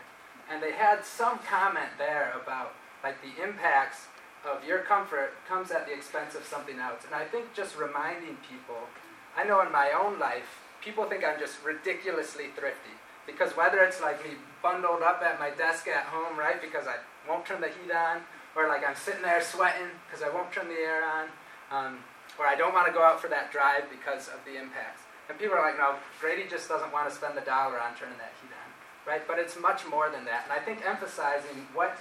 And 0.50 0.62
they 0.62 0.72
had 0.72 1.04
some 1.04 1.38
comment 1.38 1.88
there 1.96 2.34
about 2.40 2.74
like 3.02 3.16
the 3.22 3.42
impacts 3.42 4.08
of 4.44 4.62
your 4.64 4.80
comfort 4.80 5.32
comes 5.48 5.70
at 5.70 5.86
the 5.86 5.94
expense 5.94 6.34
of 6.34 6.44
something 6.44 6.78
else. 6.78 7.04
And 7.06 7.14
I 7.14 7.24
think 7.24 7.54
just 7.54 7.78
reminding 7.78 8.36
people, 8.48 8.88
I 9.36 9.44
know 9.44 9.60
in 9.62 9.72
my 9.72 9.90
own 9.90 10.18
life, 10.18 10.62
people 10.80 11.04
think 11.04 11.24
I'm 11.24 11.38
just 11.38 11.62
ridiculously 11.64 12.46
thrifty. 12.54 12.94
Because 13.26 13.56
whether 13.56 13.80
it's 13.80 14.00
like 14.00 14.22
me 14.24 14.36
bundled 14.62 15.02
up 15.02 15.22
at 15.24 15.40
my 15.40 15.50
desk 15.50 15.88
at 15.88 16.04
home, 16.04 16.38
right, 16.38 16.60
because 16.60 16.86
I 16.86 16.96
won't 17.28 17.46
turn 17.46 17.60
the 17.60 17.68
heat 17.68 17.90
on, 17.90 18.20
or 18.54 18.68
like 18.68 18.86
I'm 18.86 18.96
sitting 18.96 19.22
there 19.22 19.40
sweating 19.40 19.88
because 20.06 20.22
I 20.22 20.28
won't 20.28 20.52
turn 20.52 20.68
the 20.68 20.76
air 20.76 21.02
on, 21.04 21.24
um, 21.72 21.98
or 22.38 22.46
I 22.46 22.54
don't 22.54 22.74
want 22.74 22.86
to 22.86 22.92
go 22.92 23.02
out 23.02 23.20
for 23.20 23.28
that 23.28 23.50
drive 23.50 23.88
because 23.88 24.28
of 24.28 24.44
the 24.44 24.60
impacts. 24.60 25.02
And 25.28 25.38
people 25.38 25.56
are 25.56 25.64
like, 25.64 25.78
no, 25.78 25.96
Grady 26.20 26.44
just 26.48 26.68
doesn't 26.68 26.92
want 26.92 27.08
to 27.08 27.14
spend 27.14 27.36
the 27.36 27.46
dollar 27.48 27.80
on 27.80 27.96
turning 27.96 28.18
that 28.18 28.36
heat 28.44 28.52
on, 28.52 28.68
right? 29.08 29.26
But 29.26 29.38
it's 29.38 29.58
much 29.58 29.88
more 29.88 30.10
than 30.10 30.26
that. 30.26 30.44
And 30.44 30.52
I 30.52 30.60
think 30.60 30.84
emphasizing 30.84 31.64
what 31.72 31.96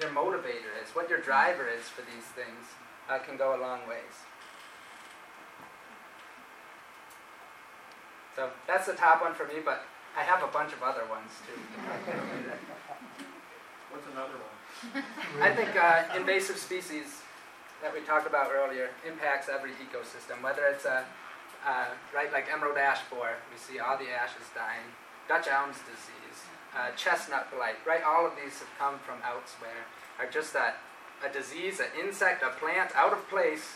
your 0.00 0.10
motivator 0.10 0.76
is, 0.84 0.92
what 0.92 1.08
your 1.08 1.20
driver 1.20 1.66
is 1.66 1.88
for 1.88 2.02
these 2.02 2.28
things, 2.36 2.76
uh, 3.08 3.18
can 3.24 3.38
go 3.38 3.56
a 3.56 3.60
long 3.60 3.80
ways. 3.88 4.27
So 8.38 8.46
that's 8.68 8.86
the 8.86 8.94
top 8.94 9.20
one 9.20 9.34
for 9.34 9.50
me, 9.50 9.58
but 9.64 9.82
I 10.16 10.22
have 10.22 10.44
a 10.44 10.52
bunch 10.54 10.70
of 10.72 10.80
other 10.80 11.02
ones 11.10 11.34
too. 11.42 11.58
What's 13.90 14.06
another 14.14 14.38
one? 14.38 15.02
I 15.42 15.50
think 15.50 15.74
uh, 15.74 16.04
invasive 16.14 16.56
species 16.56 17.26
that 17.82 17.92
we 17.92 17.98
talked 18.06 18.28
about 18.28 18.52
earlier 18.54 18.90
impacts 19.02 19.48
every 19.50 19.72
ecosystem, 19.82 20.40
whether 20.40 20.62
it's 20.70 20.84
a 20.84 21.02
uh, 21.66 21.86
right 22.14 22.32
like 22.32 22.46
emerald 22.46 22.78
ash 22.78 23.00
borer, 23.10 23.42
we 23.50 23.58
see 23.58 23.80
all 23.80 23.98
the 23.98 24.06
ashes 24.06 24.46
dying, 24.54 24.86
Dutch 25.26 25.48
elm's 25.48 25.82
disease, 25.82 26.38
uh, 26.78 26.94
chestnut 26.94 27.50
blight, 27.50 27.82
right? 27.84 28.04
All 28.06 28.24
of 28.24 28.34
these 28.40 28.60
have 28.60 28.70
come 28.78 29.00
from 29.02 29.18
elsewhere, 29.26 29.82
are 30.20 30.30
just 30.30 30.52
that 30.52 30.76
a 31.26 31.32
disease, 31.32 31.80
an 31.80 31.90
insect, 31.98 32.44
a 32.44 32.50
plant 32.50 32.94
out 32.94 33.12
of 33.12 33.28
place, 33.28 33.74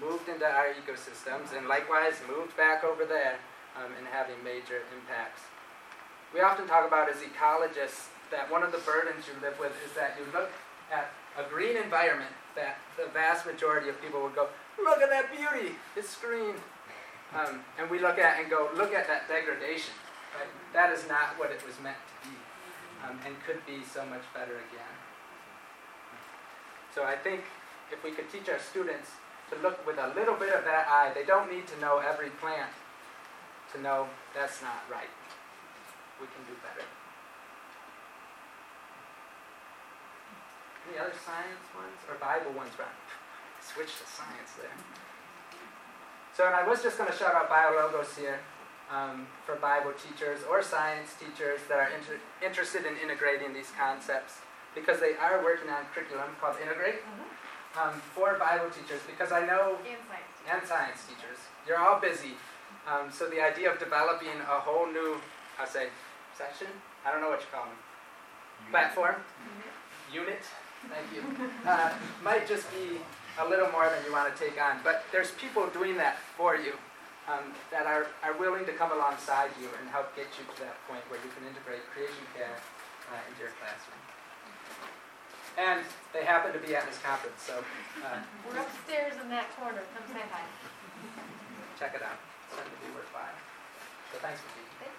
moved 0.00 0.28
into 0.28 0.46
our 0.46 0.68
ecosystems, 0.70 1.50
and 1.50 1.66
likewise 1.66 2.14
moved 2.30 2.56
back 2.56 2.84
over 2.84 3.04
there 3.04 3.40
um, 3.78 3.92
and 3.98 4.06
having 4.08 4.36
major 4.42 4.82
impacts. 4.94 5.42
We 6.34 6.40
often 6.40 6.66
talk 6.66 6.86
about 6.86 7.08
as 7.08 7.16
ecologists 7.22 8.08
that 8.30 8.50
one 8.50 8.62
of 8.62 8.72
the 8.72 8.78
burdens 8.78 9.24
you 9.28 9.34
live 9.40 9.58
with 9.58 9.72
is 9.86 9.92
that 9.94 10.16
you 10.18 10.26
look 10.32 10.50
at 10.90 11.10
a 11.38 11.48
green 11.48 11.76
environment 11.76 12.30
that 12.56 12.78
the 12.96 13.06
vast 13.12 13.46
majority 13.46 13.88
of 13.88 14.00
people 14.02 14.22
would 14.22 14.34
go, 14.34 14.48
look 14.82 15.00
at 15.00 15.10
that 15.10 15.30
beauty, 15.30 15.76
it's 15.94 16.16
green. 16.16 16.54
Um, 17.34 17.60
and 17.78 17.90
we 17.90 17.98
look 17.98 18.18
at 18.18 18.40
and 18.40 18.50
go, 18.50 18.70
look 18.74 18.94
at 18.94 19.06
that 19.06 19.28
degradation. 19.28 19.94
Right? 20.34 20.48
That 20.72 20.92
is 20.92 21.06
not 21.08 21.38
what 21.38 21.50
it 21.50 21.64
was 21.66 21.74
meant 21.82 21.96
to 21.96 22.28
be 22.28 22.36
um, 23.04 23.18
and 23.26 23.34
could 23.46 23.64
be 23.66 23.84
so 23.84 24.04
much 24.06 24.22
better 24.34 24.52
again. 24.52 24.94
So 26.94 27.04
I 27.04 27.16
think 27.16 27.42
if 27.92 28.02
we 28.02 28.10
could 28.10 28.30
teach 28.32 28.48
our 28.48 28.58
students 28.58 29.10
to 29.50 29.56
look 29.62 29.86
with 29.86 29.98
a 29.98 30.12
little 30.16 30.34
bit 30.34 30.54
of 30.54 30.64
that 30.64 30.88
eye, 30.88 31.12
they 31.14 31.24
don't 31.24 31.52
need 31.52 31.66
to 31.68 31.80
know 31.80 31.98
every 31.98 32.30
plant 32.30 32.72
to 33.72 33.80
know 33.80 34.06
that's 34.34 34.62
not 34.62 34.84
right. 34.90 35.10
We 36.20 36.26
can 36.26 36.42
do 36.46 36.54
better. 36.62 36.86
Any 40.88 40.98
other 40.98 41.14
science 41.24 41.66
ones 41.74 41.98
or 42.08 42.14
Bible 42.16 42.52
ones, 42.54 42.70
Ron? 42.78 42.88
Switch 43.60 43.90
to 43.98 44.06
science 44.06 44.54
there. 44.60 44.70
So, 46.36 46.46
and 46.46 46.54
I 46.54 46.66
was 46.66 46.82
just 46.82 46.98
going 46.98 47.10
to 47.10 47.16
shout 47.16 47.34
out 47.34 47.50
BioLogos 47.50 48.14
here 48.16 48.38
um, 48.92 49.26
for 49.44 49.56
Bible 49.56 49.92
teachers 49.98 50.40
or 50.48 50.62
science 50.62 51.14
teachers 51.18 51.60
that 51.68 51.78
are 51.78 51.90
inter- 51.90 52.20
interested 52.44 52.84
in 52.86 52.94
integrating 53.02 53.52
these 53.52 53.72
concepts 53.76 54.34
because 54.74 55.00
they 55.00 55.16
are 55.16 55.42
working 55.42 55.70
on 55.70 55.82
a 55.82 55.88
curriculum 55.94 56.28
called 56.40 56.56
Integrate 56.62 57.00
um, 57.80 57.98
for 58.14 58.36
Bible 58.38 58.70
teachers 58.70 59.00
because 59.08 59.32
I 59.32 59.44
know 59.44 59.76
And 59.82 59.98
science 60.06 60.28
teachers. 60.38 60.52
and 60.52 60.60
science 60.68 61.00
teachers. 61.08 61.38
You're 61.66 61.78
all 61.80 61.98
busy. 61.98 62.36
Um, 62.86 63.10
so 63.10 63.26
the 63.28 63.42
idea 63.42 63.70
of 63.70 63.78
developing 63.78 64.38
a 64.40 64.60
whole 64.62 64.86
new, 64.86 65.18
I 65.58 65.66
say, 65.66 65.88
section? 66.38 66.68
I 67.04 67.10
don't 67.10 67.20
know 67.20 67.30
what 67.30 67.40
you 67.40 67.50
call 67.50 67.66
them. 67.66 67.78
Platform? 68.70 69.16
Unit? 70.12 70.42
Thank 70.88 71.10
you. 71.14 71.22
Uh, 71.66 71.90
might 72.22 72.46
just 72.46 72.70
be 72.70 73.02
a 73.42 73.44
little 73.44 73.66
more 73.74 73.90
than 73.90 73.98
you 74.06 74.12
want 74.12 74.30
to 74.30 74.36
take 74.38 74.54
on. 74.54 74.78
But 74.84 75.02
there's 75.10 75.32
people 75.32 75.66
doing 75.74 75.96
that 75.98 76.16
for 76.38 76.54
you 76.54 76.78
um, 77.26 77.50
that 77.72 77.86
are, 77.86 78.06
are 78.22 78.38
willing 78.38 78.64
to 78.66 78.72
come 78.72 78.92
alongside 78.92 79.50
you 79.60 79.66
and 79.82 79.90
help 79.90 80.14
get 80.14 80.30
you 80.38 80.46
to 80.46 80.56
that 80.62 80.78
point 80.86 81.02
where 81.10 81.18
you 81.18 81.30
can 81.34 81.42
integrate 81.42 81.82
creation 81.90 82.22
care 82.38 82.54
uh, 83.10 83.18
into 83.26 83.50
your 83.50 83.52
classroom. 83.58 83.98
And 85.58 85.82
they 86.14 86.22
happen 86.22 86.52
to 86.54 86.62
be 86.62 86.76
at 86.76 86.86
this 86.86 87.02
conference, 87.02 87.42
so 87.42 87.58
uh, 88.06 88.22
We're 88.46 88.60
upstairs 88.62 89.14
in 89.18 89.28
that 89.30 89.50
corner, 89.58 89.82
come 89.90 90.06
say 90.14 90.22
hi. 90.30 90.46
check 91.80 91.96
it 91.96 92.02
out. 92.06 92.20
It's 92.46 92.54
going 92.54 92.70
to 92.70 92.78
be 92.80 92.90
worthwhile. 92.94 93.38
So 94.12 94.18
thanks 94.22 94.40
for 94.40 94.50
being 94.54 94.70
here. 94.78 94.94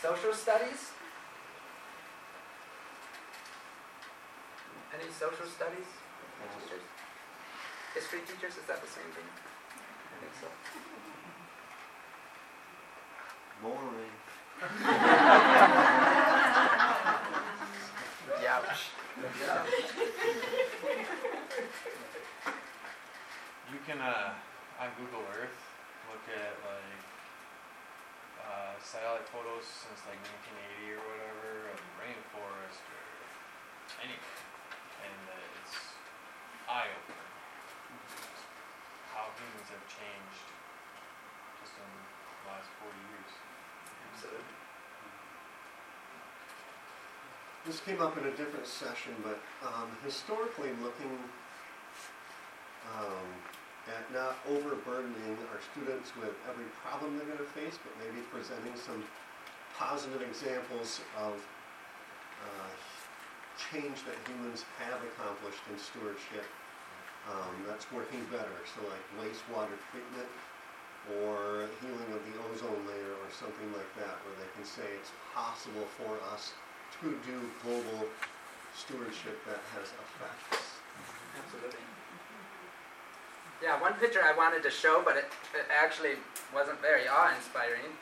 Social 0.00 0.32
studies? 0.32 0.90
Any 4.96 5.12
social 5.12 5.46
studies 5.46 5.86
teachers? 6.60 6.82
History 7.94 8.20
teachers, 8.26 8.56
is 8.56 8.66
that 8.66 8.80
the 8.82 8.88
same 8.88 9.10
thing? 9.14 9.24
I 9.24 10.16
think 10.20 10.34
so. 10.40 10.48
Boring. 13.62 14.14
Youch. 18.42 18.82
You 23.72 23.78
can, 23.86 24.00
uh, 24.00 24.34
on 24.80 24.88
Google 24.98 25.22
Earth, 25.38 25.58
look 26.10 26.24
at 26.34 26.54
like, 26.66 27.02
uh, 28.42 28.74
satellite 28.82 29.26
photos 29.30 29.64
since 29.64 30.02
like 30.04 30.20
nineteen 30.20 30.58
eighty 30.68 30.92
or 30.92 31.00
whatever 31.00 31.72
of 31.72 31.78
the 31.78 31.92
rainforest 32.02 32.82
or 32.82 33.02
anything. 34.04 34.42
And 35.04 35.22
uh, 35.30 35.58
it's 35.62 35.76
eye-opening. 36.68 37.32
How 39.14 39.30
humans 39.38 39.68
have 39.70 39.84
changed 39.88 40.46
just 41.62 41.76
in 41.78 41.88
the 41.88 42.50
last 42.50 42.68
forty 42.82 43.00
years. 43.08 43.32
Absolutely. 44.12 44.56
This 47.64 47.80
came 47.80 48.00
up 48.04 48.18
in 48.20 48.28
a 48.28 48.34
different 48.36 48.66
session, 48.66 49.16
but 49.24 49.40
um, 49.64 49.88
historically 50.04 50.68
looking 50.84 51.16
um, 52.92 53.24
at 53.88 54.04
not 54.12 54.40
overburdening 54.48 55.36
our 55.52 55.60
students 55.72 56.12
with 56.16 56.32
every 56.48 56.68
problem 56.80 57.16
they're 57.16 57.28
going 57.28 57.42
to 57.42 57.52
face, 57.52 57.76
but 57.76 57.92
maybe 58.00 58.24
presenting 58.32 58.72
some 58.76 59.04
positive 59.76 60.22
examples 60.22 61.00
of 61.20 61.36
uh, 62.44 62.72
change 63.58 64.02
that 64.08 64.16
humans 64.26 64.64
have 64.80 64.98
accomplished 65.14 65.60
in 65.70 65.76
stewardship 65.78 66.46
um, 67.28 67.54
that's 67.66 67.90
working 67.92 68.20
better. 68.30 68.56
So 68.72 68.84
like 68.88 69.04
wastewater 69.20 69.76
treatment 69.92 70.30
or 71.20 71.68
healing 71.84 72.10
of 72.16 72.20
the 72.24 72.34
ozone 72.48 72.80
layer 72.88 73.12
or 73.20 73.28
something 73.28 73.68
like 73.76 73.88
that, 74.00 74.16
where 74.24 74.36
they 74.40 74.50
can 74.56 74.64
say 74.64 74.88
it's 74.96 75.12
possible 75.36 75.84
for 76.00 76.16
us 76.32 76.52
to 77.00 77.12
do 77.28 77.36
global 77.60 78.08
stewardship 78.72 79.36
that 79.44 79.60
has 79.76 79.92
effects. 79.92 80.80
Absolutely. 81.36 81.93
Yeah, 83.62 83.80
one 83.80 83.94
picture 83.94 84.20
I 84.22 84.36
wanted 84.36 84.62
to 84.64 84.70
show, 84.70 85.02
but 85.04 85.16
it, 85.16 85.26
it 85.54 85.66
actually 85.70 86.20
wasn't 86.54 86.80
very 86.80 87.08
awe-inspiring, 87.08 87.96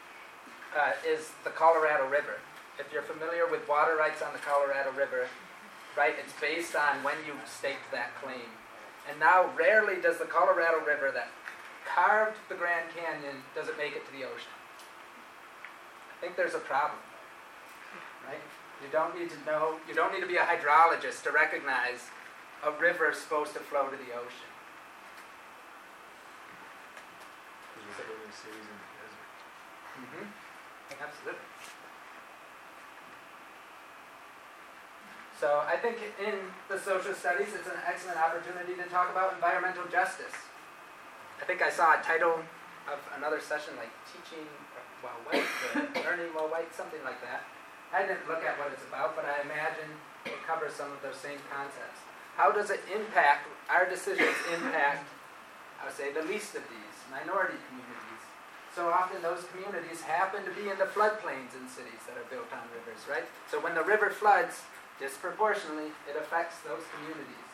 uh, 0.76 0.92
is 1.06 1.30
the 1.44 1.50
Colorado 1.50 2.08
River. 2.08 2.40
If 2.78 2.92
you're 2.92 3.02
familiar 3.02 3.46
with 3.46 3.68
water 3.68 3.96
rights 3.96 4.22
on 4.22 4.32
the 4.32 4.38
Colorado 4.40 4.90
River, 4.92 5.28
right, 5.96 6.14
it's 6.18 6.32
based 6.40 6.74
on 6.74 7.04
when 7.04 7.16
you 7.26 7.34
staked 7.44 7.92
that 7.92 8.14
claim. 8.22 8.48
And 9.08 9.20
now 9.20 9.50
rarely 9.56 10.00
does 10.00 10.18
the 10.18 10.24
Colorado 10.24 10.84
River 10.84 11.10
that 11.12 11.28
carved 11.84 12.38
the 12.48 12.54
Grand 12.54 12.88
Canyon, 12.96 13.42
does 13.54 13.68
it 13.68 13.76
make 13.76 13.94
it 13.94 14.06
to 14.06 14.12
the 14.12 14.24
ocean. 14.24 14.54
I 16.16 16.24
think 16.24 16.36
there's 16.36 16.54
a 16.54 16.64
problem, 16.64 16.98
right? 18.26 18.40
You 18.82 18.88
don't 18.90 19.18
need 19.18 19.30
to 19.30 19.38
know, 19.44 19.76
you 19.88 19.94
don't 19.94 20.12
need 20.12 20.20
to 20.20 20.26
be 20.26 20.36
a 20.36 20.46
hydrologist 20.46 21.22
to 21.24 21.30
recognize 21.30 22.10
a 22.64 22.70
river 22.70 23.10
is 23.10 23.18
supposed 23.18 23.52
to 23.54 23.60
flow 23.60 23.88
to 23.90 23.96
the 23.96 24.14
ocean. 24.14 24.50
the 28.32 28.48
cities 28.48 28.64
in 28.64 28.76
the 28.80 28.88
desert. 28.96 29.28
Mm-hmm. 30.00 30.26
Absolutely. 30.96 31.48
So 35.36 35.60
I 35.68 35.76
think 35.76 35.98
in 36.16 36.38
the 36.70 36.78
social 36.78 37.12
studies, 37.12 37.52
it's 37.52 37.68
an 37.68 37.76
excellent 37.84 38.16
opportunity 38.16 38.78
to 38.78 38.86
talk 38.88 39.10
about 39.10 39.34
environmental 39.34 39.84
justice. 39.90 40.32
I 41.40 41.44
think 41.44 41.60
I 41.60 41.68
saw 41.68 41.98
a 41.98 42.00
title 42.00 42.40
of 42.86 42.98
another 43.18 43.42
session 43.42 43.74
like 43.76 43.90
teaching 44.06 44.46
while 45.02 45.18
white, 45.26 45.44
learning 46.06 46.30
while 46.32 46.48
white, 46.48 46.70
something 46.72 47.02
like 47.04 47.20
that. 47.26 47.42
I 47.92 48.06
didn't 48.06 48.24
look 48.30 48.46
at 48.46 48.56
what 48.56 48.72
it's 48.72 48.86
about, 48.86 49.18
but 49.18 49.26
I 49.26 49.42
imagine 49.42 49.90
it 50.24 50.40
covers 50.46 50.72
some 50.72 50.88
of 50.94 51.02
those 51.02 51.18
same 51.18 51.42
concepts. 51.50 52.00
How 52.38 52.54
does 52.54 52.70
it 52.70 52.80
impact, 52.88 53.50
our 53.68 53.84
decisions 53.84 54.32
impact 54.54 55.04
I 55.82 55.90
would 55.90 55.98
say, 55.98 56.14
the 56.14 56.22
least 56.22 56.54
of 56.54 56.62
these, 56.70 56.96
minority 57.10 57.58
communities? 57.68 58.22
So 58.72 58.88
often 58.88 59.20
those 59.20 59.44
communities 59.52 60.00
happen 60.00 60.46
to 60.46 60.52
be 60.54 60.70
in 60.70 60.78
the 60.78 60.88
floodplains 60.88 61.52
in 61.58 61.68
cities 61.68 62.00
that 62.08 62.16
are 62.16 62.24
built 62.30 62.48
on 62.54 62.64
rivers, 62.72 63.04
right? 63.10 63.26
So 63.50 63.60
when 63.60 63.74
the 63.74 63.84
river 63.84 64.08
floods, 64.08 64.62
disproportionately, 64.98 65.90
it 66.08 66.16
affects 66.16 66.62
those 66.64 66.80
communities. 66.96 67.46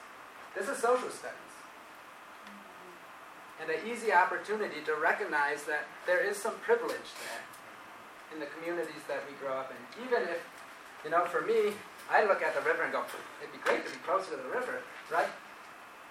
This 0.54 0.68
is 0.68 0.78
social 0.78 1.10
studies. 1.10 1.54
And 3.60 3.70
an 3.70 3.80
easy 3.88 4.12
opportunity 4.12 4.84
to 4.86 4.94
recognize 4.94 5.64
that 5.64 5.88
there 6.06 6.22
is 6.22 6.36
some 6.36 6.54
privilege 6.62 7.10
there 7.24 7.42
in 8.32 8.38
the 8.38 8.46
communities 8.46 9.02
that 9.08 9.24
we 9.26 9.34
grow 9.42 9.58
up 9.58 9.72
in. 9.74 10.04
Even 10.06 10.22
if, 10.28 10.38
you 11.02 11.10
know, 11.10 11.24
for 11.24 11.42
me, 11.42 11.74
I 12.10 12.24
look 12.24 12.42
at 12.42 12.54
the 12.54 12.62
river 12.62 12.84
and 12.84 12.92
go, 12.92 13.02
it'd 13.42 13.52
be 13.52 13.58
great 13.64 13.84
to 13.84 13.90
be 13.90 13.98
closer 14.06 14.36
to 14.36 14.36
the 14.36 14.48
river, 14.48 14.80
right? 15.10 15.28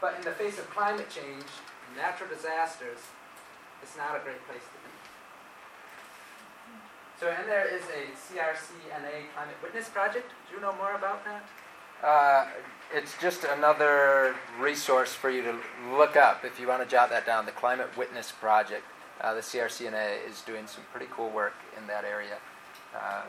But 0.01 0.15
in 0.17 0.21
the 0.23 0.31
face 0.31 0.59
of 0.59 0.69
climate 0.69 1.09
change, 1.09 1.47
natural 1.95 2.29
disasters, 2.29 2.99
it's 3.81 3.95
not 3.95 4.15
a 4.15 4.19
great 4.19 4.43
place 4.47 4.61
to 4.61 4.77
be. 4.83 4.87
So, 7.19 7.29
and 7.29 7.47
there 7.49 7.65
is 7.65 7.81
a 7.85 8.11
CRCNA 8.13 9.33
Climate 9.33 9.55
Witness 9.63 9.89
Project. 9.89 10.31
Do 10.49 10.55
you 10.55 10.61
know 10.61 10.73
more 10.75 10.93
about 10.93 11.25
that? 11.25 11.43
Uh, 12.03 12.47
it's 12.93 13.17
just 13.19 13.43
another 13.43 14.35
resource 14.59 15.13
for 15.13 15.31
you 15.31 15.41
to 15.41 15.57
look 15.95 16.15
up 16.15 16.45
if 16.45 16.59
you 16.59 16.67
want 16.67 16.83
to 16.83 16.87
jot 16.87 17.09
that 17.09 17.25
down. 17.25 17.45
The 17.45 17.51
Climate 17.51 17.89
Witness 17.97 18.31
Project. 18.31 18.83
Uh, 19.19 19.33
the 19.33 19.41
CRCNA 19.41 20.29
is 20.29 20.41
doing 20.41 20.67
some 20.67 20.83
pretty 20.91 21.07
cool 21.11 21.31
work 21.31 21.55
in 21.75 21.87
that 21.87 22.05
area. 22.05 22.37
Uh, 22.95 23.23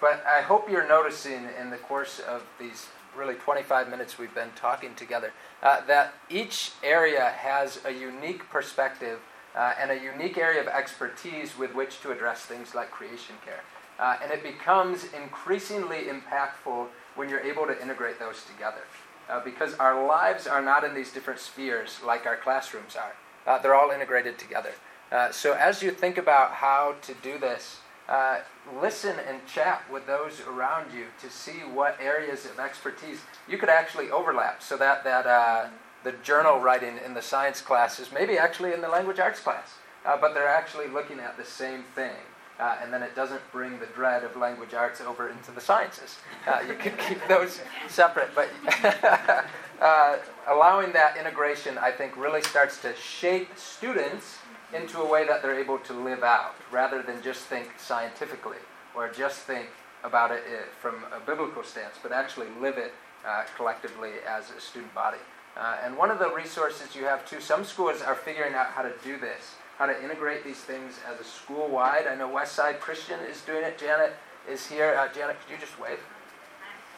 but 0.00 0.24
I 0.26 0.40
hope 0.40 0.68
you're 0.68 0.88
noticing 0.88 1.46
in 1.60 1.70
the 1.70 1.76
course 1.76 2.18
of 2.20 2.42
these 2.58 2.88
really 3.16 3.34
25 3.34 3.88
minutes 3.88 4.18
we've 4.18 4.34
been 4.34 4.50
talking 4.56 4.94
together 4.94 5.32
uh, 5.62 5.84
that 5.86 6.14
each 6.28 6.72
area 6.82 7.32
has 7.36 7.80
a 7.84 7.90
unique 7.90 8.48
perspective 8.50 9.20
uh, 9.56 9.74
and 9.80 9.90
a 9.90 10.00
unique 10.00 10.38
area 10.38 10.60
of 10.60 10.68
expertise 10.68 11.58
with 11.58 11.74
which 11.74 12.00
to 12.00 12.12
address 12.12 12.42
things 12.42 12.74
like 12.74 12.90
creation 12.90 13.34
care. 13.44 13.60
Uh, 13.98 14.16
and 14.22 14.32
it 14.32 14.42
becomes 14.42 15.06
increasingly 15.12 16.04
impactful 16.04 16.86
when 17.16 17.28
you're 17.28 17.40
able 17.40 17.66
to 17.66 17.82
integrate 17.82 18.18
those 18.18 18.44
together. 18.44 18.82
Uh, 19.28 19.42
because 19.44 19.74
our 19.74 20.06
lives 20.06 20.46
are 20.46 20.62
not 20.62 20.84
in 20.84 20.94
these 20.94 21.12
different 21.12 21.38
spheres 21.38 22.00
like 22.04 22.26
our 22.26 22.36
classrooms 22.36 22.96
are, 22.96 23.14
uh, 23.46 23.58
they're 23.58 23.74
all 23.74 23.90
integrated 23.90 24.38
together. 24.38 24.72
Uh, 25.12 25.30
so 25.30 25.52
as 25.52 25.82
you 25.82 25.90
think 25.90 26.18
about 26.18 26.52
how 26.52 26.94
to 27.02 27.14
do 27.14 27.38
this, 27.38 27.78
uh, 28.10 28.40
listen 28.82 29.16
and 29.28 29.46
chat 29.46 29.82
with 29.90 30.06
those 30.06 30.40
around 30.40 30.92
you 30.92 31.06
to 31.20 31.30
see 31.30 31.60
what 31.72 31.96
areas 32.00 32.44
of 32.44 32.58
expertise 32.58 33.20
you 33.48 33.56
could 33.56 33.68
actually 33.68 34.10
overlap 34.10 34.60
so 34.62 34.76
that, 34.76 35.04
that 35.04 35.26
uh, 35.26 35.68
the 36.02 36.12
journal 36.24 36.58
writing 36.58 36.98
in 37.04 37.14
the 37.14 37.22
science 37.22 37.60
classes 37.60 38.10
maybe 38.12 38.36
actually 38.36 38.72
in 38.72 38.80
the 38.80 38.88
language 38.88 39.20
arts 39.20 39.38
class, 39.38 39.74
uh, 40.04 40.16
but 40.20 40.34
they're 40.34 40.48
actually 40.48 40.88
looking 40.88 41.20
at 41.20 41.36
the 41.36 41.44
same 41.44 41.84
thing. 41.94 42.16
Uh, 42.58 42.76
and 42.82 42.92
then 42.92 43.02
it 43.02 43.16
doesn't 43.16 43.40
bring 43.52 43.78
the 43.78 43.86
dread 43.86 44.22
of 44.22 44.36
language 44.36 44.74
arts 44.74 45.00
over 45.00 45.30
into 45.30 45.50
the 45.50 45.60
sciences. 45.60 46.18
Uh, 46.46 46.60
you 46.68 46.74
can 46.74 46.92
keep 47.08 47.18
those 47.28 47.60
separate, 47.88 48.28
but 48.34 48.50
uh, 49.80 50.18
allowing 50.46 50.92
that 50.92 51.16
integration, 51.16 51.78
I 51.78 51.90
think, 51.90 52.16
really 52.16 52.42
starts 52.42 52.82
to 52.82 52.94
shape 52.96 53.48
students 53.56 54.36
into 54.74 55.00
a 55.00 55.08
way 55.08 55.26
that 55.26 55.42
they're 55.42 55.58
able 55.58 55.78
to 55.78 55.92
live 55.92 56.22
out, 56.22 56.54
rather 56.70 57.02
than 57.02 57.22
just 57.22 57.42
think 57.42 57.68
scientifically 57.78 58.58
or 58.94 59.08
just 59.08 59.40
think 59.40 59.66
about 60.04 60.30
it 60.30 60.42
uh, 60.48 60.62
from 60.80 61.04
a 61.14 61.20
biblical 61.20 61.62
stance, 61.62 61.94
but 62.02 62.12
actually 62.12 62.46
live 62.60 62.78
it 62.78 62.92
uh, 63.26 63.44
collectively 63.56 64.12
as 64.26 64.50
a 64.56 64.60
student 64.60 64.94
body. 64.94 65.18
Uh, 65.56 65.76
and 65.84 65.96
one 65.96 66.10
of 66.10 66.18
the 66.18 66.30
resources 66.32 66.94
you 66.94 67.04
have 67.04 67.28
too, 67.28 67.40
some 67.40 67.64
schools 67.64 68.00
are 68.02 68.14
figuring 68.14 68.54
out 68.54 68.66
how 68.66 68.82
to 68.82 68.92
do 69.04 69.18
this 69.18 69.54
how 69.80 69.86
to 69.86 70.04
integrate 70.04 70.44
these 70.44 70.58
things 70.58 71.00
as 71.10 71.18
a 71.18 71.24
school 71.24 71.66
wide. 71.66 72.06
I 72.06 72.14
know 72.14 72.28
Westside 72.28 72.80
Christian 72.80 73.18
is 73.20 73.40
doing 73.40 73.64
it. 73.64 73.78
Janet 73.78 74.12
is 74.46 74.66
here. 74.66 74.94
Uh, 74.94 75.08
Janet, 75.10 75.38
could 75.40 75.50
you 75.50 75.58
just 75.58 75.80
wave? 75.80 75.98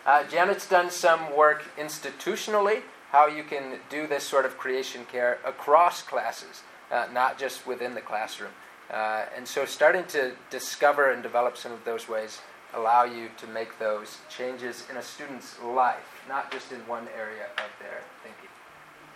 Uh, 0.04 0.24
Janet's 0.24 0.68
done 0.68 0.90
some 0.90 1.36
work 1.36 1.62
institutionally, 1.78 2.82
how 3.10 3.28
you 3.28 3.44
can 3.44 3.78
do 3.88 4.08
this 4.08 4.24
sort 4.24 4.44
of 4.44 4.58
creation 4.58 5.04
care 5.04 5.38
across 5.44 6.02
classes, 6.02 6.64
uh, 6.93 7.07
not 7.12 7.38
just 7.38 7.66
within 7.66 7.95
the 7.95 8.01
classroom. 8.01 8.53
Uh, 8.90 9.24
and 9.34 9.49
so, 9.49 9.64
starting 9.64 10.05
to 10.05 10.32
discover 10.51 11.11
and 11.11 11.22
develop 11.22 11.57
some 11.57 11.72
of 11.72 11.84
those 11.84 12.09
ways 12.09 12.40
allow 12.74 13.05
you 13.05 13.28
to 13.38 13.47
make 13.49 13.78
those 13.78 14.18
changes 14.28 14.84
in 14.90 14.97
a 14.97 15.03
student's 15.03 15.61
life, 15.62 16.24
not 16.28 16.51
just 16.51 16.72
in 16.72 16.78
one 16.88 17.07
area 17.16 17.45
of 17.59 17.70
their 17.80 18.01
thinking. 18.22 18.49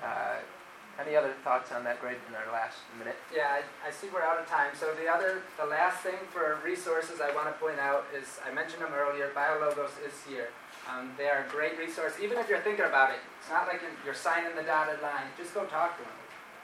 Uh, 0.03 0.37
any 1.01 1.15
other 1.15 1.33
thoughts 1.45 1.73
on 1.73 1.85
that 1.85 2.01
grade 2.01 2.17
in 2.29 2.35
our 2.35 2.51
last 2.53 2.79
minute? 2.99 3.17
Yeah, 3.35 3.61
I, 3.61 3.89
I, 3.89 3.91
see 3.91 4.09
we're 4.13 4.23
out 4.23 4.41
of 4.41 4.49
time. 4.49 4.73
So 4.73 4.95
the 4.97 5.09
other, 5.09 5.43
the 5.61 5.67
last 5.67 6.01
thing 6.01 6.17
for 6.33 6.59
resources 6.65 7.21
I 7.21 7.35
want 7.35 7.49
to 7.49 7.57
point 7.61 7.79
out 7.79 8.07
is 8.17 8.41
I 8.41 8.53
mentioned 8.53 8.81
them 8.81 8.93
earlier. 8.97 9.29
BioLogos 9.37 9.93
is 10.01 10.17
here. 10.29 10.49
Um, 10.89 11.13
they 11.19 11.29
are 11.29 11.45
a 11.45 11.51
great 11.51 11.77
resource, 11.79 12.15
even 12.23 12.39
if 12.39 12.49
you're 12.49 12.61
thinking 12.61 12.87
about 12.87 13.11
it. 13.11 13.21
It's 13.41 13.51
not 13.51 13.69
like 13.69 13.83
you're 14.05 14.15
signing 14.15 14.57
the 14.57 14.63
dotted 14.63 15.03
line. 15.03 15.29
Just 15.37 15.53
go 15.53 15.65
talk 15.65 15.99
to 15.99 16.05
them 16.05 16.17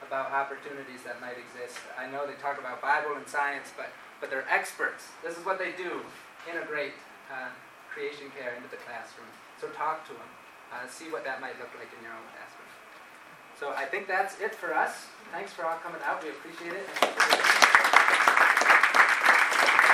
about 0.05 0.31
opportunities 0.31 1.01
that 1.05 1.19
might 1.21 1.37
exist. 1.39 1.79
I 1.97 2.07
know 2.07 2.27
they 2.27 2.37
talk 2.39 2.59
about 2.59 2.81
Bible 2.81 3.15
and 3.15 3.27
science, 3.27 3.71
but 3.75 3.89
but 4.19 4.29
they're 4.29 4.47
experts. 4.49 5.11
This 5.23 5.37
is 5.37 5.45
what 5.45 5.59
they 5.59 5.71
do: 5.75 6.03
integrate 6.47 6.93
uh, 7.31 7.51
creation 7.91 8.31
care 8.39 8.55
into 8.55 8.69
the 8.69 8.81
classroom. 8.83 9.27
So 9.59 9.67
talk 9.75 10.07
to 10.07 10.13
them. 10.13 10.29
Uh, 10.71 10.87
see 10.87 11.11
what 11.11 11.23
that 11.23 11.39
might 11.41 11.57
look 11.59 11.69
like 11.77 11.91
in 11.93 12.03
your 12.03 12.13
own 12.13 12.27
classroom. 12.33 12.69
So 13.59 13.73
I 13.77 13.85
think 13.85 14.07
that's 14.07 14.39
it 14.41 14.55
for 14.55 14.73
us. 14.73 15.07
Thanks 15.31 15.53
for 15.53 15.65
all 15.65 15.77
coming 15.77 16.01
out. 16.05 16.23
We 16.23 16.29
appreciate 16.29 16.73
it. 16.73 18.32